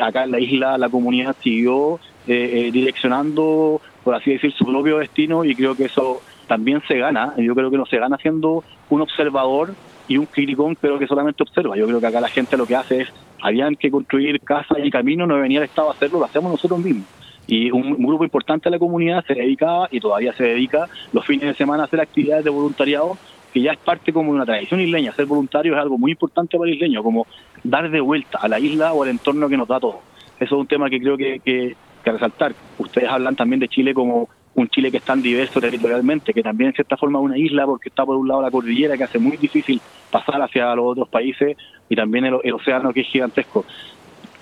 acá 0.00 0.24
en 0.24 0.30
la 0.30 0.38
isla 0.38 0.78
la 0.78 0.88
comunidad 0.88 1.34
siguió 1.42 1.98
direccionando, 2.26 3.80
por 4.04 4.14
así 4.14 4.32
decir, 4.32 4.52
su 4.52 4.64
propio 4.64 4.98
destino 4.98 5.44
y 5.44 5.54
creo 5.54 5.74
que 5.74 5.84
eso 5.86 6.22
también 6.46 6.82
se 6.86 6.98
gana. 6.98 7.34
Yo 7.38 7.54
creo 7.54 7.70
que 7.70 7.78
no 7.78 7.86
se 7.86 7.98
gana 7.98 8.16
siendo 8.18 8.62
un 8.90 9.00
observador 9.00 9.74
y 10.06 10.18
un 10.18 10.26
criticón, 10.26 10.76
pero 10.80 10.98
que 10.98 11.06
solamente 11.06 11.42
observa. 11.42 11.76
Yo 11.76 11.86
creo 11.86 12.00
que 12.00 12.06
acá 12.06 12.20
la 12.20 12.28
gente 12.28 12.56
lo 12.56 12.66
que 12.66 12.76
hace 12.76 13.02
es 13.02 13.08
habían 13.40 13.74
que 13.74 13.90
construir 13.90 14.40
casas 14.40 14.78
y 14.84 14.90
caminos, 14.90 15.26
no 15.26 15.40
venía 15.40 15.58
el 15.58 15.64
Estado 15.64 15.88
a 15.88 15.92
hacerlo, 15.92 16.20
lo 16.20 16.26
hacemos 16.26 16.50
nosotros 16.52 16.80
mismos. 16.80 17.06
Y 17.46 17.70
un, 17.70 17.96
grupo 18.04 18.24
importante 18.24 18.64
de 18.64 18.70
la 18.70 18.78
comunidad 18.78 19.24
se 19.24 19.34
dedicaba 19.34 19.88
y 19.90 20.00
todavía 20.00 20.32
se 20.32 20.44
dedica 20.44 20.88
los 21.12 21.24
fines 21.24 21.46
de 21.46 21.54
semana 21.54 21.84
a 21.84 21.86
hacer 21.86 22.00
actividades 22.00 22.44
de 22.44 22.50
voluntariado, 22.50 23.16
que 23.52 23.60
ya 23.60 23.72
es 23.72 23.78
parte 23.78 24.12
como 24.12 24.32
de 24.32 24.36
una 24.36 24.46
tradición 24.46 24.80
isleña. 24.80 25.12
Ser 25.12 25.26
voluntario 25.26 25.74
es 25.74 25.78
algo 25.78 25.96
muy 25.96 26.12
importante 26.12 26.58
para 26.58 26.68
el 26.68 26.76
isleño, 26.76 27.02
como 27.02 27.26
dar 27.62 27.90
de 27.90 28.00
vuelta 28.00 28.38
a 28.38 28.48
la 28.48 28.58
isla 28.58 28.92
o 28.92 29.02
al 29.02 29.10
entorno 29.10 29.48
que 29.48 29.56
nos 29.56 29.68
da 29.68 29.80
todo. 29.80 30.00
Eso 30.38 30.54
es 30.56 30.60
un 30.60 30.66
tema 30.66 30.90
que 30.90 31.00
creo 31.00 31.16
que, 31.16 31.40
que, 31.40 31.76
que 32.04 32.12
resaltar. 32.12 32.54
Ustedes 32.78 33.08
hablan 33.08 33.36
también 33.36 33.60
de 33.60 33.68
Chile 33.68 33.94
como 33.94 34.28
un 34.56 34.68
Chile 34.68 34.90
que 34.90 34.96
es 34.96 35.02
tan 35.02 35.22
diverso 35.22 35.60
territorialmente, 35.60 36.32
que 36.32 36.42
también 36.42 36.68
en 36.68 36.74
cierta 36.74 36.96
forma 36.96 37.18
es 37.18 37.24
una 37.24 37.38
isla 37.38 37.66
porque 37.66 37.90
está 37.90 38.04
por 38.04 38.16
un 38.16 38.26
lado 38.26 38.42
la 38.42 38.50
cordillera 38.50 38.96
que 38.96 39.04
hace 39.04 39.18
muy 39.18 39.36
difícil 39.36 39.80
pasar 40.10 40.40
hacia 40.40 40.74
los 40.74 40.86
otros 40.86 41.08
países 41.08 41.56
y 41.88 41.94
también 41.94 42.24
el, 42.24 42.52
océano 42.52 42.92
que 42.92 43.02
es 43.02 43.06
gigantesco. 43.06 43.66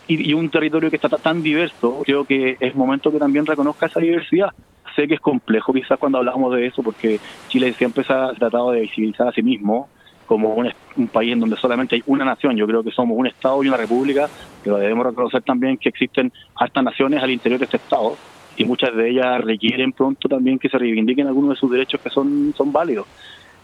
Y, 0.06 0.30
y, 0.30 0.34
un 0.34 0.50
territorio 0.50 0.90
que 0.90 0.96
está 0.96 1.08
tan 1.08 1.42
diverso, 1.42 2.02
creo 2.04 2.24
que 2.24 2.56
es 2.60 2.74
momento 2.74 3.10
que 3.10 3.18
también 3.18 3.46
reconozca 3.46 3.86
esa 3.86 4.00
diversidad. 4.00 4.50
Sé 4.94 5.08
que 5.08 5.14
es 5.14 5.20
complejo 5.20 5.72
quizás 5.72 5.98
cuando 5.98 6.18
hablamos 6.18 6.54
de 6.54 6.66
eso 6.66 6.82
porque 6.82 7.18
Chile 7.48 7.72
siempre 7.72 8.04
se 8.04 8.12
ha 8.12 8.32
tratado 8.32 8.72
de 8.72 8.82
visibilizar 8.82 9.28
a 9.28 9.32
sí 9.32 9.42
mismo 9.42 9.88
como 10.26 10.54
un, 10.54 10.70
un, 10.96 11.08
país 11.08 11.32
en 11.32 11.40
donde 11.40 11.56
solamente 11.56 11.96
hay 11.96 12.02
una 12.06 12.24
nación. 12.24 12.56
Yo 12.56 12.66
creo 12.66 12.82
que 12.82 12.90
somos 12.90 13.16
un 13.18 13.26
Estado 13.26 13.62
y 13.62 13.68
una 13.68 13.76
república, 13.76 14.28
pero 14.62 14.76
debemos 14.76 15.06
reconocer 15.06 15.42
también 15.42 15.78
que 15.78 15.88
existen 15.88 16.32
hartas 16.54 16.84
naciones 16.84 17.22
al 17.22 17.30
interior 17.30 17.58
de 17.58 17.64
este 17.64 17.78
Estado 17.78 18.16
y 18.56 18.64
muchas 18.64 18.94
de 18.94 19.10
ellas 19.10 19.40
requieren 19.42 19.92
pronto 19.92 20.28
también 20.28 20.58
que 20.58 20.68
se 20.68 20.78
reivindiquen 20.78 21.26
algunos 21.26 21.50
de 21.50 21.56
sus 21.56 21.70
derechos 21.70 22.00
que 22.00 22.10
son, 22.10 22.54
son 22.56 22.72
válidos. 22.72 23.06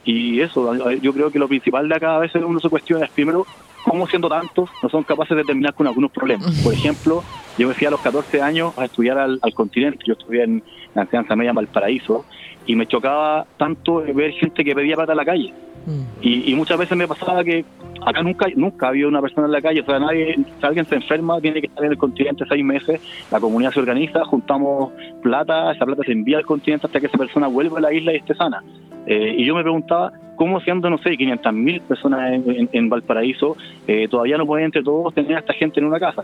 Y 0.05 0.41
eso, 0.41 0.91
yo 0.95 1.13
creo 1.13 1.31
que 1.31 1.39
lo 1.39 1.47
principal 1.47 1.89
de 1.89 1.95
acá 1.95 2.17
a 2.17 2.21
veces 2.21 2.43
uno 2.43 2.59
se 2.59 2.71
cuestiona 2.71 3.05
es 3.05 3.11
primero 3.11 3.47
cómo 3.85 4.07
siendo 4.07 4.29
tantos 4.29 4.71
no 4.83 4.89
son 4.89 5.03
capaces 5.03 5.37
de 5.37 5.45
terminar 5.45 5.75
con 5.75 5.87
algunos 5.87 6.11
problemas. 6.11 6.61
Por 6.63 6.73
ejemplo, 6.73 7.23
yo 7.59 7.69
me 7.69 7.75
fui 7.75 7.87
a 7.87 7.91
los 7.91 8.01
14 8.01 8.43
años 8.43 8.77
a 8.79 8.85
estudiar 8.85 9.19
al, 9.19 9.39
al 9.43 9.55
continente, 9.55 10.05
yo 10.07 10.15
estudié 10.15 10.45
en 10.45 10.63
la 10.95 11.03
enseñanza 11.03 11.37
media 11.37 11.51
en 11.51 11.57
Valparaíso 11.57 12.25
y 12.67 12.77
me 12.77 12.87
chocaba 12.87 13.47
tanto 13.57 14.03
ver 14.15 14.33
gente 14.33 14.65
que 14.65 14.75
pedía 14.75 14.97
plata 14.97 15.13
en 15.13 15.19
la 15.19 15.25
calle 15.25 15.55
Mm. 15.87 16.03
Y, 16.21 16.55
muchas 16.55 16.79
veces 16.79 16.97
me 16.97 17.09
pasaba 17.09 17.43
que 17.43 17.65
acá 18.05 18.23
nunca 18.23 18.47
nunca 18.55 18.89
había 18.89 19.09
una 19.09 19.21
persona 19.21 19.47
en 19.47 19.53
la 19.53 19.63
calle, 19.63 19.81
o 19.81 19.85
sea, 19.85 19.99
nadie, 19.99 20.35
si 20.37 20.67
alguien 20.67 20.87
se 20.87 20.97
enferma, 20.97 21.41
tiene 21.41 21.61
que 21.61 21.69
estar 21.69 21.85
en 21.85 21.93
el 21.93 21.99
continente 21.99 22.45
seis 22.49 22.65
meses, 22.65 23.01
la 23.31 23.41
comunidad 23.41 23.73
se 23.73 23.81
organiza, 23.81 24.25
juntamos 24.25 24.93
plata, 25.23 25.73
esa 25.73 25.87
plata 25.87 26.03
se 26.05 26.13
envía 26.13 26.39
al 26.39 26.45
continente 26.45 26.87
hasta 26.87 27.01
que 27.01 27.07
esa 27.07 27.19
persona 27.19 27.47
vuelva 27.47 27.79
a 27.79 27.83
la 27.83 27.93
isla 27.93 28.13
y 28.13 28.17
esté 28.17 28.35
sana. 28.35 28.63
Eh, 29.07 29.37
y 29.39 29.47
yo 29.47 29.55
me 29.55 29.63
preguntaba, 29.63 30.13
¿cómo 30.41 30.59
siendo, 30.61 30.89
no 30.89 30.97
sé, 30.97 31.19
500 31.19 31.53
mil 31.53 31.83
personas 31.83 32.33
en, 32.73 32.89
Valparaíso, 32.89 33.59
eh, 33.87 34.09
todavía 34.09 34.39
no 34.39 34.47
pueden 34.47 34.65
entre 34.65 34.83
todos 34.83 35.13
tener 35.13 35.37
a 35.37 35.41
esta 35.41 35.53
gente 35.53 35.81
en 35.81 35.85
una 35.85 36.01
casa? 36.01 36.23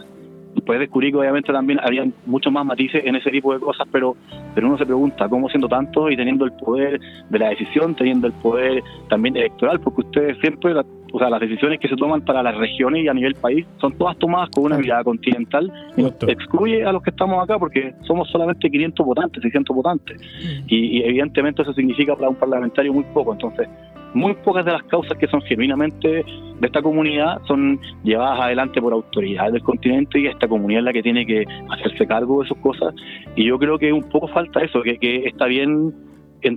Después 0.54 0.78
descubrí 0.78 1.10
que 1.10 1.18
obviamente 1.18 1.52
también 1.52 1.78
había 1.82 2.06
muchos 2.24 2.50
más 2.50 2.64
matices 2.64 3.04
en 3.04 3.14
ese 3.14 3.30
tipo 3.30 3.52
de 3.52 3.60
cosas, 3.60 3.86
pero, 3.92 4.16
pero 4.54 4.68
uno 4.68 4.78
se 4.78 4.86
pregunta 4.86 5.28
cómo 5.28 5.50
siendo 5.50 5.68
tanto 5.68 6.10
y 6.10 6.16
teniendo 6.16 6.46
el 6.46 6.52
poder 6.52 6.98
de 7.28 7.38
la 7.38 7.50
decisión, 7.50 7.94
teniendo 7.94 8.26
el 8.26 8.32
poder 8.32 8.82
también 9.10 9.36
electoral, 9.36 9.80
porque 9.80 10.00
ustedes 10.00 10.38
siempre, 10.38 10.72
o 10.72 11.18
sea, 11.18 11.28
las 11.28 11.40
decisiones 11.40 11.78
que 11.78 11.86
se 11.86 11.96
toman 11.96 12.22
para 12.22 12.42
las 12.42 12.56
regiones 12.56 13.04
y 13.04 13.08
a 13.08 13.12
nivel 13.12 13.34
país 13.34 13.66
son 13.82 13.98
todas 13.98 14.16
tomadas 14.16 14.48
con 14.48 14.64
una 14.64 14.78
mirada 14.78 15.04
continental 15.04 15.70
y 15.94 16.06
excluye 16.06 16.86
a 16.86 16.92
los 16.92 17.02
que 17.02 17.10
estamos 17.10 17.44
acá 17.44 17.58
porque 17.58 17.92
somos 18.06 18.30
solamente 18.30 18.70
500 18.70 19.04
votantes, 19.04 19.42
600 19.42 19.76
votantes. 19.76 20.18
Mm. 20.22 20.64
Y, 20.68 20.76
y 20.76 21.02
evidentemente 21.02 21.60
eso 21.60 21.74
significa 21.74 22.16
para 22.16 22.30
un 22.30 22.36
parlamentario 22.36 22.94
muy 22.94 23.04
poco. 23.12 23.34
Entonces, 23.34 23.68
muy 24.16 24.34
pocas 24.34 24.64
de 24.64 24.72
las 24.72 24.82
causas 24.84 25.16
que 25.18 25.26
son 25.28 25.42
genuinamente 25.42 26.08
de 26.08 26.66
esta 26.66 26.80
comunidad 26.80 27.38
son 27.46 27.78
llevadas 28.02 28.40
adelante 28.40 28.80
por 28.80 28.92
autoridades 28.94 29.52
del 29.52 29.62
continente 29.62 30.18
y 30.18 30.26
esta 30.26 30.48
comunidad 30.48 30.80
es 30.80 30.84
la 30.86 30.92
que 30.94 31.02
tiene 31.02 31.26
que 31.26 31.44
hacerse 31.70 32.06
cargo 32.06 32.40
de 32.40 32.46
esas 32.46 32.58
cosas. 32.58 32.94
Y 33.36 33.44
yo 33.44 33.58
creo 33.58 33.78
que 33.78 33.92
un 33.92 34.08
poco 34.08 34.26
falta 34.28 34.60
eso, 34.60 34.82
que, 34.82 34.98
está 35.26 35.46
bien. 35.46 35.94
En, 36.42 36.56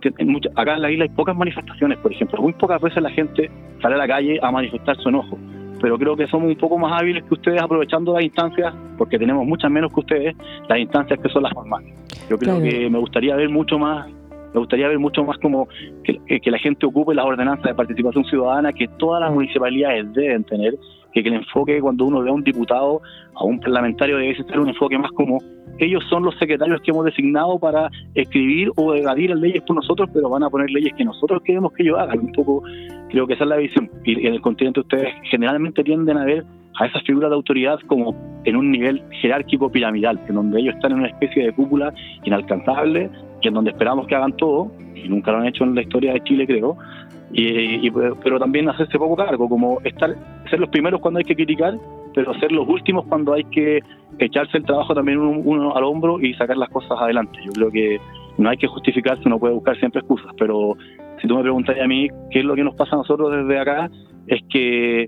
acá 0.55 0.75
en 0.75 0.81
la 0.81 0.91
isla 0.91 1.03
hay 1.03 1.09
pocas 1.09 1.35
manifestaciones, 1.35 1.97
por 1.99 2.11
ejemplo. 2.13 2.41
Muy 2.41 2.53
pocas 2.53 2.81
veces 2.81 3.01
la 3.03 3.09
gente 3.09 3.49
sale 3.81 3.95
a 3.95 3.97
la 3.97 4.07
calle 4.07 4.39
a 4.41 4.51
manifestar 4.51 4.95
su 4.97 5.09
enojo. 5.09 5.37
Pero 5.81 5.97
creo 5.97 6.15
que 6.15 6.27
somos 6.27 6.49
un 6.49 6.57
poco 6.57 6.77
más 6.77 7.01
hábiles 7.01 7.23
que 7.23 7.33
ustedes 7.33 7.61
aprovechando 7.61 8.13
las 8.13 8.23
instancias, 8.23 8.73
porque 8.97 9.17
tenemos 9.17 9.45
muchas 9.45 9.71
menos 9.71 9.93
que 9.93 9.99
ustedes, 10.01 10.35
las 10.67 10.79
instancias 10.79 11.19
que 11.19 11.29
son 11.29 11.43
las 11.43 11.53
formales. 11.53 11.93
Yo 12.29 12.37
creo 12.37 12.61
que 12.61 12.89
me 12.89 12.99
gustaría 12.99 13.35
ver 13.35 13.49
mucho 13.49 13.79
más 13.79 14.07
me 14.53 14.59
gustaría 14.59 14.87
ver 14.87 14.99
mucho 14.99 15.23
más 15.23 15.37
como 15.37 15.67
que, 16.03 16.39
que 16.39 16.51
la 16.51 16.57
gente 16.57 16.85
ocupe 16.85 17.13
las 17.13 17.25
ordenanzas 17.25 17.65
de 17.65 17.75
participación 17.75 18.23
ciudadana 18.25 18.73
que 18.73 18.87
todas 18.97 19.21
las 19.21 19.31
municipalidades 19.31 20.11
deben 20.13 20.43
tener, 20.43 20.75
que, 21.13 21.19
el 21.21 21.33
enfoque 21.33 21.81
cuando 21.81 22.05
uno 22.05 22.21
ve 22.21 22.29
a 22.29 22.33
un 22.33 22.43
diputado, 22.43 23.01
a 23.35 23.43
un 23.43 23.59
parlamentario, 23.59 24.17
debe 24.17 24.35
ser 24.35 24.59
un 24.59 24.69
enfoque 24.69 24.97
más 24.97 25.11
como 25.11 25.39
ellos 25.79 26.03
son 26.09 26.23
los 26.23 26.37
secretarios 26.37 26.81
que 26.81 26.91
hemos 26.91 27.05
designado 27.05 27.57
para 27.57 27.89
escribir 28.13 28.69
o 28.75 28.93
evadir 28.93 29.29
las 29.29 29.39
leyes 29.39 29.61
por 29.63 29.77
nosotros, 29.77 30.09
pero 30.13 30.29
van 30.29 30.43
a 30.43 30.49
poner 30.49 30.69
leyes 30.69 30.93
que 30.93 31.05
nosotros 31.05 31.41
queremos 31.43 31.71
que 31.73 31.83
ellos 31.83 31.97
hagan. 31.97 32.19
Un 32.19 32.31
poco 32.33 32.63
creo 33.09 33.25
que 33.25 33.33
esa 33.33 33.45
es 33.45 33.49
la 33.49 33.57
visión. 33.57 33.89
Y 34.03 34.27
en 34.27 34.33
el 34.33 34.41
continente 34.41 34.81
ustedes 34.81 35.07
generalmente 35.23 35.83
tienden 35.83 36.17
a 36.17 36.25
ver 36.25 36.43
a 36.79 36.85
esas 36.85 37.03
figuras 37.03 37.29
de 37.29 37.35
autoridad 37.35 37.79
como 37.87 38.13
en 38.43 38.55
un 38.55 38.71
nivel 38.71 39.01
jerárquico 39.21 39.71
piramidal, 39.71 40.19
en 40.27 40.35
donde 40.35 40.59
ellos 40.59 40.75
están 40.75 40.91
en 40.93 40.99
una 40.99 41.07
especie 41.07 41.45
de 41.45 41.53
cúpula 41.53 41.93
inalcanzable 42.23 43.09
y 43.41 43.47
en 43.47 43.53
donde 43.53 43.71
esperamos 43.71 44.07
que 44.07 44.15
hagan 44.15 44.35
todo, 44.37 44.71
y 44.95 45.07
nunca 45.07 45.31
lo 45.31 45.39
han 45.39 45.47
hecho 45.47 45.63
en 45.63 45.75
la 45.75 45.81
historia 45.81 46.13
de 46.13 46.23
Chile, 46.23 46.45
creo, 46.45 46.77
y, 47.31 47.89
pero 48.23 48.39
también 48.39 48.69
hacerse 48.69 48.97
poco 48.97 49.15
cargo, 49.15 49.47
como 49.47 49.79
estar 49.83 50.15
ser 50.49 50.59
los 50.59 50.69
primeros 50.69 50.99
cuando 50.99 51.19
hay 51.19 51.25
que 51.25 51.35
criticar, 51.35 51.75
pero 52.15 52.33
ser 52.35 52.51
los 52.51 52.67
últimos 52.67 53.05
cuando 53.05 53.33
hay 53.33 53.43
que 53.45 53.81
echarse 54.17 54.57
el 54.57 54.65
trabajo 54.65 54.93
también 54.93 55.19
uno, 55.19 55.75
al 55.75 55.83
hombro 55.83 56.19
y 56.19 56.33
sacar 56.33 56.57
las 56.57 56.69
cosas 56.69 56.99
adelante. 56.99 57.39
Yo 57.45 57.51
creo 57.51 57.71
que 57.71 57.99
no 58.37 58.49
hay 58.49 58.57
que 58.57 58.67
justificarse, 58.67 59.23
uno 59.25 59.39
puede 59.39 59.53
buscar 59.53 59.77
siempre 59.77 59.99
excusas, 59.99 60.31
pero 60.37 60.75
si 61.21 61.27
tú 61.27 61.35
me 61.35 61.43
preguntarías 61.43 61.85
a 61.85 61.87
mí 61.87 62.07
qué 62.31 62.39
es 62.39 62.45
lo 62.45 62.55
que 62.55 62.63
nos 62.63 62.75
pasa 62.75 62.95
a 62.95 62.99
nosotros 62.99 63.31
desde 63.31 63.59
acá, 63.59 63.89
es 64.27 64.41
que 64.49 65.07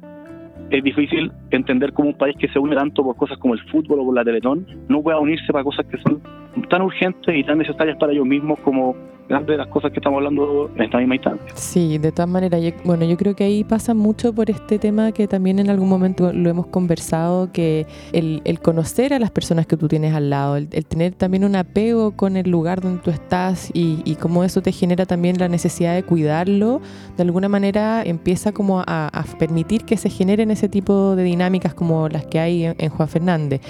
es 0.69 0.83
difícil 0.83 1.31
entender 1.49 1.91
cómo 1.91 2.09
un 2.09 2.17
país 2.17 2.35
que 2.37 2.47
se 2.49 2.59
une 2.59 2.75
tanto 2.75 3.03
por 3.03 3.15
cosas 3.15 3.37
como 3.39 3.53
el 3.53 3.61
fútbol 3.69 3.99
o 3.99 4.05
por 4.05 4.15
la 4.15 4.23
Teletón 4.23 4.65
no 4.87 5.01
pueda 5.01 5.19
unirse 5.19 5.51
para 5.51 5.63
cosas 5.63 5.85
que 5.87 5.97
son 5.97 6.21
tan 6.69 6.81
urgentes 6.81 7.35
y 7.35 7.43
tan 7.43 7.57
necesarias 7.57 7.97
para 7.97 8.11
ellos 8.11 8.25
mismos 8.25 8.59
como 8.59 8.95
de 9.39 9.55
las 9.57 9.67
cosas 9.67 9.91
que 9.91 9.99
estamos 9.99 10.17
hablando 10.17 10.69
en 10.75 10.83
esta 10.83 10.97
misma 10.97 11.15
instancia. 11.15 11.51
Sí, 11.55 11.97
de 11.97 12.11
todas 12.11 12.29
maneras, 12.29 12.61
bueno, 12.83 13.05
yo 13.05 13.15
creo 13.15 13.33
que 13.33 13.45
ahí 13.45 13.63
pasa 13.63 13.93
mucho 13.93 14.33
por 14.33 14.49
este 14.49 14.77
tema 14.77 15.13
que 15.13 15.27
también 15.27 15.59
en 15.59 15.69
algún 15.69 15.87
momento 15.87 16.33
lo 16.33 16.49
hemos 16.49 16.67
conversado, 16.67 17.51
que 17.51 17.85
el, 18.11 18.41
conocer 18.61 19.13
a 19.13 19.19
las 19.19 19.31
personas 19.31 19.65
que 19.67 19.77
tú 19.77 19.87
tienes 19.87 20.13
al 20.13 20.29
lado, 20.29 20.57
el, 20.57 20.67
tener 20.67 21.13
también 21.13 21.45
un 21.45 21.55
apego 21.55 22.11
con 22.11 22.35
el 22.35 22.49
lugar 22.49 22.81
donde 22.81 23.01
tú 23.01 23.09
estás 23.09 23.71
y, 23.73 24.01
y 24.03 24.15
cómo 24.15 24.43
eso 24.43 24.61
te 24.61 24.73
genera 24.73 25.05
también 25.05 25.37
la 25.39 25.47
necesidad 25.47 25.95
de 25.95 26.03
cuidarlo, 26.03 26.81
de 27.15 27.23
alguna 27.23 27.47
manera 27.47 28.03
empieza 28.03 28.51
como 28.51 28.83
a, 28.85 29.09
permitir 29.39 29.85
que 29.85 29.97
se 29.97 30.09
generen 30.09 30.51
ese 30.51 30.67
tipo 30.67 31.15
de 31.15 31.23
dinámicas 31.23 31.73
como 31.73 32.09
las 32.09 32.25
que 32.25 32.39
hay 32.39 32.65
en 32.65 32.89
Juan 32.89 33.07
Fernández. 33.07 33.61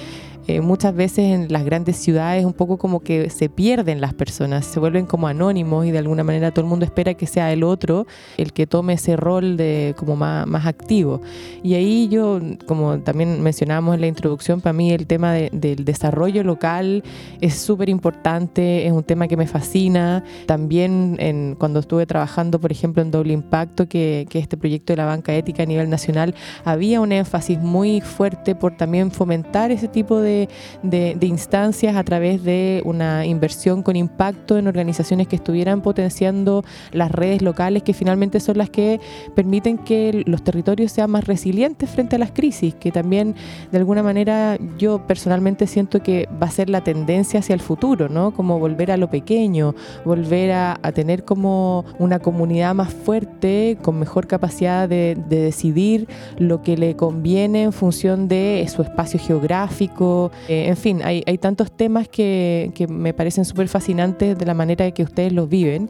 Eh, 0.52 0.60
muchas 0.60 0.94
veces 0.94 1.20
en 1.28 1.50
las 1.50 1.64
grandes 1.64 1.96
ciudades 1.96 2.44
un 2.44 2.52
poco 2.52 2.78
como 2.78 3.00
que 3.00 3.30
se 3.30 3.48
pierden 3.48 4.02
las 4.02 4.14
personas, 4.14 4.66
se 4.66 4.82
vuelven 4.82 5.06
como 5.06 5.28
anónimos 5.28 5.86
y 5.86 5.92
de 5.92 6.00
alguna 6.00 6.26
manera 6.26 6.52
todo 6.52 6.66
el 6.66 6.70
mundo 6.70 6.84
espera 6.84 7.14
que 7.14 7.26
sea 7.26 7.54
el 7.54 7.64
otro 7.64 8.06
el 8.36 8.52
que 8.52 8.68
tome 8.68 8.94
ese 8.94 9.16
rol 9.16 9.56
de 9.56 9.96
como 9.98 10.18
más, 10.18 10.46
más 10.48 10.66
activo. 10.66 11.22
Y 11.64 11.76
ahí 11.76 12.10
yo, 12.10 12.42
como 12.66 13.00
también 13.00 13.42
mencionábamos 13.42 13.96
en 13.96 14.02
la 14.02 14.08
introducción, 14.08 14.60
para 14.60 14.74
mí 14.74 14.92
el 14.92 15.08
tema 15.08 15.32
del 15.34 15.86
desarrollo 15.86 16.44
local 16.44 17.02
es 17.40 17.56
súper 17.56 17.88
importante, 17.88 18.86
es 18.86 18.92
un 18.92 19.04
tema 19.04 19.30
que 19.30 19.38
me 19.38 19.48
fascina. 19.48 20.22
También 20.48 21.16
en, 21.20 21.56
cuando 21.58 21.80
estuve 21.80 22.06
trabajando, 22.06 22.60
por 22.60 22.74
ejemplo, 22.74 23.02
en 23.02 23.12
Doble 23.12 23.32
Impacto, 23.32 23.88
que, 23.88 24.28
que 24.30 24.40
este 24.40 24.58
proyecto 24.58 24.92
de 24.92 24.98
la 24.98 25.06
banca 25.06 25.34
ética 25.34 25.64
a 25.64 25.66
nivel 25.66 25.90
nacional, 25.90 26.36
había 26.66 27.00
un 27.00 27.14
énfasis 27.14 27.58
muy 27.58 28.02
fuerte 28.02 28.54
por 28.54 28.76
también 28.76 29.12
fomentar 29.12 29.72
ese 29.72 29.88
tipo 29.88 30.20
de 30.20 30.41
de, 30.84 31.18
instancias 31.22 31.96
a 31.96 32.04
través 32.04 32.44
de 32.44 32.82
una 32.86 33.26
inversión 33.26 33.84
con 33.84 33.96
impacto 33.96 34.58
en 34.58 34.68
organizaciones 34.68 35.28
que 35.28 35.36
estuvieran 35.36 35.82
potenciando 35.82 36.64
las 36.92 37.12
redes 37.12 37.42
locales, 37.42 37.84
que 37.84 37.94
finalmente 37.94 38.40
son 38.40 38.58
las 38.58 38.70
que 38.70 39.00
permiten 39.36 39.78
que 39.78 40.24
los 40.26 40.44
territorios 40.44 40.92
sean 40.92 41.12
más 41.12 41.26
resilientes 41.26 41.90
frente 41.90 42.16
a 42.16 42.20
las 42.20 42.32
crisis, 42.32 42.76
que 42.76 42.92
también 42.92 43.36
de 43.72 43.78
alguna 43.78 44.04
manera 44.04 44.58
yo 44.78 45.06
personalmente 45.08 45.68
siento 45.68 46.02
que 46.02 46.28
va 46.42 46.48
a 46.48 46.52
ser 46.52 46.70
la 46.70 46.82
tendencia 46.82 47.40
hacia 47.40 47.54
el 47.54 47.62
futuro, 47.62 48.10
¿no? 48.10 48.32
Como 48.32 48.60
volver 48.60 48.92
a 48.92 48.98
lo 48.98 49.10
pequeño, 49.10 49.76
volver 50.06 50.52
a, 50.52 50.80
tener 50.94 51.24
como 51.24 51.86
una 52.00 52.20
comunidad 52.20 52.76
más 52.76 52.94
fuerte, 52.94 53.78
con 53.82 53.98
mejor 53.98 54.28
capacidad 54.28 54.90
de, 54.90 55.18
de 55.30 55.42
decidir 55.42 56.08
lo 56.38 56.62
que 56.62 56.76
le 56.76 56.98
conviene 56.98 57.64
en 57.64 57.72
función 57.72 58.28
de 58.28 58.68
su 58.74 58.82
espacio 58.82 59.20
geográfico, 59.20 60.21
eh, 60.48 60.66
en 60.68 60.78
fin, 60.78 61.02
hay, 61.04 61.38
tantos 61.38 61.72
temas 61.72 62.08
que, 62.08 62.72
me 62.90 63.14
parecen 63.14 63.46
súper 63.46 63.68
fascinantes 63.68 64.38
de 64.38 64.46
la 64.46 64.54
manera 64.54 64.92
que 64.92 65.04
ustedes 65.04 65.32
los 65.34 65.50
viven. 65.50 65.90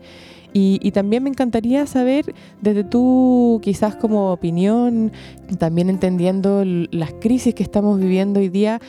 Y, 0.53 0.91
también 0.91 1.23
me 1.23 1.29
encantaría 1.29 1.85
saber, 1.87 2.35
desde 2.61 2.83
tú 2.83 3.61
quizás 3.63 3.95
como 3.95 4.33
opinión, 4.33 5.13
también 5.59 5.89
entendiendo 5.89 6.63
las 6.65 7.13
crisis 7.13 7.55
que 7.55 7.63
estamos 7.63 7.99
viviendo 7.99 8.41
hoy 8.41 8.49
día, 8.49 8.81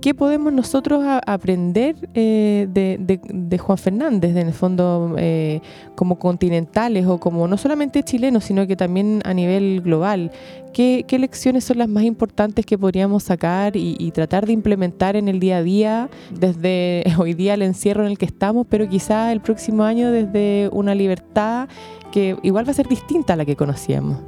¿qué 0.00 0.14
podemos 0.14 0.52
nosotros 0.52 1.04
aprender 1.26 1.96
eh, 2.14 2.66
de, 2.68 3.58
Juan 3.58 3.78
Fernández, 3.78 4.36
en 4.36 4.48
el 4.48 4.52
fondo, 4.52 5.14
eh, 5.18 5.60
como 5.94 6.18
continentales 6.18 7.06
o 7.06 7.18
como 7.18 7.48
no 7.48 7.56
solamente 7.56 8.02
chilenos, 8.02 8.44
sino 8.44 8.66
que 8.66 8.76
también 8.76 9.20
a 9.24 9.34
nivel 9.34 9.80
global? 9.82 10.30
¿Qué, 10.72 11.04
lecciones 11.18 11.64
son 11.64 11.78
las 11.78 11.88
más 11.88 12.04
importantes 12.04 12.66
que 12.66 12.76
podríamos 12.76 13.22
sacar 13.22 13.76
y, 13.76 14.10
tratar 14.10 14.46
de 14.46 14.52
implementar 14.52 15.16
en 15.16 15.28
el 15.28 15.40
día 15.40 15.58
a 15.58 15.62
día, 15.62 16.08
desde 16.30 17.04
hoy 17.18 17.34
día 17.34 17.54
el 17.54 17.62
encierro 17.62 18.04
en 18.04 18.10
el 18.10 18.18
que 18.18 18.26
estamos, 18.26 18.66
pero 18.68 18.88
quizá 18.88 19.32
el 19.32 19.40
próximo 19.40 19.84
año 19.84 20.10
desde 20.10 20.68
una 20.72 20.94
libertad 20.94 21.68
que 22.12 22.36
igual 22.42 22.66
va 22.66 22.70
a 22.70 22.74
ser 22.74 22.88
distinta 22.88 23.32
a 23.32 23.36
la 23.36 23.44
que 23.44 23.56
conocíamos? 23.56 24.18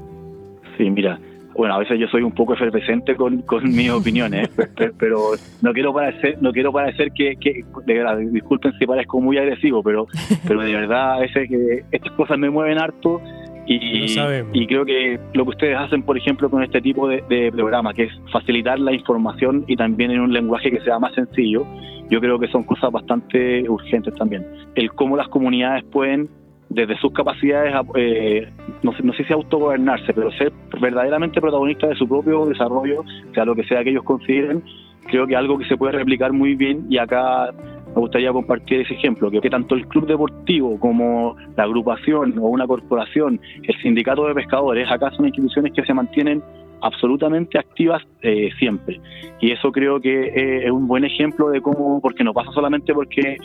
Sí, 0.77 0.91
mira, 0.91 1.21
bueno, 1.59 1.75
a 1.75 1.79
veces 1.79 1.99
yo 1.99 2.07
soy 2.07 2.23
un 2.23 2.31
poco 2.31 2.55
efervescente 2.55 3.17
con, 3.17 3.43
con 3.43 3.65
mis 3.65 3.91
opiniones, 4.01 4.49
pero 4.97 5.33
no 5.61 5.73
quiero 5.73 5.93
parecer, 5.93 6.39
no 6.41 6.53
quiero 6.53 6.73
parecer 6.73 7.11
que, 7.13 7.37
de 7.85 7.95
verdad, 7.95 8.17
disculpen 8.17 8.73
si 8.79 8.87
parezco 8.87 9.21
muy 9.21 9.39
agresivo, 9.39 9.83
pero, 9.83 10.07
pero 10.47 10.63
de 10.63 10.73
verdad 10.73 11.15
a 11.15 11.19
veces 11.19 11.49
que 11.49 11.85
estas 11.91 12.13
cosas 12.13 12.39
me 12.39 12.49
mueven 12.49 12.79
harto 12.79 13.21
y, 13.67 14.07
y, 14.53 14.67
creo 14.67 14.87
que 14.87 15.19
lo 15.35 15.45
que 15.45 15.51
ustedes 15.51 15.77
hacen, 15.77 16.03
por 16.03 16.17
ejemplo, 16.17 16.49
con 16.49 16.63
este 16.63 16.81
tipo 16.81 17.07
de, 17.07 17.23
de, 17.29 17.53
programa, 17.53 17.93
que 17.93 18.05
es 18.05 18.13
facilitar 18.33 18.79
la 18.79 18.93
información 18.93 19.65
y 19.67 19.77
también 19.77 20.13
en 20.13 20.21
un 20.21 20.33
lenguaje 20.33 20.71
que 20.71 20.81
sea 20.81 20.99
más 20.99 21.13
sencillo, 21.15 21.67
yo 22.09 22.21
creo 22.21 22.39
que 22.39 22.49
son 22.49 22.63
cosas 22.63 22.91
bastante 22.91 23.69
urgentes 23.69 24.15
también. 24.15 24.47
El 24.75 24.93
cómo 24.93 25.19
las 25.19 25.29
comunidades 25.29 25.85
pueden 25.85 26.31
desde 26.71 26.97
sus 26.99 27.13
capacidades, 27.13 27.75
eh, 27.97 28.49
no, 28.83 28.93
sé, 28.93 29.03
no 29.03 29.13
sé 29.15 29.25
si 29.25 29.33
autogobernarse, 29.33 30.13
pero 30.13 30.31
ser 30.33 30.53
verdaderamente 30.81 31.41
protagonistas 31.41 31.91
de 31.91 31.97
su 31.97 32.09
propio 32.09 32.47
desarrollo, 32.47 33.05
sea 33.35 33.45
lo 33.45 33.55
que 33.55 33.65
sea 33.65 33.83
que 33.83 33.91
ellos 33.91 34.05
consideren, 34.05 34.63
creo 35.09 35.27
que 35.27 35.35
algo 35.35 35.59
que 35.59 35.65
se 35.67 35.77
puede 35.77 35.93
replicar 35.93 36.33
muy 36.33 36.55
bien. 36.55 36.87
Y 36.89 36.99
acá 36.99 37.51
me 37.95 38.01
gustaría 38.01 38.33
compartir 38.33 38.81
ese 38.81 38.95
ejemplo, 38.95 39.31
que, 39.31 39.41
tanto 39.51 39.75
el 39.75 39.87
club 39.89 40.07
deportivo 40.07 40.79
como 40.79 41.37
la 41.57 41.65
agrupación 41.65 42.39
o 42.39 42.49
una 42.49 42.67
corporación, 42.67 43.41
el 43.63 43.75
sindicato 43.83 44.27
de 44.27 44.35
pescadores, 44.35 44.91
acá 44.91 45.11
son 45.13 45.27
instituciones 45.27 45.73
que 45.73 45.83
se 45.85 45.95
mantienen 45.95 46.43
absolutamente 46.83 47.59
activas 47.59 48.03
eh, 48.23 48.51
siempre. 48.59 49.01
Y 49.41 49.53
eso 49.53 49.71
creo 49.73 50.01
que 50.01 50.29
eh, 50.29 50.65
es 50.67 50.71
un 50.71 50.87
buen 50.87 51.05
ejemplo 51.05 51.51
de 51.51 51.61
cómo, 51.61 52.01
porque 52.01 52.25
no 52.25 52.33
pasa 52.33 52.51
solamente 52.53 52.93
porque 52.93 53.37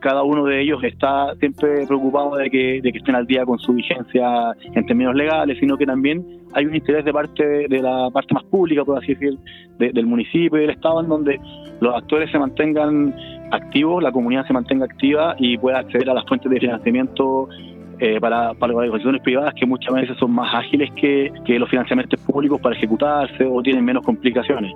cada 0.00 0.22
uno 0.22 0.44
de 0.44 0.60
ellos 0.60 0.82
está 0.84 1.34
siempre 1.40 1.86
preocupado 1.86 2.36
de 2.36 2.50
que, 2.50 2.80
de 2.82 2.92
que 2.92 2.98
estén 2.98 3.14
al 3.14 3.26
día 3.26 3.44
con 3.44 3.58
su 3.58 3.72
vigencia 3.72 4.52
en 4.74 4.86
términos 4.86 5.14
legales, 5.14 5.58
sino 5.58 5.76
que 5.76 5.86
también 5.86 6.24
hay 6.54 6.66
un 6.66 6.74
interés 6.74 7.04
de 7.04 7.12
parte 7.12 7.66
de 7.68 7.82
la 7.82 8.08
parte 8.10 8.32
más 8.34 8.44
pública, 8.44 8.84
por 8.84 8.98
así 8.98 9.14
decir, 9.14 9.38
del 9.78 10.06
municipio 10.06 10.58
y 10.58 10.62
del 10.62 10.70
Estado, 10.70 11.00
en 11.00 11.08
donde 11.08 11.40
los 11.80 11.94
actores 11.94 12.30
se 12.30 12.38
mantengan 12.38 13.14
activos, 13.50 14.02
la 14.02 14.12
comunidad 14.12 14.46
se 14.46 14.52
mantenga 14.52 14.84
activa 14.84 15.34
y 15.38 15.56
pueda 15.58 15.80
acceder 15.80 16.08
a 16.10 16.14
las 16.14 16.24
fuentes 16.26 16.50
de 16.50 16.60
financiamiento 16.60 17.48
eh, 18.00 18.20
para, 18.20 18.54
para 18.54 18.72
las 18.72 18.76
organizaciones 18.76 19.22
privadas 19.22 19.54
que 19.54 19.66
muchas 19.66 19.94
veces 19.94 20.16
son 20.18 20.32
más 20.32 20.54
ágiles 20.54 20.90
que, 20.92 21.32
que 21.44 21.58
los 21.58 21.68
financiamientos 21.68 22.20
públicos 22.20 22.60
para 22.60 22.76
ejecutarse 22.76 23.44
o 23.44 23.62
tienen 23.62 23.84
menos 23.84 24.04
complicaciones. 24.04 24.72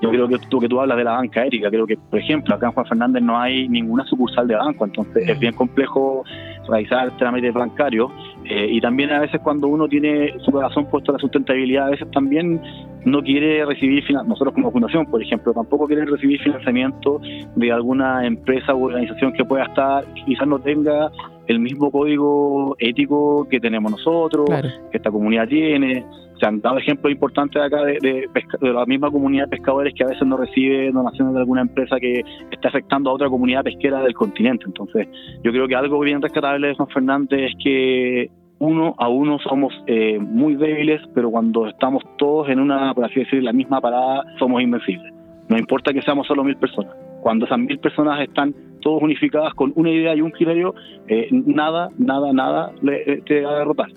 Yo 0.00 0.10
creo 0.10 0.26
que 0.26 0.38
tú, 0.48 0.58
que 0.58 0.68
tú 0.68 0.80
hablas 0.80 0.96
de 0.96 1.04
la 1.04 1.12
banca 1.12 1.46
ética, 1.46 1.70
creo 1.70 1.86
que, 1.86 1.96
por 1.96 2.18
ejemplo, 2.18 2.54
acá 2.54 2.66
en 2.66 2.72
Juan 2.72 2.86
Fernández 2.86 3.22
no 3.22 3.38
hay 3.38 3.68
ninguna 3.68 4.04
sucursal 4.04 4.48
de 4.48 4.56
banco, 4.56 4.84
entonces 4.84 5.28
es 5.28 5.38
bien 5.38 5.54
complejo 5.54 6.24
realizar 6.68 7.16
trámites 7.16 7.52
bancarios 7.52 8.10
eh, 8.44 8.68
y 8.70 8.80
también 8.80 9.10
a 9.12 9.20
veces 9.20 9.40
cuando 9.42 9.68
uno 9.68 9.88
tiene 9.88 10.34
su 10.44 10.50
corazón 10.50 10.86
puesto 10.86 11.12
en 11.12 11.14
la 11.14 11.20
sustentabilidad, 11.20 11.86
a 11.86 11.90
veces 11.90 12.10
también 12.10 12.60
no 13.04 13.22
quiere 13.22 13.64
recibir, 13.64 14.04
nosotros 14.26 14.54
como 14.54 14.70
fundación, 14.70 15.06
por 15.06 15.22
ejemplo, 15.22 15.52
tampoco 15.52 15.86
quieren 15.86 16.06
recibir 16.06 16.40
financiamiento 16.40 17.20
de 17.56 17.72
alguna 17.72 18.24
empresa 18.26 18.74
u 18.74 18.84
organización 18.84 19.32
que 19.32 19.44
pueda 19.44 19.64
estar, 19.64 20.04
quizás 20.26 20.46
no 20.46 20.58
tenga 20.60 21.10
el 21.48 21.58
mismo 21.58 21.90
código 21.90 22.76
ético 22.78 23.46
que 23.48 23.58
tenemos 23.58 23.90
nosotros, 23.90 24.48
que 24.90 24.96
esta 24.96 25.10
comunidad 25.10 25.48
tiene 25.48 26.04
se 26.42 26.48
han 26.48 26.60
dado 26.60 26.78
ejemplos 26.78 27.12
importantes 27.12 27.62
acá 27.62 27.84
de, 27.84 27.98
de, 28.02 28.72
la 28.72 28.84
misma 28.84 29.12
comunidad 29.12 29.44
de 29.44 29.50
pescadores 29.50 29.94
que 29.94 30.02
a 30.02 30.08
veces 30.08 30.26
no 30.26 30.36
recibe 30.36 30.90
donaciones 30.90 31.34
de 31.34 31.40
alguna 31.40 31.60
empresa 31.60 32.00
que 32.00 32.24
está 32.50 32.68
afectando 32.68 33.10
a 33.10 33.12
otra 33.12 33.28
comunidad 33.28 33.62
pesquera 33.62 34.02
del 34.02 34.12
continente. 34.12 34.64
Entonces, 34.66 35.06
yo 35.44 35.52
creo 35.52 35.68
que 35.68 35.76
algo 35.76 36.00
bien 36.00 36.20
rescatable 36.20 36.66
de 36.66 36.74
San 36.74 36.88
Fernández 36.88 37.52
es 37.52 37.52
que 37.62 38.30
uno 38.58 38.96
a 38.98 39.08
uno 39.08 39.38
somos 39.38 39.72
eh, 39.86 40.18
muy 40.18 40.56
débiles, 40.56 41.00
pero 41.14 41.30
cuando 41.30 41.68
estamos 41.68 42.02
todos 42.18 42.48
en 42.48 42.58
una, 42.58 42.92
por 42.92 43.04
así 43.04 43.20
decir, 43.20 43.40
la 43.40 43.52
misma 43.52 43.80
parada, 43.80 44.24
somos 44.40 44.60
invencibles. 44.60 45.12
No 45.48 45.56
importa 45.56 45.92
que 45.92 46.02
seamos 46.02 46.26
solo 46.26 46.42
mil 46.42 46.56
personas. 46.56 46.92
Cuando 47.20 47.46
esas 47.46 47.58
mil 47.60 47.78
personas 47.78 48.20
están 48.20 48.52
todos 48.80 49.00
unificadas 49.00 49.54
con 49.54 49.72
una 49.76 49.90
idea 49.90 50.16
y 50.16 50.20
un 50.20 50.32
criterio, 50.32 50.74
eh, 51.06 51.28
nada, 51.30 51.90
nada, 51.98 52.32
nada 52.32 52.72
le, 52.82 53.02
eh, 53.02 53.22
te 53.24 53.42
va 53.42 53.52
a 53.52 53.58
derrotar. 53.60 53.90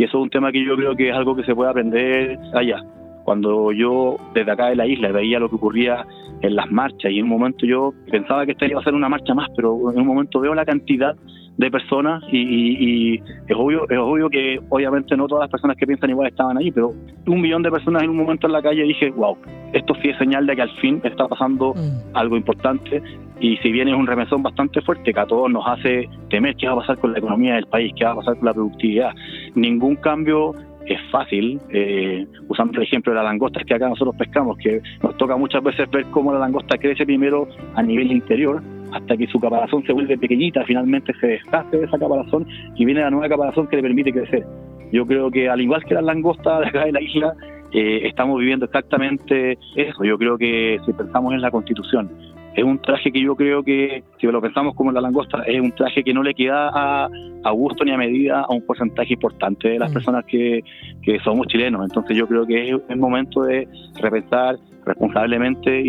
Y 0.00 0.04
eso 0.04 0.16
es 0.16 0.22
un 0.22 0.30
tema 0.30 0.50
que 0.50 0.64
yo 0.64 0.76
creo 0.76 0.96
que 0.96 1.10
es 1.10 1.14
algo 1.14 1.36
que 1.36 1.44
se 1.44 1.54
puede 1.54 1.68
aprender 1.68 2.38
allá. 2.54 2.82
Cuando 3.22 3.70
yo 3.70 4.16
desde 4.32 4.50
acá 4.50 4.68
de 4.68 4.76
la 4.76 4.86
isla 4.86 5.12
veía 5.12 5.38
lo 5.38 5.50
que 5.50 5.56
ocurría 5.56 6.06
en 6.40 6.56
las 6.56 6.70
marchas 6.72 7.12
y 7.12 7.18
en 7.18 7.24
un 7.24 7.28
momento 7.28 7.66
yo 7.66 7.92
pensaba 8.10 8.46
que 8.46 8.52
esta 8.52 8.66
iba 8.66 8.80
a 8.80 8.82
ser 8.82 8.94
una 8.94 9.10
marcha 9.10 9.34
más, 9.34 9.50
pero 9.54 9.92
en 9.92 10.00
un 10.00 10.06
momento 10.06 10.40
veo 10.40 10.54
la 10.54 10.64
cantidad 10.64 11.14
de 11.56 11.70
personas 11.70 12.22
y, 12.32 13.16
es 13.16 13.56
obvio 13.56 13.88
es 13.90 13.98
obvio 13.98 14.30
que 14.30 14.60
obviamente 14.70 15.16
no 15.16 15.26
todas 15.26 15.42
las 15.42 15.50
personas 15.50 15.76
que 15.76 15.86
piensan 15.86 16.10
igual 16.10 16.28
estaban 16.28 16.56
ahí, 16.56 16.70
pero 16.70 16.94
un 17.26 17.40
millón 17.40 17.62
de 17.62 17.70
personas 17.70 18.02
en 18.02 18.10
un 18.10 18.16
momento 18.16 18.46
en 18.46 18.54
la 18.54 18.62
calle 18.62 18.82
dije, 18.82 19.10
wow, 19.10 19.36
esto 19.72 19.94
sí 20.02 20.08
es 20.08 20.18
señal 20.18 20.46
de 20.46 20.56
que 20.56 20.62
al 20.62 20.70
fin 20.78 21.00
está 21.04 21.28
pasando 21.28 21.74
mm. 21.74 22.16
algo 22.16 22.36
importante 22.36 23.02
y 23.40 23.56
si 23.58 23.72
bien 23.72 23.88
es 23.88 23.94
un 23.94 24.06
remesón 24.06 24.42
bastante 24.42 24.80
fuerte 24.82 25.12
que 25.12 25.20
a 25.20 25.26
todos 25.26 25.50
nos 25.50 25.66
hace 25.66 26.08
temer 26.28 26.56
qué 26.56 26.66
va 26.66 26.74
a 26.74 26.76
pasar 26.76 26.98
con 26.98 27.12
la 27.12 27.18
economía 27.18 27.54
del 27.54 27.66
país, 27.66 27.92
qué 27.96 28.04
va 28.04 28.12
a 28.12 28.16
pasar 28.16 28.36
con 28.36 28.46
la 28.46 28.54
productividad, 28.54 29.12
ningún 29.54 29.96
cambio 29.96 30.54
es 30.86 31.00
fácil, 31.10 31.60
eh, 31.70 32.26
usando 32.48 32.78
el 32.78 32.82
ejemplo 32.82 33.12
de 33.12 33.18
la 33.18 33.24
langosta 33.24 33.60
que 33.64 33.74
acá 33.74 33.88
nosotros 33.88 34.16
pescamos, 34.16 34.58
que 34.58 34.82
nos 35.02 35.16
toca 35.16 35.36
muchas 35.36 35.62
veces 35.62 35.90
ver 35.90 36.06
cómo 36.06 36.32
la 36.32 36.40
langosta 36.40 36.78
crece 36.78 37.04
primero 37.04 37.48
a 37.74 37.82
nivel 37.82 38.10
interior, 38.10 38.62
hasta 38.92 39.16
que 39.16 39.26
su 39.26 39.38
caparazón 39.40 39.84
se 39.84 39.92
vuelve 39.92 40.18
pequeñita, 40.18 40.64
finalmente 40.64 41.12
se 41.20 41.26
deshace 41.26 41.76
de 41.76 41.84
esa 41.84 41.98
caparazón 41.98 42.46
y 42.76 42.84
viene 42.84 43.00
la 43.00 43.10
nueva 43.10 43.28
caparazón 43.28 43.66
que 43.68 43.76
le 43.76 43.82
permite 43.82 44.12
crecer. 44.12 44.44
Yo 44.92 45.06
creo 45.06 45.30
que 45.30 45.48
al 45.48 45.60
igual 45.60 45.84
que 45.84 45.94
las 45.94 46.04
langostas 46.04 46.60
de 46.60 46.66
acá 46.66 46.84
de 46.84 46.92
la 46.92 47.00
isla, 47.00 47.34
eh, 47.72 48.08
estamos 48.08 48.38
viviendo 48.40 48.64
exactamente 48.64 49.56
eso. 49.76 50.04
Yo 50.04 50.18
creo 50.18 50.36
que 50.36 50.78
si 50.84 50.92
pensamos 50.92 51.32
en 51.32 51.40
la 51.40 51.50
constitución, 51.50 52.10
es 52.54 52.64
un 52.64 52.80
traje 52.80 53.12
que 53.12 53.22
yo 53.22 53.36
creo 53.36 53.62
que, 53.62 54.02
si 54.20 54.26
lo 54.26 54.40
pensamos 54.40 54.74
como 54.74 54.90
la 54.90 55.00
langosta, 55.00 55.42
es 55.46 55.60
un 55.60 55.72
traje 55.72 56.02
que 56.02 56.12
no 56.12 56.22
le 56.22 56.34
queda 56.34 56.70
a, 56.72 57.08
a 57.44 57.50
gusto 57.52 57.84
ni 57.84 57.92
a 57.92 57.96
medida 57.96 58.40
a 58.40 58.52
un 58.52 58.66
porcentaje 58.66 59.14
importante 59.14 59.68
de 59.68 59.78
las 59.78 59.90
mm. 59.90 59.94
personas 59.94 60.24
que, 60.24 60.64
que 61.02 61.20
somos 61.20 61.46
chilenos. 61.46 61.82
Entonces 61.84 62.16
yo 62.16 62.26
creo 62.26 62.46
que 62.46 62.70
es 62.70 62.80
el 62.88 62.98
momento 62.98 63.42
de 63.44 63.68
repensar 64.00 64.56
responsablemente 64.90 65.80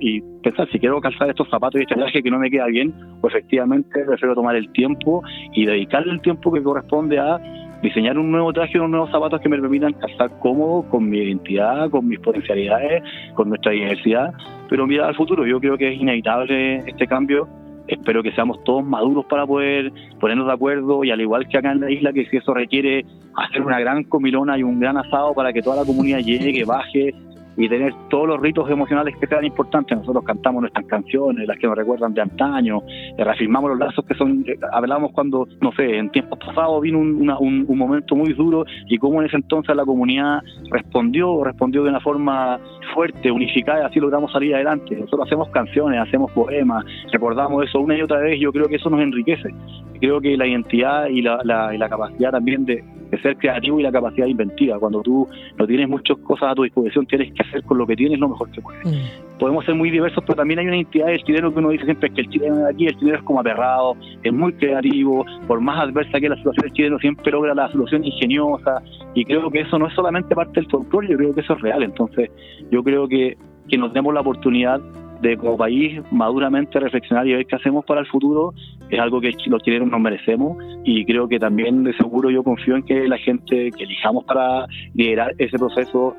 y, 0.00 0.20
pensar 0.42 0.68
si 0.70 0.78
quiero 0.78 1.00
calzar 1.00 1.28
estos 1.28 1.48
zapatos 1.50 1.80
y 1.80 1.82
este 1.82 1.94
traje 1.94 2.22
que 2.22 2.30
no 2.30 2.38
me 2.38 2.50
queda 2.50 2.66
bien, 2.66 2.94
pues 3.20 3.34
efectivamente 3.34 4.04
prefiero 4.04 4.34
tomar 4.34 4.56
el 4.56 4.70
tiempo 4.72 5.22
y 5.54 5.66
dedicarle 5.66 6.12
el 6.12 6.20
tiempo 6.20 6.52
que 6.52 6.62
corresponde 6.62 7.18
a 7.18 7.38
diseñar 7.82 8.18
un 8.18 8.30
nuevo 8.30 8.52
traje, 8.52 8.78
unos 8.78 8.90
nuevos 8.90 9.10
zapatos 9.10 9.40
que 9.40 9.48
me 9.48 9.58
permitan 9.58 9.92
calzar 9.94 10.30
cómodo 10.40 10.88
con 10.90 11.08
mi 11.08 11.18
identidad, 11.18 11.90
con 11.90 12.08
mis 12.08 12.18
potencialidades, 12.20 13.02
con 13.34 13.48
nuestra 13.48 13.72
diversidad, 13.72 14.32
pero 14.68 14.86
mirar 14.86 15.08
al 15.08 15.16
futuro. 15.16 15.46
Yo 15.46 15.60
creo 15.60 15.76
que 15.76 15.92
es 15.92 16.00
inevitable 16.00 16.78
este 16.78 17.06
cambio. 17.06 17.48
Espero 17.86 18.22
que 18.22 18.32
seamos 18.32 18.62
todos 18.64 18.84
maduros 18.84 19.24
para 19.26 19.46
poder 19.46 19.92
ponernos 20.20 20.46
de 20.46 20.52
acuerdo 20.52 21.04
y 21.04 21.10
al 21.10 21.20
igual 21.20 21.48
que 21.48 21.56
acá 21.56 21.72
en 21.72 21.80
la 21.80 21.90
isla, 21.90 22.12
que 22.12 22.26
si 22.26 22.36
eso 22.36 22.52
requiere 22.52 23.04
hacer 23.34 23.62
una 23.62 23.80
gran 23.80 24.04
comilona 24.04 24.58
y 24.58 24.62
un 24.62 24.78
gran 24.78 24.98
asado 24.98 25.32
para 25.34 25.52
que 25.52 25.62
toda 25.62 25.76
la 25.76 25.84
comunidad 25.86 26.18
llegue, 26.18 26.64
baje, 26.64 27.14
y 27.58 27.68
tener 27.68 27.92
todos 28.08 28.28
los 28.28 28.40
ritos 28.40 28.70
emocionales 28.70 29.16
que 29.18 29.26
sean 29.26 29.44
importantes. 29.44 29.98
Nosotros 29.98 30.24
cantamos 30.24 30.62
nuestras 30.62 30.86
canciones, 30.86 31.46
las 31.46 31.58
que 31.58 31.66
nos 31.66 31.76
recuerdan 31.76 32.14
de 32.14 32.22
antaño, 32.22 32.82
eh, 32.86 33.24
reafirmamos 33.24 33.70
los 33.70 33.80
lazos 33.80 34.04
que 34.06 34.14
son, 34.14 34.44
eh, 34.46 34.56
hablamos 34.72 35.10
cuando, 35.10 35.46
no 35.60 35.72
sé, 35.72 35.98
en 35.98 36.10
tiempos 36.10 36.38
pasados 36.38 36.80
vino 36.80 37.00
un, 37.00 37.28
un, 37.28 37.78
momento 37.78 38.14
muy 38.14 38.32
duro 38.32 38.64
y 38.88 38.96
cómo 38.98 39.20
en 39.20 39.26
ese 39.26 39.36
entonces 39.36 39.74
la 39.74 39.84
comunidad 39.84 40.40
respondió, 40.70 41.42
respondió 41.42 41.82
de 41.82 41.90
una 41.90 42.00
forma 42.00 42.60
fuerte, 42.94 43.30
unificada, 43.30 43.86
así 43.86 44.00
logramos 44.00 44.32
salir 44.32 44.54
adelante. 44.54 44.96
Nosotros 44.96 45.26
hacemos 45.26 45.48
canciones, 45.50 46.00
hacemos 46.00 46.30
poemas, 46.32 46.84
recordamos 47.12 47.64
eso 47.64 47.80
una 47.80 47.96
y 47.96 48.02
otra 48.02 48.18
vez, 48.18 48.38
yo 48.40 48.52
creo 48.52 48.66
que 48.68 48.76
eso 48.76 48.90
nos 48.90 49.00
enriquece. 49.00 49.54
Creo 50.00 50.20
que 50.20 50.36
la 50.36 50.46
identidad 50.46 51.08
y 51.08 51.22
la, 51.22 51.40
la, 51.44 51.74
y 51.74 51.78
la 51.78 51.88
capacidad 51.88 52.30
también 52.30 52.64
de, 52.64 52.84
de 53.10 53.20
ser 53.20 53.36
creativo 53.36 53.80
y 53.80 53.82
la 53.82 53.92
capacidad 53.92 54.26
inventiva. 54.26 54.78
Cuando 54.78 55.02
tú 55.02 55.26
no 55.56 55.66
tienes 55.66 55.88
muchas 55.88 56.16
cosas 56.18 56.52
a 56.52 56.54
tu 56.54 56.62
disposición, 56.62 57.06
tienes 57.06 57.32
que 57.32 57.42
hacer 57.42 57.62
con 57.64 57.78
lo 57.78 57.86
que 57.86 57.96
tienes 57.96 58.18
lo 58.18 58.28
mejor 58.28 58.50
que 58.50 58.60
puedes. 58.60 58.86
Mm. 58.86 59.38
Podemos 59.38 59.64
ser 59.64 59.76
muy 59.76 59.90
diversos, 59.90 60.22
pero 60.26 60.36
también 60.36 60.58
hay 60.58 60.66
una 60.66 60.76
identidad 60.76 61.06
del 61.06 61.22
chileno 61.22 61.52
que 61.52 61.60
uno 61.60 61.70
dice 61.70 61.84
siempre 61.84 62.10
que 62.10 62.22
el 62.22 62.28
chileno 62.28 62.56
de 62.56 62.70
aquí, 62.70 62.86
el 62.86 62.98
chileno 62.98 63.18
es 63.18 63.22
como 63.22 63.40
aterrado, 63.40 63.96
es 64.22 64.32
muy 64.32 64.52
creativo, 64.54 65.24
por 65.46 65.60
más 65.60 65.78
adversa 65.78 66.18
que 66.18 66.28
la 66.28 66.36
situación, 66.36 66.66
el 66.66 66.72
chileno 66.72 66.98
siempre 66.98 67.30
logra 67.30 67.54
la 67.54 67.70
solución 67.70 68.04
ingeniosa, 68.04 68.82
y 69.14 69.24
creo 69.24 69.48
que 69.50 69.60
eso 69.60 69.78
no 69.78 69.86
es 69.86 69.94
solamente 69.94 70.34
parte 70.34 70.60
del 70.60 70.68
folclore, 70.68 71.08
yo 71.08 71.16
creo 71.16 71.34
que 71.34 71.40
eso 71.40 71.52
es 71.52 71.60
real. 71.60 71.84
Entonces, 71.84 72.30
yo 72.70 72.77
creo 72.82 73.08
que, 73.08 73.36
que 73.68 73.78
nos 73.78 73.92
demos 73.92 74.14
la 74.14 74.20
oportunidad 74.20 74.80
de 75.20 75.36
como 75.36 75.56
país 75.56 76.00
maduramente 76.10 76.78
reflexionar 76.78 77.26
y 77.26 77.34
ver 77.34 77.46
qué 77.46 77.56
hacemos 77.56 77.84
para 77.84 78.00
el 78.00 78.06
futuro 78.06 78.54
es 78.88 79.00
algo 79.00 79.20
que 79.20 79.34
los 79.46 79.62
chilenos 79.62 79.88
nos 79.88 80.00
merecemos 80.00 80.56
y 80.84 81.04
creo 81.04 81.28
que 81.28 81.38
también 81.38 81.82
de 81.82 81.92
seguro 81.94 82.30
yo 82.30 82.42
confío 82.42 82.76
en 82.76 82.82
que 82.84 83.08
la 83.08 83.18
gente 83.18 83.70
que 83.72 83.84
elijamos 83.84 84.24
para 84.24 84.66
liderar 84.94 85.34
ese 85.38 85.58
proceso 85.58 86.14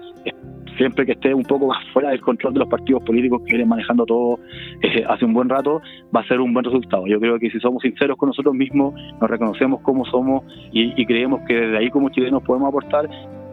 siempre 0.78 1.06
que 1.06 1.12
esté 1.12 1.34
un 1.34 1.44
poco 1.44 1.68
más 1.68 1.78
fuera 1.92 2.10
del 2.10 2.22
control 2.22 2.54
de 2.54 2.60
los 2.60 2.70
partidos 2.70 3.04
políticos 3.04 3.42
que 3.42 3.52
vienen 3.52 3.68
manejando 3.68 4.06
todo 4.06 4.40
eh, 4.82 5.04
hace 5.08 5.26
un 5.26 5.34
buen 5.34 5.50
rato, 5.50 5.82
va 6.16 6.22
a 6.22 6.28
ser 6.28 6.40
un 6.40 6.54
buen 6.54 6.64
resultado. 6.64 7.06
Yo 7.06 7.20
creo 7.20 7.38
que 7.38 7.52
si 7.52 7.60
somos 7.60 7.82
sinceros 7.82 8.18
con 8.18 8.28
nosotros 8.28 8.56
mismos, 8.56 8.94
nos 9.20 9.30
reconocemos 9.30 9.82
como 9.82 10.06
somos 10.06 10.44
y 10.72 11.06
creemos 11.06 11.42
que 11.46 11.54
desde 11.54 11.78
ahí 11.78 11.90
como 11.90 12.10
chilenos 12.10 12.42
podemos 12.44 12.70
aportar, 12.70 13.10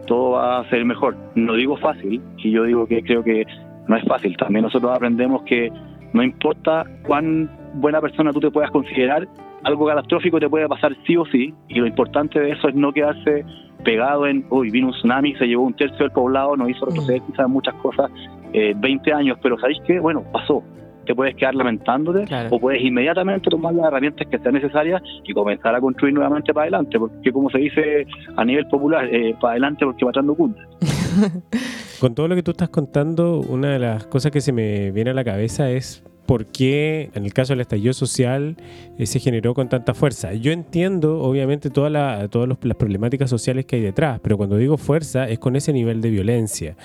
todo 0.07 0.31
va 0.31 0.59
a 0.59 0.69
ser 0.69 0.83
mejor. 0.83 1.15
No 1.35 1.53
digo 1.53 1.77
fácil, 1.77 2.21
y 2.37 2.51
yo 2.51 2.63
digo 2.63 2.87
que 2.87 3.03
creo 3.03 3.23
que 3.23 3.45
no 3.87 3.95
es 3.95 4.03
fácil. 4.05 4.35
También 4.37 4.63
nosotros 4.63 4.91
aprendemos 4.91 5.43
que 5.43 5.71
no 6.13 6.23
importa 6.23 6.85
cuán 7.05 7.49
buena 7.75 8.01
persona 8.01 8.33
tú 8.33 8.39
te 8.39 8.49
puedas 8.49 8.71
considerar, 8.71 9.27
algo 9.63 9.85
catastrófico 9.85 10.39
te 10.39 10.49
puede 10.49 10.67
pasar 10.67 10.95
sí 11.05 11.17
o 11.17 11.25
sí, 11.25 11.53
y 11.67 11.75
lo 11.75 11.85
importante 11.87 12.39
de 12.39 12.51
eso 12.51 12.69
es 12.69 12.75
no 12.75 12.91
quedarse 12.91 13.45
pegado 13.83 14.25
en, 14.25 14.45
uy, 14.49 14.71
vino 14.71 14.87
un 14.87 14.93
tsunami, 14.93 15.35
se 15.35 15.45
llevó 15.45 15.63
un 15.63 15.73
tercio 15.73 15.99
del 15.99 16.11
poblado, 16.11 16.55
nos 16.55 16.69
hizo 16.69 16.85
retroceder 16.85 17.21
quizás 17.21 17.47
muchas 17.47 17.75
cosas, 17.75 18.09
eh, 18.53 18.73
20 18.75 19.13
años, 19.13 19.37
pero 19.41 19.57
¿sabéis 19.59 19.79
qué? 19.85 19.99
Bueno, 19.99 20.23
pasó. 20.31 20.63
Te 21.07 21.15
puedes 21.15 21.35
quedar 21.35 21.55
lamentándote 21.55 22.25
o 22.49 22.59
puedes 22.59 22.83
inmediatamente 22.83 23.49
tomar 23.49 23.73
las 23.73 23.87
herramientas 23.87 24.27
que 24.27 24.37
sean 24.39 24.55
necesarias 24.55 25.01
y 25.23 25.33
comenzar 25.33 25.73
a 25.73 25.79
construir 25.79 26.13
nuevamente 26.13 26.53
para 26.53 26.63
adelante, 26.63 26.99
porque 26.99 27.31
como 27.31 27.49
se 27.49 27.59
dice 27.59 28.05
a 28.35 28.43
nivel 28.43 28.67
popular, 28.67 29.05
eh, 29.13 29.33
para 29.39 29.51
adelante 29.51 29.85
porque 29.85 30.05
va 30.05 30.11
punta. 30.35 30.61
Con 31.99 32.13
todo 32.13 32.27
lo 32.27 32.35
que 32.35 32.43
tú 32.43 32.51
estás 32.51 32.69
contando, 32.69 33.39
una 33.39 33.71
de 33.71 33.79
las 33.79 34.05
cosas 34.05 34.31
que 34.31 34.41
se 34.41 34.51
me 34.51 34.91
viene 34.91 35.11
a 35.11 35.13
la 35.13 35.23
cabeza 35.23 35.71
es 35.71 36.03
por 36.27 36.45
qué 36.45 37.09
en 37.15 37.25
el 37.25 37.33
caso 37.33 37.53
del 37.53 37.61
estallido 37.61 37.93
social 37.93 38.57
eh, 38.99 39.05
se 39.07 39.19
generó 39.19 39.53
con 39.55 39.69
tanta 39.69 39.93
fuerza. 39.93 40.33
Yo 40.33 40.51
entiendo, 40.51 41.21
obviamente, 41.21 41.69
todas 41.69 41.91
las 41.91 42.75
problemáticas 42.77 43.29
sociales 43.29 43.65
que 43.65 43.77
hay 43.77 43.81
detrás, 43.81 44.19
pero 44.21 44.37
cuando 44.37 44.57
digo 44.57 44.77
fuerza 44.77 45.27
es 45.27 45.39
con 45.39 45.55
ese 45.55 45.73
nivel 45.73 46.01
de 46.01 46.09
violencia. 46.09 46.75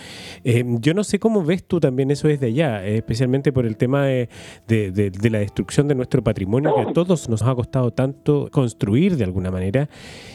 Eh, 0.44 0.64
yo 0.80 0.94
no 0.94 1.04
sé 1.04 1.18
cómo 1.18 1.44
ves 1.44 1.64
tú 1.64 1.80
también 1.80 2.10
eso 2.12 2.28
desde 2.28 2.46
allá, 2.46 2.86
eh, 2.86 2.96
especialmente 2.96 3.52
por 3.52 3.66
el 3.66 3.76
tema 3.76 4.06
de, 4.06 4.28
la 4.68 5.38
destrucción 5.38 5.88
de 5.88 5.96
nuestro 5.96 6.22
patrimonio 6.22 6.74
que 6.74 6.82
a 6.82 6.92
todos 6.92 7.28
nos 7.28 7.42
ha 7.42 7.54
costado 7.54 7.90
tanto 7.90 8.48
construir 8.52 9.16
de 9.16 9.24
alguna 9.24 9.50
manera. 9.50 9.88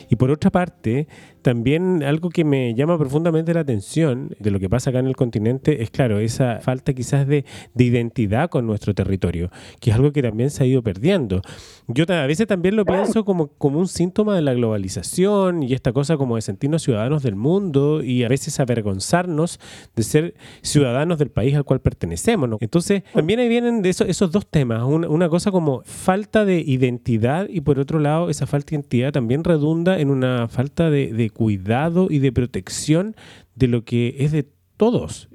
Y 0.09 0.15
por 0.15 0.31
otra 0.31 0.51
parte, 0.51 1.07
también 1.41 2.03
algo 2.03 2.29
que 2.29 2.43
me 2.43 2.73
llama 2.75 2.97
profundamente 2.97 3.53
la 3.53 3.61
atención 3.61 4.35
de 4.39 4.51
lo 4.51 4.59
que 4.59 4.69
pasa 4.69 4.89
acá 4.89 4.99
en 4.99 5.07
el 5.07 5.15
continente 5.15 5.81
es, 5.81 5.89
claro, 5.89 6.19
esa 6.19 6.59
falta 6.59 6.93
quizás 6.93 7.27
de, 7.27 7.45
identidad 7.77 8.49
con 8.49 8.67
nuestro 8.67 8.93
territorio, 8.93 9.49
que 9.79 9.91
es 9.91 9.95
algo 9.95 10.11
que 10.11 10.21
también 10.21 10.49
se 10.49 10.63
ha 10.63 10.67
ido 10.67 10.83
perdiendo. 10.83 11.41
Yo 11.87 12.05
a 12.09 12.27
veces 12.27 12.47
también 12.47 12.75
lo 12.75 12.85
pienso 12.85 13.23
como, 13.23 13.47
como 13.47 13.79
un 13.79 13.87
síntoma 13.87 14.35
de 14.35 14.41
la 14.41 14.53
globalización 14.53 15.63
y 15.63 15.73
esta 15.73 15.93
cosa 15.93 16.17
como 16.17 16.35
de 16.35 16.41
sentirnos 16.41 16.83
ciudadanos 16.83 17.23
del 17.23 17.35
mundo 17.35 18.03
y 18.03 18.23
a 18.23 18.27
veces 18.27 18.59
avergonzarnos 18.59 19.59
de 19.95 20.03
ser 20.03 20.33
ciudadanos 20.61 21.17
del 21.17 21.29
país 21.29 21.55
al 21.55 21.63
cual 21.63 21.79
pertenecemos. 21.79 22.49
Entonces, 22.59 23.03
también 23.13 23.39
ahí 23.39 23.47
vienen 23.47 23.81
de 23.81 23.89
esos, 23.89 24.31
dos 24.31 24.47
temas, 24.47 24.83
una 24.83 25.29
cosa 25.29 25.51
como 25.51 25.81
falta 25.85 26.45
de 26.45 26.59
identidad 26.59 27.47
y 27.49 27.61
por 27.61 27.79
otro 27.79 27.99
lado, 27.99 28.29
esa 28.29 28.45
falta 28.47 28.71
de 28.71 28.75
identidad 28.77 29.11
también 29.11 29.43
redunda 29.43 29.96
en 29.99 30.09
una 30.09 30.47
falta 30.47 30.89
de, 30.89 31.13
de 31.13 31.29
cuidado 31.29 32.07
y 32.09 32.19
de 32.19 32.31
protección 32.31 33.15
de 33.55 33.67
lo 33.67 33.83
que 33.83 34.15
es 34.19 34.31
de 34.31 34.45
todos. 34.77 35.29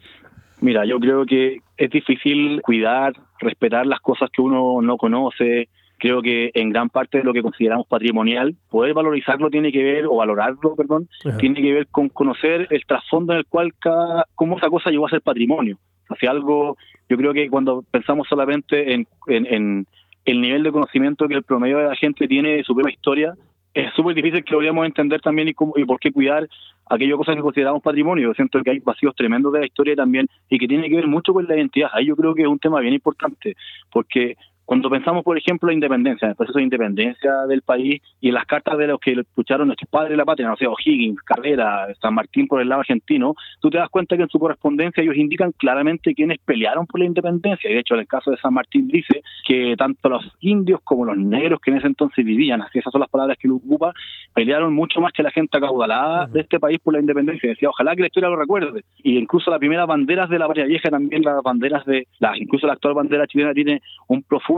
Mira, 0.60 0.84
yo 0.84 1.00
creo 1.00 1.26
que 1.26 1.58
es 1.76 1.90
difícil 1.90 2.62
cuidar, 2.62 3.14
respetar 3.40 3.84
las 3.84 4.00
cosas 4.00 4.30
que 4.30 4.40
uno 4.40 4.80
no 4.80 4.96
conoce. 4.96 5.68
Creo 5.98 6.22
que 6.22 6.52
en 6.54 6.70
gran 6.70 6.88
parte 6.88 7.18
de 7.18 7.24
lo 7.24 7.32
que 7.32 7.42
consideramos 7.42 7.86
patrimonial, 7.88 8.54
poder 8.70 8.94
valorizarlo 8.94 9.50
tiene 9.50 9.72
que 9.72 9.82
ver, 9.82 10.06
o 10.06 10.16
valorarlo, 10.16 10.76
perdón, 10.76 11.08
tiene 11.38 11.60
que 11.60 11.72
ver 11.72 11.86
con 11.88 12.08
conocer 12.08 12.68
el 12.70 12.84
trasfondo 12.86 13.32
en 13.32 13.40
el 13.40 13.46
cual 13.46 13.72
cada, 13.78 14.26
cómo 14.34 14.56
esa 14.58 14.68
cosa 14.68 14.90
llegó 14.90 15.06
a 15.06 15.10
ser 15.10 15.22
patrimonio. 15.22 15.78
Hacia 16.08 16.30
algo, 16.30 16.76
yo 17.08 17.16
creo 17.16 17.32
que 17.32 17.48
cuando 17.48 17.84
pensamos 17.90 18.28
solamente 18.28 18.94
en, 18.94 19.06
en 19.26 19.86
el 20.24 20.40
nivel 20.40 20.62
de 20.62 20.72
conocimiento 20.72 21.26
que 21.26 21.34
el 21.34 21.42
promedio 21.42 21.78
de 21.78 21.88
la 21.88 21.96
gente 21.96 22.28
tiene 22.28 22.56
de 22.56 22.64
su 22.64 22.74
propia 22.74 22.92
historia, 22.92 23.34
es 23.74 23.92
súper 23.94 24.14
difícil 24.14 24.44
que 24.44 24.54
lo 24.54 24.84
entender 24.84 25.20
también 25.20 25.48
y, 25.48 25.54
cómo, 25.54 25.72
y 25.76 25.84
por 25.84 25.98
qué 25.98 26.12
cuidar 26.12 26.48
aquellas 26.86 27.16
cosas 27.16 27.36
que 27.36 27.42
consideramos 27.42 27.82
patrimonio. 27.82 28.28
Yo 28.28 28.34
siento 28.34 28.62
que 28.62 28.70
hay 28.70 28.78
vacíos 28.80 29.14
tremendos 29.16 29.52
de 29.52 29.60
la 29.60 29.66
historia 29.66 29.96
también 29.96 30.28
y 30.48 30.58
que 30.58 30.68
tiene 30.68 30.88
que 30.88 30.96
ver 30.96 31.06
mucho 31.06 31.32
con 31.32 31.46
la 31.46 31.56
identidad. 31.56 31.90
Ahí 31.92 32.06
yo 32.06 32.16
creo 32.16 32.34
que 32.34 32.42
es 32.42 32.48
un 32.48 32.58
tema 32.58 32.80
bien 32.80 32.94
importante, 32.94 33.56
porque 33.90 34.36
cuando 34.64 34.88
pensamos, 34.88 35.24
por 35.24 35.36
ejemplo, 35.36 35.68
en 35.68 35.74
la 35.74 35.86
independencia, 35.86 36.26
en 36.26 36.30
el 36.30 36.36
proceso 36.36 36.58
de 36.58 36.64
independencia 36.64 37.32
del 37.48 37.62
país 37.62 38.00
y 38.20 38.28
en 38.28 38.34
las 38.34 38.46
cartas 38.46 38.78
de 38.78 38.86
los 38.86 39.00
que 39.00 39.12
escucharon 39.12 39.66
nuestros 39.66 39.90
padres 39.90 40.10
de 40.10 40.16
la 40.16 40.24
patria, 40.24 40.48
no 40.48 40.56
sé, 40.56 40.66
O'Higgins, 40.66 41.20
Carrera, 41.22 41.88
San 42.00 42.14
Martín 42.14 42.46
por 42.46 42.60
el 42.60 42.68
lado 42.68 42.80
argentino, 42.80 43.34
tú 43.60 43.70
te 43.70 43.78
das 43.78 43.90
cuenta 43.90 44.16
que 44.16 44.22
en 44.22 44.28
su 44.28 44.38
correspondencia 44.38 45.02
ellos 45.02 45.16
indican 45.16 45.52
claramente 45.52 46.14
quiénes 46.14 46.38
pelearon 46.44 46.86
por 46.86 47.00
la 47.00 47.06
independencia. 47.06 47.70
Y 47.70 47.74
de 47.74 47.80
hecho, 47.80 47.94
en 47.94 48.00
el 48.00 48.06
caso 48.06 48.30
de 48.30 48.36
San 48.36 48.54
Martín 48.54 48.88
dice 48.88 49.22
que 49.46 49.74
tanto 49.76 50.08
los 50.08 50.24
indios 50.40 50.80
como 50.84 51.04
los 51.04 51.16
negros 51.16 51.60
que 51.60 51.70
en 51.70 51.78
ese 51.78 51.88
entonces 51.88 52.24
vivían, 52.24 52.62
así 52.62 52.78
esas 52.78 52.92
son 52.92 53.00
las 53.00 53.10
palabras 53.10 53.38
que 53.38 53.48
lo 53.48 53.56
ocupa, 53.56 53.92
pelearon 54.32 54.72
mucho 54.72 55.00
más 55.00 55.12
que 55.12 55.22
la 55.22 55.30
gente 55.30 55.58
acaudalada 55.58 56.26
de 56.26 56.40
este 56.40 56.60
país 56.60 56.78
por 56.78 56.94
la 56.94 57.00
independencia. 57.00 57.46
Y 57.46 57.50
decía, 57.50 57.68
ojalá 57.68 57.96
que 57.96 58.02
la 58.02 58.06
historia 58.06 58.30
lo 58.30 58.36
recuerde. 58.36 58.84
Y 59.02 59.18
incluso 59.18 59.50
las 59.50 59.58
primeras 59.58 59.86
banderas 59.86 60.30
de 60.30 60.38
la 60.38 60.46
patria 60.46 60.66
vieja, 60.66 60.88
también 60.88 61.22
las 61.22 61.42
banderas 61.42 61.84
de, 61.84 62.06
la, 62.20 62.36
incluso 62.38 62.66
la 62.66 62.74
actual 62.74 62.94
bandera 62.94 63.26
chilena 63.26 63.52
tiene 63.52 63.82
un 64.06 64.22
profundo 64.22 64.51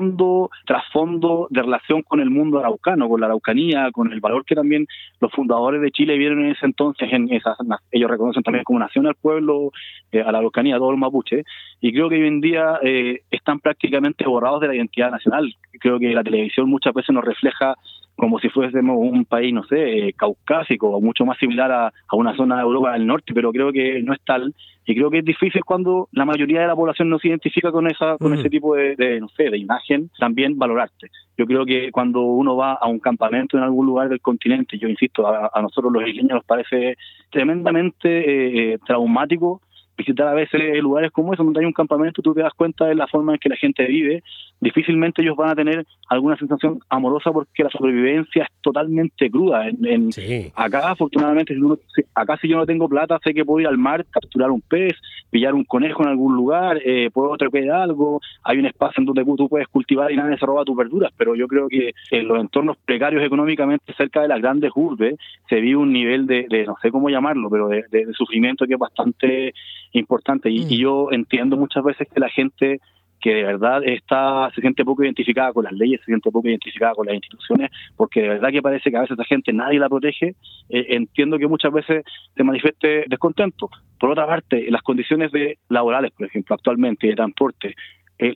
trasfondo 0.67 1.49
de 1.51 1.63
relación 1.63 2.03
con 2.03 2.21
el 2.21 2.31
mundo 2.31 2.59
araucano, 2.59 3.09
con 3.09 3.21
la 3.21 3.27
araucanía, 3.27 3.91
con 3.93 4.13
el 4.13 4.21
valor 4.21 4.45
que 4.45 4.55
también 4.55 4.87
los 5.21 5.33
fundadores 5.33 5.81
de 5.81 5.91
Chile 5.91 6.19
vieron 6.19 6.45
en 6.45 6.53
ese 6.53 6.67
entonces, 6.67 7.09
en 7.13 7.33
esas, 7.33 7.57
ellos 7.91 8.11
reconocen 8.11 8.43
también 8.43 8.65
como 8.65 8.79
nación 8.79 9.07
al 9.07 9.15
pueblo, 9.15 9.73
eh, 10.13 10.21
a 10.21 10.33
la 10.33 10.39
araucanía, 10.39 10.77
a 10.77 10.79
todo 10.79 10.91
el 10.91 10.97
mapuche, 10.97 11.45
y 11.81 11.93
creo 11.93 12.09
que 12.09 12.17
hoy 12.17 12.29
en 12.29 12.41
día 12.41 12.79
eh, 12.83 13.21
están 13.31 13.61
prácticamente 13.61 14.27
borrados 14.27 14.61
de 14.61 14.69
la 14.69 14.75
identidad 14.75 15.11
nacional. 15.11 15.55
Creo 15.81 15.99
que 15.99 16.13
la 16.13 16.25
televisión 16.25 16.69
muchas 16.69 16.95
veces 16.95 17.15
nos 17.15 17.25
refleja 17.25 17.75
como 18.17 18.39
si 18.39 18.49
fuésemos 18.49 18.97
un 18.99 19.25
país, 19.25 19.53
no 19.53 19.65
sé, 19.65 20.13
caucásico 20.17 20.89
o 20.89 21.01
mucho 21.01 21.25
más 21.25 21.37
similar 21.39 21.71
a, 21.73 21.93
una 22.13 22.37
zona 22.37 22.57
de 22.57 22.63
Europa 22.63 22.93
del 22.93 23.07
Norte, 23.07 23.35
pero 23.35 23.53
creo 23.53 23.73
que 23.73 24.03
no 24.03 24.13
es 24.13 24.21
tal. 24.25 24.55
Y 24.87 24.95
creo 24.95 25.11
que 25.11 25.19
es 25.19 25.25
difícil 25.25 25.65
cuando 25.65 26.09
la 26.13 26.25
mayoría 26.25 26.61
de 26.61 26.67
la 26.67 26.77
población 26.77 27.09
no 27.09 27.19
se 27.19 27.29
identifica 27.29 27.73
con 27.73 27.87
esa 27.87 28.19
con 28.19 28.35
ese 28.35 28.51
tipo 28.51 28.75
de, 28.75 29.19
no 29.21 29.29
sé, 29.31 29.51
de 29.51 29.59
imagen, 29.59 30.11
también 30.19 30.59
valorarte. 30.59 31.11
Yo 31.37 31.47
creo 31.47 31.65
que 31.65 31.91
cuando 31.91 32.21
uno 32.21 32.55
va 32.55 32.75
a 32.75 32.87
un 32.87 33.01
campamento 33.01 33.57
en 33.57 33.65
algún 33.65 33.87
lugar 33.87 34.09
del 34.09 34.21
continente, 34.21 34.79
yo 34.79 34.89
insisto, 34.89 35.27
a, 35.27 35.51
nosotros 35.61 35.93
los 35.93 36.07
isleños 36.07 36.33
nos 36.33 36.45
parece 36.45 36.97
tremendamente 37.31 38.09
eh, 38.09 38.75
eh, 38.75 38.79
traumático 38.87 39.63
visitar 39.97 40.29
a 40.29 40.35
veces 40.35 40.61
lugares 40.83 41.11
como 41.13 41.33
esos 41.33 41.47
donde 41.47 41.61
hay 41.61 41.67
un 41.67 41.73
campamento, 41.73 42.23
tú 42.23 42.35
te 42.35 42.43
das 42.43 42.53
cuenta 42.55 42.87
de 42.87 42.95
la 42.95 43.07
forma 43.07 43.33
en 43.33 43.39
que 43.39 43.49
la 43.49 43.57
gente 43.57 43.85
vive, 43.87 44.23
difícilmente 44.65 45.23
ellos 45.23 45.37
van 45.37 45.51
a 45.51 45.55
tener 45.55 45.87
alguna 46.09 46.37
sensación 46.37 46.81
amorosa 46.89 47.31
porque 47.31 47.63
la 47.63 47.71
sobrevivencia 47.71 48.45
es 48.45 48.49
totalmente 48.63 49.31
cruda. 49.31 49.69
En, 49.69 50.11
Acá, 50.57 50.91
afortunadamente, 50.91 51.55
si 51.55 52.03
acá 52.15 52.37
si 52.41 52.49
yo 52.49 52.57
no 52.57 52.67
tengo 52.67 52.89
plata, 52.89 53.21
sé 53.23 53.35
que 53.35 53.45
puedo 53.45 53.61
ir 53.61 53.67
al 53.67 53.79
mar, 53.79 54.07
capturar 54.11 54.51
un 54.51 54.63
pez, 54.63 54.95
pillar 55.31 55.55
un 55.55 55.65
conejo 55.65 56.03
en 56.03 56.09
algún 56.09 56.35
lugar, 56.35 56.81
eh, 56.85 57.11
puedo 57.13 57.37
trepear 57.37 57.71
algo, 57.71 58.21
hay 58.43 58.59
un 58.59 58.67
espacio 58.67 59.01
en 59.01 59.07
donde 59.07 59.25
tú 59.25 59.49
puedes 59.49 59.69
cultivar 59.69 60.11
y 60.11 60.17
nadie 60.17 60.39
se 60.39 60.47
roba 60.47 60.65
tus 60.65 60.77
verduras, 60.77 61.13
pero 61.17 61.35
yo 61.35 61.47
creo 61.47 61.69
que 61.69 61.93
en 62.11 62.27
los 62.27 62.41
entornos 62.41 62.77
precarios 62.85 63.23
económicamente 63.23 63.93
cerca 63.95 64.23
de 64.23 64.29
las 64.29 64.41
grandes 64.41 64.73
urbes 64.75 65.17
se 65.49 65.61
vive 65.61 65.77
un 65.77 65.93
nivel 65.93 66.27
de, 66.27 66.47
no 66.67 66.77
sé 66.81 66.91
cómo 66.91 67.11
llamarlo, 67.11 67.51
pero 67.51 67.69
de, 67.69 67.85
de 67.91 68.13
sufrimiento 68.15 68.67
que 68.67 68.75
es 68.75 68.79
bastante 68.79 69.53
importante. 69.93 70.51
Y, 70.51 70.65
mm. 70.65 70.69
yo 70.69 71.09
entiendo 71.11 71.57
muchas 71.57 71.85
veces 71.85 72.09
que 72.13 72.21
la 72.21 72.29
gente 72.29 72.81
que 73.25 73.35
de 73.35 73.43
verdad 73.43 73.83
está 73.85 74.51
se 74.55 74.61
siente 74.61 74.85
poco 74.85 75.03
identificada 75.03 75.51
con 75.55 75.65
las 75.65 75.73
leyes, 75.73 75.99
se 76.01 76.07
siente 76.07 76.31
poco 76.31 76.47
identificada 76.47 76.93
con 76.93 77.07
las 77.07 77.15
instituciones, 77.15 77.71
porque 77.97 78.21
de 78.21 78.29
verdad 78.29 78.51
que 78.51 78.61
parece 78.61 78.91
que 78.91 78.99
a 78.99 79.01
veces 79.01 79.17
la 79.17 79.25
gente 79.25 79.51
nadie 79.51 79.79
la 79.79 79.89
protege, 79.89 80.35
eh, 80.69 80.87
entiendo 80.91 81.39
que 81.39 81.47
muchas 81.47 81.73
veces 81.73 82.05
se 82.37 82.45
manifieste 82.45 83.05
descontento. 83.09 83.71
Por 83.99 84.11
otra 84.11 84.27
parte, 84.27 84.71
las 84.71 84.83
condiciones 84.83 85.33
de 85.33 85.57
laborales, 85.71 86.13
por 86.13 86.27
ejemplo, 86.27 86.55
actualmente, 86.55 87.07
de 87.07 87.15
transporte, 87.15 87.75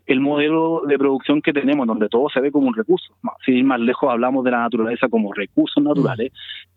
el, 0.07 0.21
modelo 0.21 0.83
de 0.87 0.99
producción 0.99 1.41
que 1.41 1.53
tenemos, 1.53 1.87
donde 1.87 2.09
todo 2.09 2.29
se 2.29 2.41
ve 2.41 2.51
como 2.51 2.69
un 2.69 2.75
recurso. 2.75 3.15
Ir 3.47 3.65
más 3.65 3.81
lejos, 3.81 4.11
hablamos 4.11 4.45
de 4.45 4.51
la 4.51 4.61
naturaleza 4.61 5.09
como 5.09 5.33
recursos 5.33 5.83
naturales, 5.83 6.33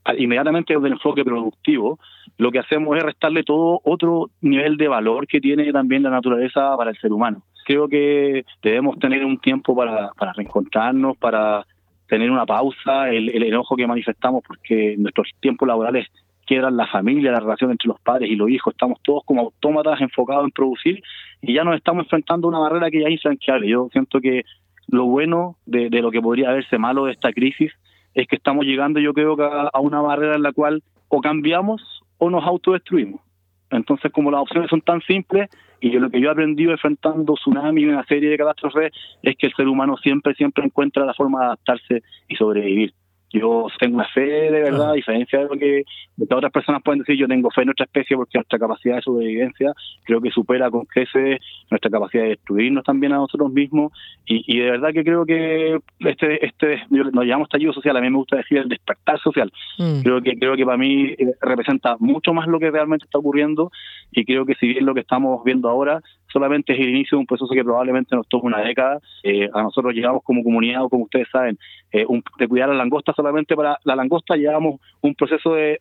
mm. 0.06 0.22
inmediatamente 0.22 0.74
desde 0.74 0.88
el 0.88 0.94
enfoque 0.94 1.24
productivo, 1.24 2.00
lo 2.38 2.52
que 2.52 2.60
hacemos 2.60 2.98
es 2.98 3.04
restarle 3.04 3.44
todo 3.44 3.82
otro 3.84 4.30
nivel 4.42 4.78
de 4.78 4.88
valor 4.88 5.28
que 5.28 5.42
tiene 5.42 5.72
también 5.72 6.04
la 6.04 6.10
naturaleza 6.10 6.76
para 6.78 6.92
el 6.92 6.98
ser 6.98 7.12
humano. 7.12 7.44
Creo 7.66 7.88
que 7.88 8.46
debemos 8.62 8.98
tener 9.00 9.26
un 9.26 9.40
tiempo 9.40 9.76
para, 9.76 10.12
para 10.14 10.34
reencontrarnos, 10.34 11.18
para 11.18 11.66
tener 12.08 12.30
una 12.30 12.46
pausa, 12.46 13.10
el, 13.10 13.30
el 13.30 13.44
enojo 13.44 13.76
que 13.76 13.88
manifestamos 13.88 14.44
porque 14.46 14.96
nuestros 14.98 15.30
tiempos 15.40 15.68
laborales 15.68 16.08
quiebran 16.52 16.76
la 16.76 16.88
familia, 16.88 17.32
la 17.32 17.40
relación 17.40 17.72
entre 17.72 17.88
los 17.88 17.98
padres 18.02 18.30
y 18.30 18.36
los 18.36 18.50
hijos, 18.50 18.74
estamos 18.74 19.00
todos 19.04 19.24
como 19.24 19.40
autómatas 19.40 20.02
enfocados 20.02 20.44
en 20.44 20.52
producir 20.52 21.02
y 21.42 21.54
ya 21.54 21.64
nos 21.64 21.78
estamos 21.78 22.04
enfrentando 22.04 22.48
a 22.48 22.50
una 22.50 22.60
barrera 22.60 22.92
que 22.92 23.00
ya 23.00 23.08
es 23.08 23.14
infranqueable. 23.14 23.70
Yo 23.70 23.88
siento 23.94 24.20
que 24.20 24.44
lo 24.90 25.06
bueno 25.06 25.56
de, 25.66 25.90
lo 26.02 26.12
que 26.12 26.22
podría 26.22 26.52
verse 26.52 26.78
malo 26.78 27.06
de 27.06 27.14
esta 27.14 27.32
crisis 27.32 27.72
es 28.14 28.28
que 28.28 28.36
estamos 28.36 28.66
llegando 28.66 29.00
yo 29.00 29.14
creo 29.14 29.38
que 29.38 29.44
a, 29.44 29.80
una 29.80 30.02
barrera 30.02 30.36
en 30.36 30.44
la 30.44 30.52
cual 30.52 30.84
o 31.08 31.22
cambiamos 31.22 32.04
o 32.18 32.30
nos 32.30 32.44
autodestruimos. 32.44 33.22
Entonces 33.70 34.12
como 34.12 34.30
las 34.30 34.42
opciones 34.42 34.70
son 34.70 34.82
tan 34.82 35.00
simples 35.04 35.50
y 35.80 35.92
lo 35.92 36.10
que 36.10 36.20
yo 36.20 36.28
he 36.28 36.32
aprendido 36.32 36.74
enfrentando 36.74 37.36
tsunami 37.36 37.84
y 37.84 37.86
una 37.86 38.04
serie 38.04 38.30
de 38.30 38.38
catástrofes 38.38 38.92
es 39.24 39.38
que 39.38 39.48
el 39.48 39.54
ser 39.54 39.70
humano 39.70 39.96
siempre, 39.96 40.36
siempre 40.36 40.66
encuentra 40.66 41.06
la 41.06 41.14
forma 41.14 41.40
de 41.40 41.46
adaptarse 41.46 42.04
y 42.28 42.36
sobrevivir. 42.36 42.94
Yo 43.34 43.68
tengo 43.80 43.96
una 43.96 44.08
fe 44.10 44.22
de 44.22 44.62
verdad, 44.62 44.92
a 44.92 44.94
diferencia 44.94 45.40
de 45.40 45.46
lo 45.46 45.58
que, 45.58 45.84
otras 46.30 46.52
personas 46.52 46.82
pueden 46.84 47.00
decir, 47.00 47.16
yo 47.16 47.28
tengo 47.28 47.50
fe 47.50 47.62
en 47.62 47.68
nuestra 47.68 47.86
especie 47.86 48.18
porque 48.18 48.38
nuestra 48.38 48.60
capacidad 48.60 48.98
de 48.98 49.02
sobrevivencia 49.02 49.74
creo 50.04 50.22
que 50.22 50.32
supera 50.32 50.70
con 50.70 50.86
creces 50.86 51.40
nuestra 51.70 51.90
capacidad 51.90 52.24
de 52.24 52.30
destruirnos 52.30 52.84
también 52.84 53.14
a 53.14 53.18
nosotros 53.18 53.52
mismos. 53.52 53.92
Y, 54.26 54.60
de 54.60 54.72
verdad 54.72 54.92
que 54.94 55.04
creo 55.04 55.26
que 55.26 55.80
este, 56.00 56.46
este 56.46 56.84
nos 56.90 57.26
llamamos 57.26 57.48
estallido 57.48 57.74
social, 57.74 57.98
a 57.98 58.02
mí 58.02 58.10
me 58.10 58.18
gusta 58.18 58.38
decir 58.38 58.60
el 58.60 58.70
despertar 58.70 59.20
social. 59.20 59.52
Mm. 59.78 60.02
Creo 60.02 60.22
que 60.22 60.38
creo 60.38 60.56
que 60.56 60.66
para 60.66 60.78
mí 60.78 61.06
eh, 61.18 61.34
representa 61.42 61.98
mucho 62.00 62.34
más 62.34 62.48
lo 62.48 62.60
que 62.60 62.72
realmente 62.72 63.06
está 63.06 63.20
ocurriendo 63.20 63.72
y 64.12 64.26
creo 64.26 64.46
que 64.46 64.56
si 64.56 64.68
bien 64.68 64.86
lo 64.86 64.94
que 64.94 65.02
estamos 65.02 65.44
viendo 65.44 65.70
ahora 65.70 66.02
solamente 66.32 66.74
es 66.74 66.80
el 66.80 66.90
inicio 66.90 67.18
de 67.18 67.22
un 67.22 67.26
proceso 67.26 67.54
que 67.54 67.64
probablemente 67.64 68.16
nos 68.16 68.28
tome 68.28 68.46
una 68.46 68.62
década. 68.62 69.00
Eh, 69.24 69.50
a 69.54 69.64
nosotros 69.64 69.94
llegamos 69.94 70.24
como 70.24 70.44
comunidad, 70.44 70.84
o 70.84 70.90
como 70.90 71.06
ustedes 71.06 71.28
saben, 71.32 71.58
eh, 71.92 72.06
de 72.38 72.48
cuidar 72.48 72.70
la 72.70 72.76
langosta 72.76 73.14
solamente 73.14 73.56
para 73.56 73.78
la 73.84 73.96
langosta 73.96 74.36
llevamos 74.36 74.80
un 75.02 75.16
proceso 75.16 75.54
de, 75.54 75.78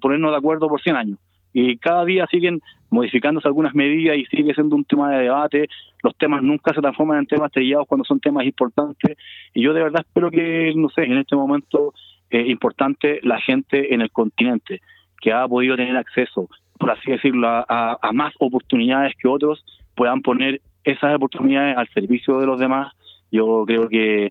ponernos 0.00 0.30
de 0.32 0.36
acuerdo 0.36 0.68
por 0.68 0.80
100 0.80 0.96
años. 0.96 1.18
Y 1.52 1.76
cada 1.78 2.04
día 2.04 2.26
siguen 2.28 2.60
modificándose 2.90 3.46
algunas 3.46 3.74
medidas 3.74 4.16
y 4.16 4.24
sigue 4.26 4.54
siendo 4.54 4.74
un 4.74 4.84
tema 4.84 5.12
de 5.12 5.22
debate. 5.24 5.68
Los 6.02 6.16
temas 6.16 6.42
nunca 6.42 6.74
se 6.74 6.80
transforman 6.80 7.18
en 7.18 7.26
temas 7.26 7.52
trillados 7.52 7.86
cuando 7.86 8.04
son 8.04 8.18
temas 8.18 8.44
importantes. 8.44 9.16
Y 9.54 9.62
yo 9.62 9.72
de 9.72 9.84
verdad 9.84 10.04
espero 10.04 10.30
que, 10.30 10.72
no 10.74 10.88
sé, 10.88 11.04
en 11.04 11.18
este 11.18 11.36
momento 11.36 11.94
eh, 12.30 12.44
importante 12.48 13.20
la 13.22 13.40
gente 13.40 13.94
en 13.94 14.00
el 14.00 14.10
continente 14.10 14.80
que 15.20 15.32
ha 15.32 15.46
podido 15.46 15.76
tener 15.76 15.96
acceso, 15.96 16.48
por 16.76 16.90
así 16.90 17.12
decirlo, 17.12 17.46
a 17.48 18.10
más 18.12 18.34
oportunidades 18.40 19.14
que 19.16 19.28
otros, 19.28 19.64
puedan 19.94 20.22
poner 20.22 20.60
esas 20.84 21.14
oportunidades 21.14 21.76
al 21.76 21.88
servicio 21.88 22.38
de 22.38 22.46
los 22.46 22.58
demás. 22.58 22.92
Yo 23.30 23.64
creo 23.66 23.88
que, 23.88 24.30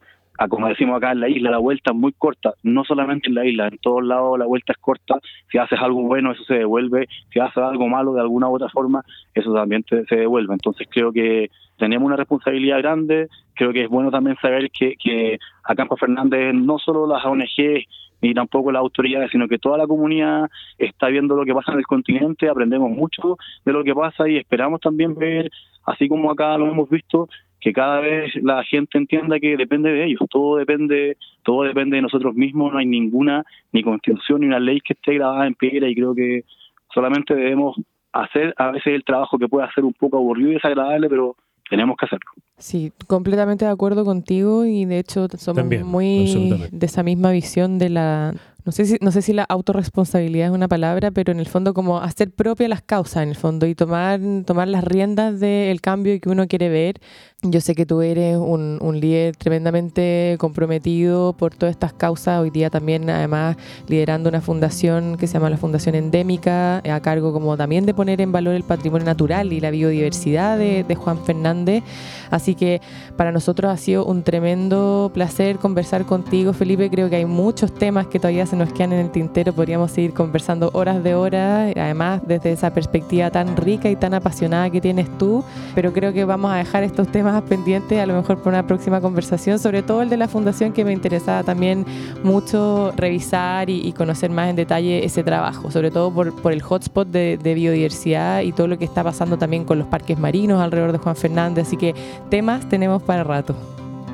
como 0.49 0.67
decimos 0.67 0.97
acá 0.97 1.11
en 1.11 1.19
la 1.19 1.29
isla, 1.29 1.51
la 1.51 1.57
vuelta 1.57 1.91
es 1.91 1.97
muy 1.97 2.13
corta, 2.13 2.53
no 2.63 2.83
solamente 2.83 3.27
en 3.27 3.35
la 3.35 3.45
isla, 3.45 3.67
en 3.67 3.77
todos 3.79 4.03
lados 4.03 4.39
la 4.39 4.45
vuelta 4.45 4.73
es 4.73 4.77
corta. 4.79 5.19
Si 5.51 5.57
haces 5.57 5.79
algo 5.79 6.03
bueno, 6.03 6.31
eso 6.31 6.43
se 6.43 6.55
devuelve. 6.55 7.07
Si 7.31 7.39
haces 7.39 7.57
algo 7.57 7.87
malo 7.87 8.13
de 8.13 8.21
alguna 8.21 8.49
u 8.49 8.55
otra 8.55 8.69
forma, 8.69 9.03
eso 9.33 9.53
también 9.53 9.83
se 9.87 10.15
devuelve. 10.15 10.53
Entonces 10.53 10.87
creo 10.89 11.11
que 11.11 11.49
tenemos 11.77 12.05
una 12.05 12.15
responsabilidad 12.15 12.79
grande. 12.79 13.27
Creo 13.55 13.71
que 13.71 13.83
es 13.83 13.89
bueno 13.89 14.11
también 14.11 14.35
saber 14.41 14.69
que, 14.71 14.95
que 14.95 15.39
a 15.63 15.75
Campo 15.75 15.95
Fernández 15.97 16.53
no 16.53 16.79
solo 16.79 17.07
las 17.07 17.23
ONG 17.25 17.85
ni 18.23 18.33
tampoco 18.33 18.71
las 18.71 18.79
autoridades, 18.79 19.31
sino 19.31 19.49
que 19.49 19.59
toda 19.59 19.77
la 19.77 19.85
comunidad 19.85 20.49
está 20.77 21.09
viendo 21.09 21.35
lo 21.35 21.43
que 21.43 21.53
pasa 21.53 21.73
en 21.73 21.79
el 21.79 21.85
continente, 21.85 22.47
aprendemos 22.47 22.89
mucho 22.89 23.37
de 23.65 23.73
lo 23.73 23.83
que 23.83 23.93
pasa 23.93 24.29
y 24.29 24.37
esperamos 24.37 24.79
también 24.79 25.13
ver, 25.13 25.51
así 25.85 26.07
como 26.07 26.31
acá 26.31 26.57
lo 26.57 26.67
hemos 26.67 26.89
visto, 26.89 27.27
que 27.59 27.73
cada 27.73 27.99
vez 27.99 28.33
la 28.41 28.63
gente 28.63 28.97
entienda 28.97 29.39
que 29.39 29.57
depende 29.57 29.91
de 29.91 30.05
ellos, 30.05 30.21
todo 30.29 30.55
depende, 30.55 31.17
todo 31.43 31.63
depende 31.63 31.97
de 31.97 32.01
nosotros 32.01 32.33
mismos, 32.33 32.71
no 32.71 32.79
hay 32.79 32.85
ninguna 32.85 33.45
ni 33.73 33.83
constitución 33.83 34.39
ni 34.39 34.47
una 34.47 34.59
ley 34.59 34.79
que 34.79 34.93
esté 34.93 35.15
grabada 35.15 35.45
en 35.45 35.55
piedra 35.55 35.89
y 35.89 35.95
creo 35.95 36.15
que 36.15 36.45
solamente 36.93 37.35
debemos 37.35 37.75
hacer 38.13 38.53
a 38.57 38.71
veces 38.71 38.93
el 38.93 39.03
trabajo 39.03 39.37
que 39.37 39.49
puede 39.49 39.69
ser 39.73 39.83
un 39.83 39.93
poco 39.93 40.17
aburrido 40.17 40.51
y 40.51 40.53
desagradable, 40.55 41.09
pero 41.09 41.35
tenemos 41.73 41.97
que 41.97 42.05
hacerlo. 42.05 42.29
Sí, 42.59 42.93
completamente 43.07 43.65
de 43.65 43.71
acuerdo 43.71 44.05
contigo 44.05 44.63
y 44.63 44.85
de 44.85 44.99
hecho 44.99 45.27
somos 45.39 45.65
muy 45.83 46.69
de 46.71 46.85
esa 46.85 47.01
misma 47.01 47.31
visión 47.31 47.79
de 47.79 47.89
la 47.89 48.35
no 48.65 48.71
sé 48.71 48.85
si, 48.85 48.97
no 49.01 49.11
sé 49.11 49.21
si 49.21 49.33
la 49.33 49.43
autorresponsabilidad 49.43 50.47
es 50.47 50.53
una 50.53 50.69
palabra, 50.69 51.11
pero 51.11 51.33
en 51.33 51.39
el 51.39 51.47
fondo 51.47 51.73
como 51.73 51.99
hacer 51.99 52.31
propia 52.31 52.69
las 52.69 52.81
causas 52.81 53.23
en 53.23 53.29
el 53.29 53.35
fondo 53.35 53.65
y 53.67 53.75
tomar, 53.75 54.21
tomar 54.45 54.69
las 54.69 54.85
riendas 54.85 55.39
del 55.41 55.81
cambio 55.81 56.17
que 56.21 56.29
uno 56.29 56.47
quiere 56.47 56.69
ver. 56.69 57.01
Yo 57.41 57.59
sé 57.59 57.75
que 57.75 57.85
tú 57.85 58.01
eres 58.01 58.37
un, 58.37 58.77
un, 58.79 59.01
líder 59.01 59.35
tremendamente 59.35 60.37
comprometido 60.39 61.33
por 61.33 61.53
todas 61.53 61.71
estas 61.73 61.91
causas. 61.91 62.39
Hoy 62.39 62.51
día 62.51 62.69
también 62.69 63.09
además 63.09 63.57
liderando 63.89 64.29
una 64.29 64.39
fundación 64.39 65.17
que 65.17 65.27
se 65.27 65.33
llama 65.33 65.49
la 65.49 65.57
Fundación 65.57 65.95
Endémica, 65.95 66.77
a 66.77 67.01
cargo 67.01 67.33
como 67.33 67.57
también 67.57 67.85
de 67.85 67.93
poner 67.93 68.21
en 68.21 68.31
valor 68.31 68.55
el 68.55 68.63
patrimonio 68.63 69.03
natural 69.03 69.51
y 69.51 69.59
la 69.59 69.71
biodiversidad 69.71 70.57
de, 70.57 70.85
de 70.85 70.95
Juan 70.95 71.21
Fernández. 71.25 71.83
Así 72.31 72.55
que 72.55 72.81
para 73.17 73.33
nosotros 73.33 73.69
ha 73.69 73.75
sido 73.75 74.05
un 74.05 74.23
tremendo 74.23 75.11
placer 75.13 75.57
conversar 75.57 76.05
contigo, 76.05 76.53
Felipe. 76.53 76.89
Creo 76.89 77.09
que 77.09 77.17
hay 77.17 77.25
muchos 77.25 77.73
temas 77.73 78.07
que 78.07 78.19
todavía 78.19 78.45
se 78.45 78.52
nos 78.55 78.71
quedan 78.73 78.93
en 78.93 78.99
el 78.99 79.11
tintero, 79.11 79.53
podríamos 79.53 79.91
seguir 79.91 80.13
conversando 80.13 80.69
horas 80.73 81.03
de 81.03 81.15
horas, 81.15 81.73
además 81.75 82.21
desde 82.25 82.51
esa 82.51 82.73
perspectiva 82.73 83.29
tan 83.31 83.55
rica 83.57 83.89
y 83.89 83.95
tan 83.95 84.13
apasionada 84.13 84.69
que 84.69 84.81
tienes 84.81 85.07
tú, 85.17 85.43
pero 85.75 85.93
creo 85.93 86.13
que 86.13 86.25
vamos 86.25 86.51
a 86.51 86.57
dejar 86.57 86.83
estos 86.83 87.07
temas 87.07 87.41
pendientes 87.43 87.99
a 87.99 88.05
lo 88.05 88.15
mejor 88.15 88.39
por 88.39 88.53
una 88.53 88.65
próxima 88.65 89.01
conversación, 89.01 89.59
sobre 89.59 89.83
todo 89.83 90.01
el 90.01 90.09
de 90.09 90.17
la 90.17 90.27
fundación 90.27 90.73
que 90.73 90.85
me 90.85 90.93
interesaba 90.93 91.43
también 91.43 91.85
mucho 92.23 92.91
revisar 92.95 93.69
y, 93.69 93.93
conocer 93.93 94.31
más 94.31 94.49
en 94.49 94.55
detalle 94.55 95.05
ese 95.05 95.23
trabajo, 95.23 95.69
sobre 95.69 95.91
todo 95.91 96.11
por, 96.11 96.35
por 96.41 96.51
el 96.51 96.61
hotspot 96.61 97.07
de, 97.07 97.37
de 97.37 97.53
biodiversidad 97.53 98.41
y 98.41 98.51
todo 98.51 98.67
lo 98.67 98.77
que 98.77 98.85
está 98.85 99.03
pasando 99.03 99.37
también 99.37 99.65
con 99.65 99.77
los 99.77 99.87
parques 99.87 100.17
marinos 100.17 100.59
alrededor 100.61 100.91
de 100.91 100.97
Juan 100.97 101.15
Fernández, 101.15 101.67
así 101.67 101.77
que 101.77 101.93
temas 102.29 102.67
tenemos 102.69 103.03
para 103.03 103.23
rato. 103.23 103.55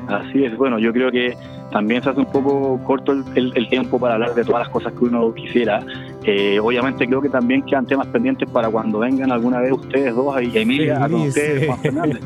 Así 0.08 0.44
es, 0.44 0.56
bueno, 0.56 0.78
yo 0.78 0.92
creo 0.92 1.10
que 1.10 1.36
también 1.70 2.02
se 2.02 2.10
hace 2.10 2.20
un 2.20 2.26
poco 2.26 2.80
corto 2.84 3.12
el, 3.12 3.68
tiempo 3.68 3.98
para 3.98 4.14
hablar 4.14 4.34
de 4.34 4.44
todas 4.44 4.60
las 4.62 4.68
cosas 4.68 4.92
que 4.92 5.04
uno 5.04 5.32
quisiera. 5.34 5.84
Eh, 6.24 6.58
obviamente 6.60 7.06
creo 7.06 7.20
que 7.20 7.28
también 7.28 7.62
quedan 7.62 7.86
temas 7.86 8.06
pendientes 8.08 8.48
para 8.50 8.68
cuando 8.68 8.98
vengan 8.98 9.30
alguna 9.32 9.60
vez 9.60 9.72
ustedes 9.72 10.14
dos 10.14 10.40
y 10.42 10.56
Emilia 10.58 11.04
a 11.04 11.08
conocer 11.08 11.66
Juan 11.66 11.78
Fernández. 11.78 12.20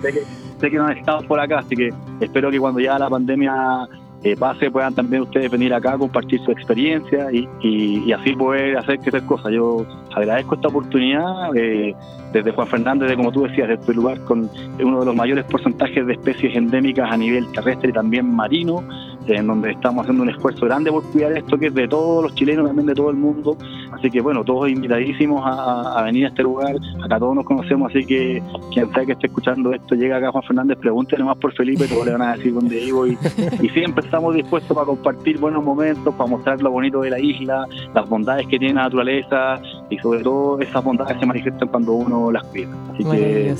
Sé 0.61 0.71
que, 0.71 0.77
no 0.77 0.87
han 0.87 0.97
estado 0.97 1.27
por 1.27 1.39
acá, 1.39 1.59
así 1.59 1.77
que 1.77 1.91
espero 2.21 2.51
que 2.51 2.59
cuando 2.59 2.81
ya 2.81 2.99
la 2.99 3.11
pandemia 3.11 3.87
eh, 4.23 4.37
pase 4.37 4.71
puedan 4.71 4.95
también 4.95 5.23
ustedes 5.23 5.51
venir 5.51 5.75
acá 5.75 5.93
a 5.93 5.99
compartir 5.99 6.41
su 6.41 6.51
experiencia 6.51 7.31
y, 7.31 7.49
y, 7.61 8.13
así 8.13 8.35
poder 8.35 8.79
hacer 8.79 8.99
que 9.01 9.11
estas 9.11 9.23
cosas. 9.23 9.53
Yo 9.53 9.85
agradezco 10.15 10.55
esta 10.55 10.69
oportunidad. 10.69 11.55
Eh, 11.55 11.95
desde 12.35 12.51
Juan 12.51 12.67
Fernández, 12.67 13.09
de, 13.09 13.17
como 13.17 13.31
tú 13.31 13.45
decías, 13.45 13.69
de 13.69 13.75
este 13.75 13.95
lugar 13.95 14.21
con 14.25 14.51
uno 14.83 15.01
de 15.01 15.07
los 15.07 15.15
mayores 15.15 15.45
porcentajes 15.45 16.05
de 16.05 16.15
especies 16.15 16.57
endémicas 16.57 17.11
a 17.11 17.17
nivel 17.17 17.51
terrestre 17.53 17.91
y 17.91 17.93
también 17.93 18.27
marino, 18.27 18.83
en 19.27 19.47
donde 19.47 19.73
estamos 19.73 20.03
haciendo 20.03 20.23
un 20.23 20.31
esfuerzo 20.31 20.67
grande 20.67 20.91
por 20.91 21.03
cuidar 21.05 21.33
esto 21.33 21.59
que 21.59 21.67
es 21.67 21.75
de 21.75 21.89
todos 21.89 22.25
los 22.25 22.35
chilenos, 22.35 22.67
también 22.67 22.87
de 22.87 22.95
todo 22.95 23.11
el 23.11 23.17
mundo. 23.17 23.57
Así 23.93 24.11
que 24.11 24.21
bueno, 24.21 24.45
todos 24.45 24.69
invitadísimos 24.69 25.43
a, 25.45 26.03
venir 26.03 26.27
a 26.27 26.29
este 26.29 26.43
lugar, 26.43 26.77
acá 27.03 27.19
todos 27.19 27.35
nos 27.35 27.45
conocemos, 27.45 27.91
así 27.91 28.05
que 28.05 28.43
quien 28.73 28.93
sea 28.93 29.07
que 29.07 29.13
esté 29.13 29.27
escuchando 29.29 29.73
esto, 29.73 29.95
llega 29.95 30.17
acá 30.17 30.31
Juan 30.31 30.45
Fernández, 30.45 30.79
pregúntenle 30.79 31.25
más 31.25 31.39
por 31.39 31.55
Felipe, 31.55 31.87
todos 31.87 32.05
le 32.07 32.13
van 32.13 32.23
a 32.23 32.37
decir 32.37 32.53
dónde 32.53 32.77
vivo 32.77 33.07
y, 33.07 33.17
y 33.63 33.69
siempre 33.71 34.05
estamos 34.05 34.35
dispuestos 34.35 34.75
para 34.75 34.87
compartir 34.87 35.39
buenos 35.39 35.65
momentos, 35.65 36.15
para 36.15 36.29
mostrar 36.29 36.61
lo 36.61 36.71
bonito 36.71 37.01
de 37.01 37.11
la 37.11 37.19
isla, 37.19 37.67
las 37.95 38.09
bondades 38.09 38.47
que 38.47 38.59
tiene 38.59 38.75
la 38.75 38.85
naturaleza 38.85 39.61
y 39.89 39.99
sobre 39.99 40.23
todo 40.23 40.61
esas 40.61 40.85
bondades 40.85 41.19
se 41.19 41.27
manifiestan 41.27 41.69
cuando 41.69 41.93
uno 41.93 42.31
las 42.31 42.45
cuida. 42.45 42.69
Así 42.93 43.05
que 43.05 43.55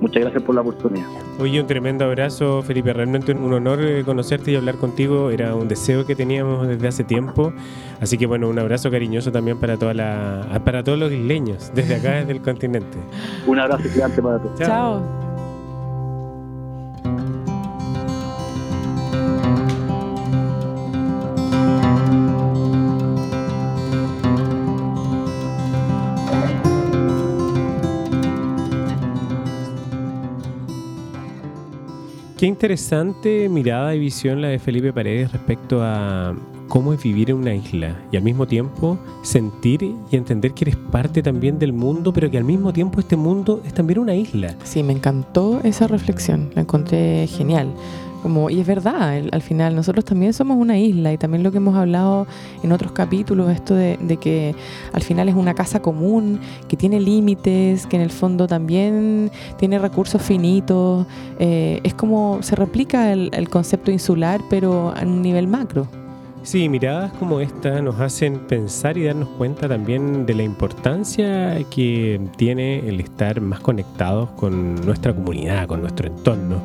muchas 0.00 0.22
gracias 0.22 0.42
por 0.42 0.54
la 0.54 0.60
oportunidad. 0.60 1.06
Oye, 1.38 1.60
un 1.60 1.66
tremendo 1.66 2.04
abrazo, 2.04 2.62
Felipe. 2.62 2.92
Realmente 2.92 3.32
un 3.32 3.52
honor 3.52 3.80
eh, 3.82 4.02
conocerte 4.04 4.52
y 4.52 4.56
hablar 4.56 4.76
contigo. 4.76 5.30
Era 5.30 5.54
un 5.54 5.68
deseo 5.68 6.06
que 6.06 6.14
teníamos 6.14 6.66
desde 6.66 6.88
hace 6.88 7.04
tiempo. 7.04 7.52
Así 8.00 8.18
que 8.18 8.26
bueno, 8.26 8.48
un 8.48 8.58
abrazo 8.58 8.90
cariñoso 8.90 9.32
también 9.32 9.58
para 9.58 9.76
toda 9.76 9.94
la, 9.94 10.60
para 10.64 10.82
todos 10.82 10.98
los 10.98 11.12
isleños, 11.12 11.70
desde 11.74 11.96
acá, 11.96 12.12
desde 12.12 12.32
el 12.32 12.42
continente. 12.42 12.98
Un 13.46 13.58
abrazo 13.58 13.88
gigante 13.88 14.22
para 14.22 14.38
todos. 14.38 14.58
Chao. 14.58 15.27
Qué 32.38 32.46
interesante 32.46 33.48
mirada 33.48 33.96
y 33.96 33.98
visión 33.98 34.40
la 34.40 34.46
de 34.46 34.60
Felipe 34.60 34.92
Paredes 34.92 35.32
respecto 35.32 35.82
a 35.82 36.36
cómo 36.68 36.92
es 36.92 37.02
vivir 37.02 37.30
en 37.30 37.38
una 37.38 37.52
isla 37.52 37.96
y 38.12 38.16
al 38.16 38.22
mismo 38.22 38.46
tiempo 38.46 38.96
sentir 39.22 39.82
y 39.82 40.14
entender 40.14 40.52
que 40.52 40.66
eres 40.66 40.76
parte 40.76 41.20
también 41.20 41.58
del 41.58 41.72
mundo, 41.72 42.12
pero 42.12 42.30
que 42.30 42.38
al 42.38 42.44
mismo 42.44 42.72
tiempo 42.72 43.00
este 43.00 43.16
mundo 43.16 43.60
es 43.66 43.74
también 43.74 43.98
una 43.98 44.14
isla. 44.14 44.54
Sí, 44.62 44.84
me 44.84 44.92
encantó 44.92 45.60
esa 45.64 45.88
reflexión, 45.88 46.50
la 46.54 46.62
encontré 46.62 47.26
genial. 47.26 47.74
Como, 48.22 48.50
y 48.50 48.60
es 48.60 48.66
verdad, 48.66 49.22
al 49.30 49.42
final 49.42 49.76
nosotros 49.76 50.04
también 50.04 50.32
somos 50.32 50.56
una 50.56 50.78
isla 50.78 51.12
y 51.12 51.18
también 51.18 51.42
lo 51.42 51.50
que 51.50 51.58
hemos 51.58 51.76
hablado 51.76 52.26
en 52.62 52.72
otros 52.72 52.92
capítulos, 52.92 53.50
esto 53.50 53.74
de, 53.74 53.96
que 54.20 54.54
al 54.92 55.02
final 55.02 55.28
es 55.28 55.34
una 55.34 55.54
casa 55.54 55.80
común, 55.80 56.40
que 56.66 56.76
tiene 56.76 57.00
límites, 57.00 57.86
que 57.86 57.96
en 57.96 58.02
el 58.02 58.10
fondo 58.10 58.46
también 58.46 59.30
tiene 59.58 59.78
recursos 59.78 60.20
finitos. 60.20 61.06
Eh, 61.38 61.80
es 61.84 61.94
como 61.94 62.38
se 62.42 62.56
replica 62.56 63.12
el, 63.12 63.30
el 63.32 63.48
concepto 63.48 63.90
insular, 63.90 64.40
pero 64.50 64.92
a 64.96 65.02
un 65.02 65.22
nivel 65.22 65.46
macro. 65.46 65.86
Sí, 66.42 66.68
miradas 66.68 67.12
como 67.12 67.40
esta 67.40 67.82
nos 67.82 68.00
hacen 68.00 68.38
pensar 68.38 68.96
y 68.96 69.04
darnos 69.04 69.28
cuenta 69.30 69.68
también 69.68 70.24
de 70.24 70.34
la 70.34 70.44
importancia 70.44 71.58
que 71.68 72.20
tiene 72.36 72.88
el 72.88 73.00
estar 73.00 73.40
más 73.40 73.60
conectados 73.60 74.30
con 74.30 74.76
nuestra 74.86 75.14
comunidad, 75.14 75.66
con 75.66 75.82
nuestro 75.82 76.08
entorno. 76.08 76.62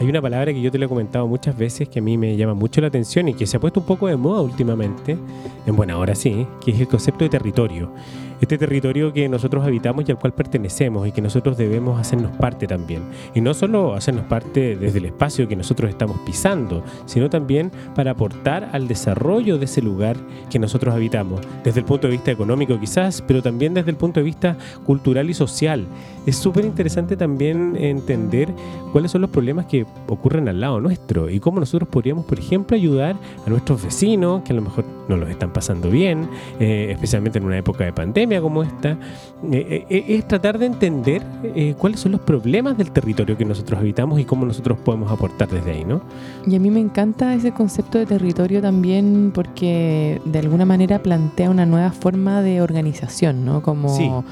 Hay 0.00 0.08
una 0.08 0.22
palabra 0.22 0.52
que 0.52 0.60
yo 0.60 0.70
te 0.70 0.78
lo 0.78 0.86
he 0.86 0.88
comentado 0.88 1.26
muchas 1.26 1.58
veces 1.58 1.88
que 1.88 1.98
a 1.98 2.02
mí 2.02 2.16
me 2.16 2.36
llama 2.36 2.54
mucho 2.54 2.80
la 2.80 2.86
atención 2.86 3.26
y 3.26 3.34
que 3.34 3.48
se 3.48 3.56
ha 3.56 3.60
puesto 3.60 3.80
un 3.80 3.86
poco 3.86 4.06
de 4.06 4.16
moda 4.16 4.40
últimamente, 4.42 5.18
en 5.66 5.74
buena 5.74 5.98
hora 5.98 6.14
sí, 6.14 6.46
que 6.64 6.70
es 6.70 6.78
el 6.78 6.86
concepto 6.86 7.24
de 7.24 7.30
territorio 7.30 7.90
este 8.40 8.58
territorio 8.58 9.12
que 9.12 9.28
nosotros 9.28 9.64
habitamos 9.64 10.04
y 10.06 10.12
al 10.12 10.18
cual 10.18 10.32
pertenecemos 10.32 11.06
y 11.06 11.12
que 11.12 11.20
nosotros 11.20 11.56
debemos 11.56 12.00
hacernos 12.00 12.32
parte 12.32 12.66
también. 12.66 13.02
Y 13.34 13.40
no 13.40 13.54
solo 13.54 13.94
hacernos 13.94 14.24
parte 14.26 14.76
desde 14.76 14.98
el 14.98 15.06
espacio 15.06 15.48
que 15.48 15.56
nosotros 15.56 15.90
estamos 15.90 16.18
pisando, 16.24 16.84
sino 17.06 17.28
también 17.28 17.72
para 17.94 18.12
aportar 18.12 18.70
al 18.72 18.88
desarrollo 18.88 19.58
de 19.58 19.64
ese 19.64 19.82
lugar 19.82 20.16
que 20.50 20.58
nosotros 20.58 20.94
habitamos, 20.94 21.40
desde 21.64 21.80
el 21.80 21.86
punto 21.86 22.06
de 22.06 22.12
vista 22.12 22.30
económico 22.30 22.78
quizás, 22.78 23.22
pero 23.26 23.42
también 23.42 23.74
desde 23.74 23.90
el 23.90 23.96
punto 23.96 24.20
de 24.20 24.24
vista 24.24 24.56
cultural 24.84 25.28
y 25.30 25.34
social. 25.34 25.86
Es 26.26 26.36
súper 26.36 26.64
interesante 26.64 27.16
también 27.16 27.76
entender 27.76 28.52
cuáles 28.92 29.10
son 29.10 29.22
los 29.22 29.30
problemas 29.30 29.66
que 29.66 29.86
ocurren 30.06 30.48
al 30.48 30.60
lado 30.60 30.80
nuestro 30.80 31.30
y 31.30 31.40
cómo 31.40 31.60
nosotros 31.60 31.88
podríamos, 31.88 32.26
por 32.26 32.38
ejemplo, 32.38 32.76
ayudar 32.76 33.16
a 33.46 33.50
nuestros 33.50 33.82
vecinos 33.82 34.42
que 34.42 34.52
a 34.52 34.56
lo 34.56 34.62
mejor 34.62 34.84
no 35.08 35.16
los 35.16 35.28
están 35.30 35.52
pasando 35.52 35.90
bien, 35.90 36.28
eh, 36.60 36.88
especialmente 36.90 37.38
en 37.38 37.44
una 37.44 37.56
época 37.56 37.84
de 37.84 37.92
pandemia 37.92 38.27
como 38.36 38.62
esta, 38.62 38.98
eh, 39.52 39.86
eh, 39.88 40.04
es 40.08 40.28
tratar 40.28 40.58
de 40.58 40.66
entender 40.66 41.22
eh, 41.42 41.74
cuáles 41.78 42.00
son 42.00 42.12
los 42.12 42.20
problemas 42.20 42.76
del 42.76 42.90
territorio 42.90 43.36
que 43.36 43.44
nosotros 43.44 43.78
habitamos 43.78 44.20
y 44.20 44.24
cómo 44.24 44.44
nosotros 44.44 44.78
podemos 44.84 45.10
aportar 45.10 45.48
desde 45.48 45.70
ahí, 45.70 45.84
¿no? 45.84 46.02
Y 46.46 46.56
a 46.56 46.60
mí 46.60 46.70
me 46.70 46.80
encanta 46.80 47.34
ese 47.34 47.52
concepto 47.52 47.98
de 47.98 48.06
territorio 48.06 48.60
también 48.60 49.30
porque 49.32 50.20
de 50.24 50.38
alguna 50.40 50.64
manera 50.64 51.02
plantea 51.02 51.50
una 51.50 51.66
nueva 51.66 51.92
forma 51.92 52.42
de 52.42 52.60
organización, 52.60 53.44
¿no? 53.44 53.62
Como 53.62 54.24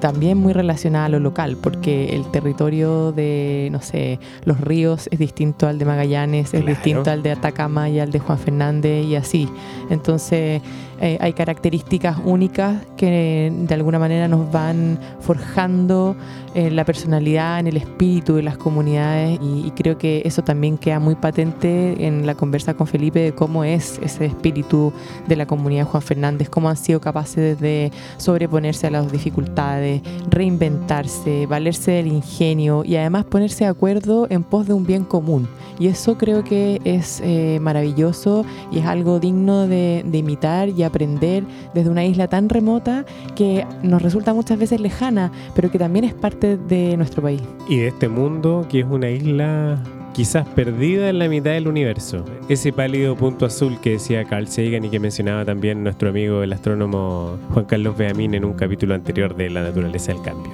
también 0.00 0.38
muy 0.38 0.52
relacionada 0.52 1.06
a 1.06 1.08
lo 1.08 1.20
local, 1.20 1.56
porque 1.60 2.14
el 2.14 2.30
territorio 2.30 3.12
de, 3.12 3.68
no 3.72 3.80
sé, 3.80 4.18
los 4.44 4.60
ríos 4.60 5.08
es 5.10 5.18
distinto 5.18 5.66
al 5.66 5.78
de 5.78 5.84
Magallanes, 5.84 6.54
es 6.54 6.64
distinto 6.64 7.10
al 7.10 7.22
de 7.22 7.32
Atacama 7.32 7.88
y 7.90 7.98
al 8.00 8.12
de 8.12 8.18
Juan 8.20 8.38
Fernández 8.38 9.04
y 9.04 9.16
así. 9.16 9.48
Entonces, 9.90 10.62
eh, 11.00 11.16
hay 11.20 11.32
características 11.32 12.18
únicas 12.24 12.84
que 12.96 13.50
de 13.50 13.74
alguna 13.74 13.98
manera 13.98 14.28
nos 14.28 14.52
van 14.52 14.98
forjando 15.20 16.14
en 16.54 16.76
la 16.76 16.84
personalidad, 16.84 17.60
en 17.60 17.68
el 17.68 17.76
espíritu 17.76 18.34
de 18.34 18.42
las 18.42 18.58
comunidades 18.58 19.38
y, 19.40 19.70
creo 19.70 19.96
que 19.96 20.20
eso 20.26 20.42
también 20.42 20.76
queda 20.76 20.98
muy 20.98 21.14
patente 21.14 22.06
en 22.06 22.26
la 22.26 22.34
conversa 22.34 22.74
con 22.74 22.86
Felipe 22.86 23.20
de 23.20 23.32
cómo 23.32 23.64
es 23.64 23.98
ese 24.02 24.26
espíritu 24.26 24.92
de 25.26 25.36
la 25.36 25.46
comunidad 25.46 25.86
Juan 25.86 26.02
Fernández, 26.02 26.50
cómo 26.50 26.68
han 26.68 26.76
sido 26.76 27.00
capaces 27.00 27.58
de 27.60 27.90
sobreponerse 28.18 28.88
a 28.88 28.90
las 28.90 29.10
dificultades, 29.10 30.02
reinventarse, 30.28 31.46
valerse 31.46 31.92
del 31.92 32.08
ingenio 32.08 32.84
y 32.84 32.96
además 32.96 33.24
ponerse 33.24 33.64
de 33.64 33.70
acuerdo 33.70 34.26
en 34.28 34.42
pos 34.42 34.66
de 34.66 34.74
un 34.74 34.84
bien 34.84 35.04
común. 35.04 35.48
Y 35.78 35.86
eso 35.86 36.18
creo 36.18 36.44
que 36.44 36.78
es 36.84 37.22
eh, 37.24 37.58
maravilloso 37.62 38.44
y 38.70 38.80
es 38.80 38.86
algo 38.86 39.18
digno 39.18 39.66
de, 39.66 40.04
de 40.04 40.18
imitar 40.18 40.68
y 40.68 40.82
aprender 40.90 41.44
desde 41.74 41.90
una 41.90 42.04
isla 42.04 42.28
tan 42.28 42.48
remota 42.48 43.04
que 43.34 43.66
nos 43.82 44.02
resulta 44.02 44.34
muchas 44.34 44.58
veces 44.58 44.80
lejana, 44.80 45.32
pero 45.54 45.70
que 45.70 45.78
también 45.78 46.04
es 46.04 46.14
parte 46.14 46.56
de 46.56 46.96
nuestro 46.96 47.22
país. 47.22 47.40
Y 47.68 47.78
de 47.78 47.88
este 47.88 48.08
mundo 48.08 48.66
que 48.68 48.80
es 48.80 48.86
una 48.86 49.10
isla 49.10 49.78
quizás 50.12 50.46
perdida 50.48 51.08
en 51.08 51.18
la 51.18 51.28
mitad 51.28 51.52
del 51.52 51.68
universo. 51.68 52.24
Ese 52.48 52.72
pálido 52.72 53.16
punto 53.16 53.46
azul 53.46 53.78
que 53.80 53.92
decía 53.92 54.24
Carl 54.24 54.48
Sagan 54.48 54.84
y 54.84 54.90
que 54.90 54.98
mencionaba 54.98 55.44
también 55.44 55.82
nuestro 55.82 56.10
amigo 56.10 56.42
el 56.42 56.52
astrónomo 56.52 57.38
Juan 57.52 57.64
Carlos 57.64 57.96
Beamín 57.96 58.34
en 58.34 58.44
un 58.44 58.54
capítulo 58.54 58.94
anterior 58.94 59.36
de 59.36 59.50
La 59.50 59.62
naturaleza 59.62 60.12
del 60.12 60.22
cambio. 60.22 60.52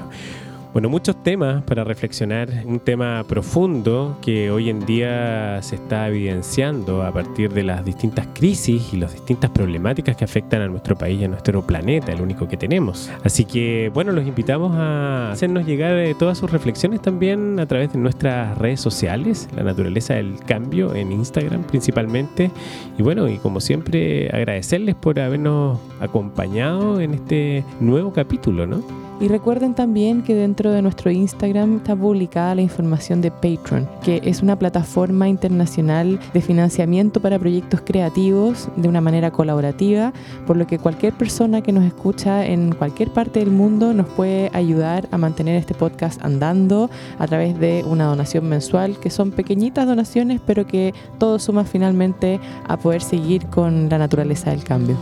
Bueno, 0.77 0.91
muchos 0.91 1.23
temas 1.23 1.63
para 1.63 1.85
reflexionar, 1.85 2.51
un 2.67 2.81
tema 2.81 3.25
profundo 3.27 4.19
que 4.21 4.51
hoy 4.51 4.69
en 4.69 4.85
día 4.85 5.63
se 5.63 5.77
está 5.77 6.07
evidenciando 6.09 7.03
a 7.03 7.11
partir 7.13 7.51
de 7.55 7.63
las 7.63 7.83
distintas 7.83 8.27
crisis 8.35 8.93
y 8.93 8.99
las 8.99 9.15
distintas 9.15 9.49
problemáticas 9.49 10.17
que 10.17 10.25
afectan 10.25 10.61
a 10.61 10.69
nuestro 10.69 10.95
país 10.95 11.19
y 11.19 11.25
a 11.25 11.29
nuestro 11.29 11.67
planeta, 11.67 12.13
el 12.13 12.21
único 12.21 12.47
que 12.47 12.59
tenemos. 12.59 13.11
Así 13.25 13.47
que, 13.47 13.91
bueno, 13.95 14.13
los 14.13 14.27
invitamos 14.27 14.77
a 14.77 15.33
hacernos 15.33 15.65
llegar 15.65 15.97
eh, 15.97 16.15
todas 16.15 16.37
sus 16.37 16.51
reflexiones 16.51 17.01
también 17.01 17.59
a 17.59 17.65
través 17.65 17.95
de 17.95 17.99
nuestras 17.99 18.59
redes 18.59 18.79
sociales, 18.79 19.49
la 19.57 19.63
naturaleza 19.63 20.13
del 20.13 20.39
cambio 20.41 20.95
en 20.95 21.11
Instagram 21.11 21.63
principalmente. 21.63 22.51
Y 22.99 23.03
bueno, 23.03 23.31
y 23.31 23.39
como 23.39 23.61
siempre, 23.61 24.29
agradecerles 24.29 24.95
por 24.95 25.19
habernos 25.21 25.81
acompañado 26.01 27.01
en 27.01 27.15
este 27.15 27.65
nuevo 27.81 28.13
capítulo, 28.13 28.67
¿no? 28.67 29.06
Y 29.19 29.29
recuerden 29.29 29.75
también 29.75 30.23
que 30.23 30.35
dentro 30.35 30.71
de 30.71 30.83
nuestro 30.83 31.11
Instagram 31.11 31.79
está 31.79 31.97
publicada 31.97 32.55
la 32.55 32.61
información 32.61 33.23
de 33.23 33.31
Patreon, 33.31 33.89
que 34.03 34.21
es 34.23 34.43
una 34.43 34.59
plataforma 34.59 35.27
internacional 35.27 36.21
de 36.35 36.43
financiamiento 36.43 37.21
para 37.21 37.39
proyectos 37.39 37.81
creativos 37.81 38.69
de 38.77 38.89
una 38.89 39.01
manera 39.01 39.31
colaborativa, 39.31 40.13
por 40.47 40.59
lo 40.59 40.67
que 40.67 40.79
cualquier 40.79 41.15
persona 41.15 41.63
que 41.63 41.73
nos 41.73 41.85
escucha 41.85 42.45
en 42.45 42.75
cualquier 42.75 43.11
parte 43.11 43.41
del 43.41 43.51
mundo 43.51 43.95
nos 43.95 44.07
puede 44.07 44.51
ayudar 44.53 45.09
a 45.11 45.17
mantener 45.17 45.57
este 45.57 45.73
podcast 45.73 46.23
andando 46.23 46.91
a 47.19 47.27
través 47.27 47.59
de 47.59 47.85
una 47.87 48.05
donación 48.05 48.47
mensual, 48.47 48.99
que 49.01 49.09
son 49.09 49.31
pequeñitas 49.31 49.87
donaciones, 49.87 50.43
pero 50.45 50.67
que 50.67 50.93
todo 51.19 51.39
suma 51.39 51.65
finalmente 51.65 52.39
a 52.69 52.77
poder 52.77 53.01
seguir 53.01 53.47
con 53.47 53.89
la 53.89 53.97
naturaleza 53.97 54.51
del 54.51 54.63
cambio. 54.63 54.99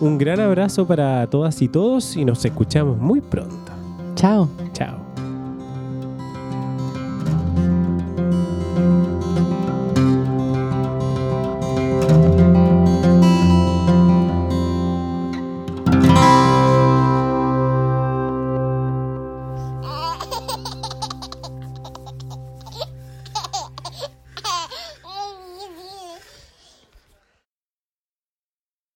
Un 0.00 0.16
gran 0.16 0.40
abrazo 0.40 0.86
para 0.86 1.26
todas 1.28 1.60
y 1.60 1.68
todos 1.68 2.16
y 2.16 2.24
nos 2.24 2.44
escuchamos 2.44 2.98
muy 2.98 3.20
pronto. 3.20 3.72
Chao. 4.14 4.48
Chao. 4.72 5.07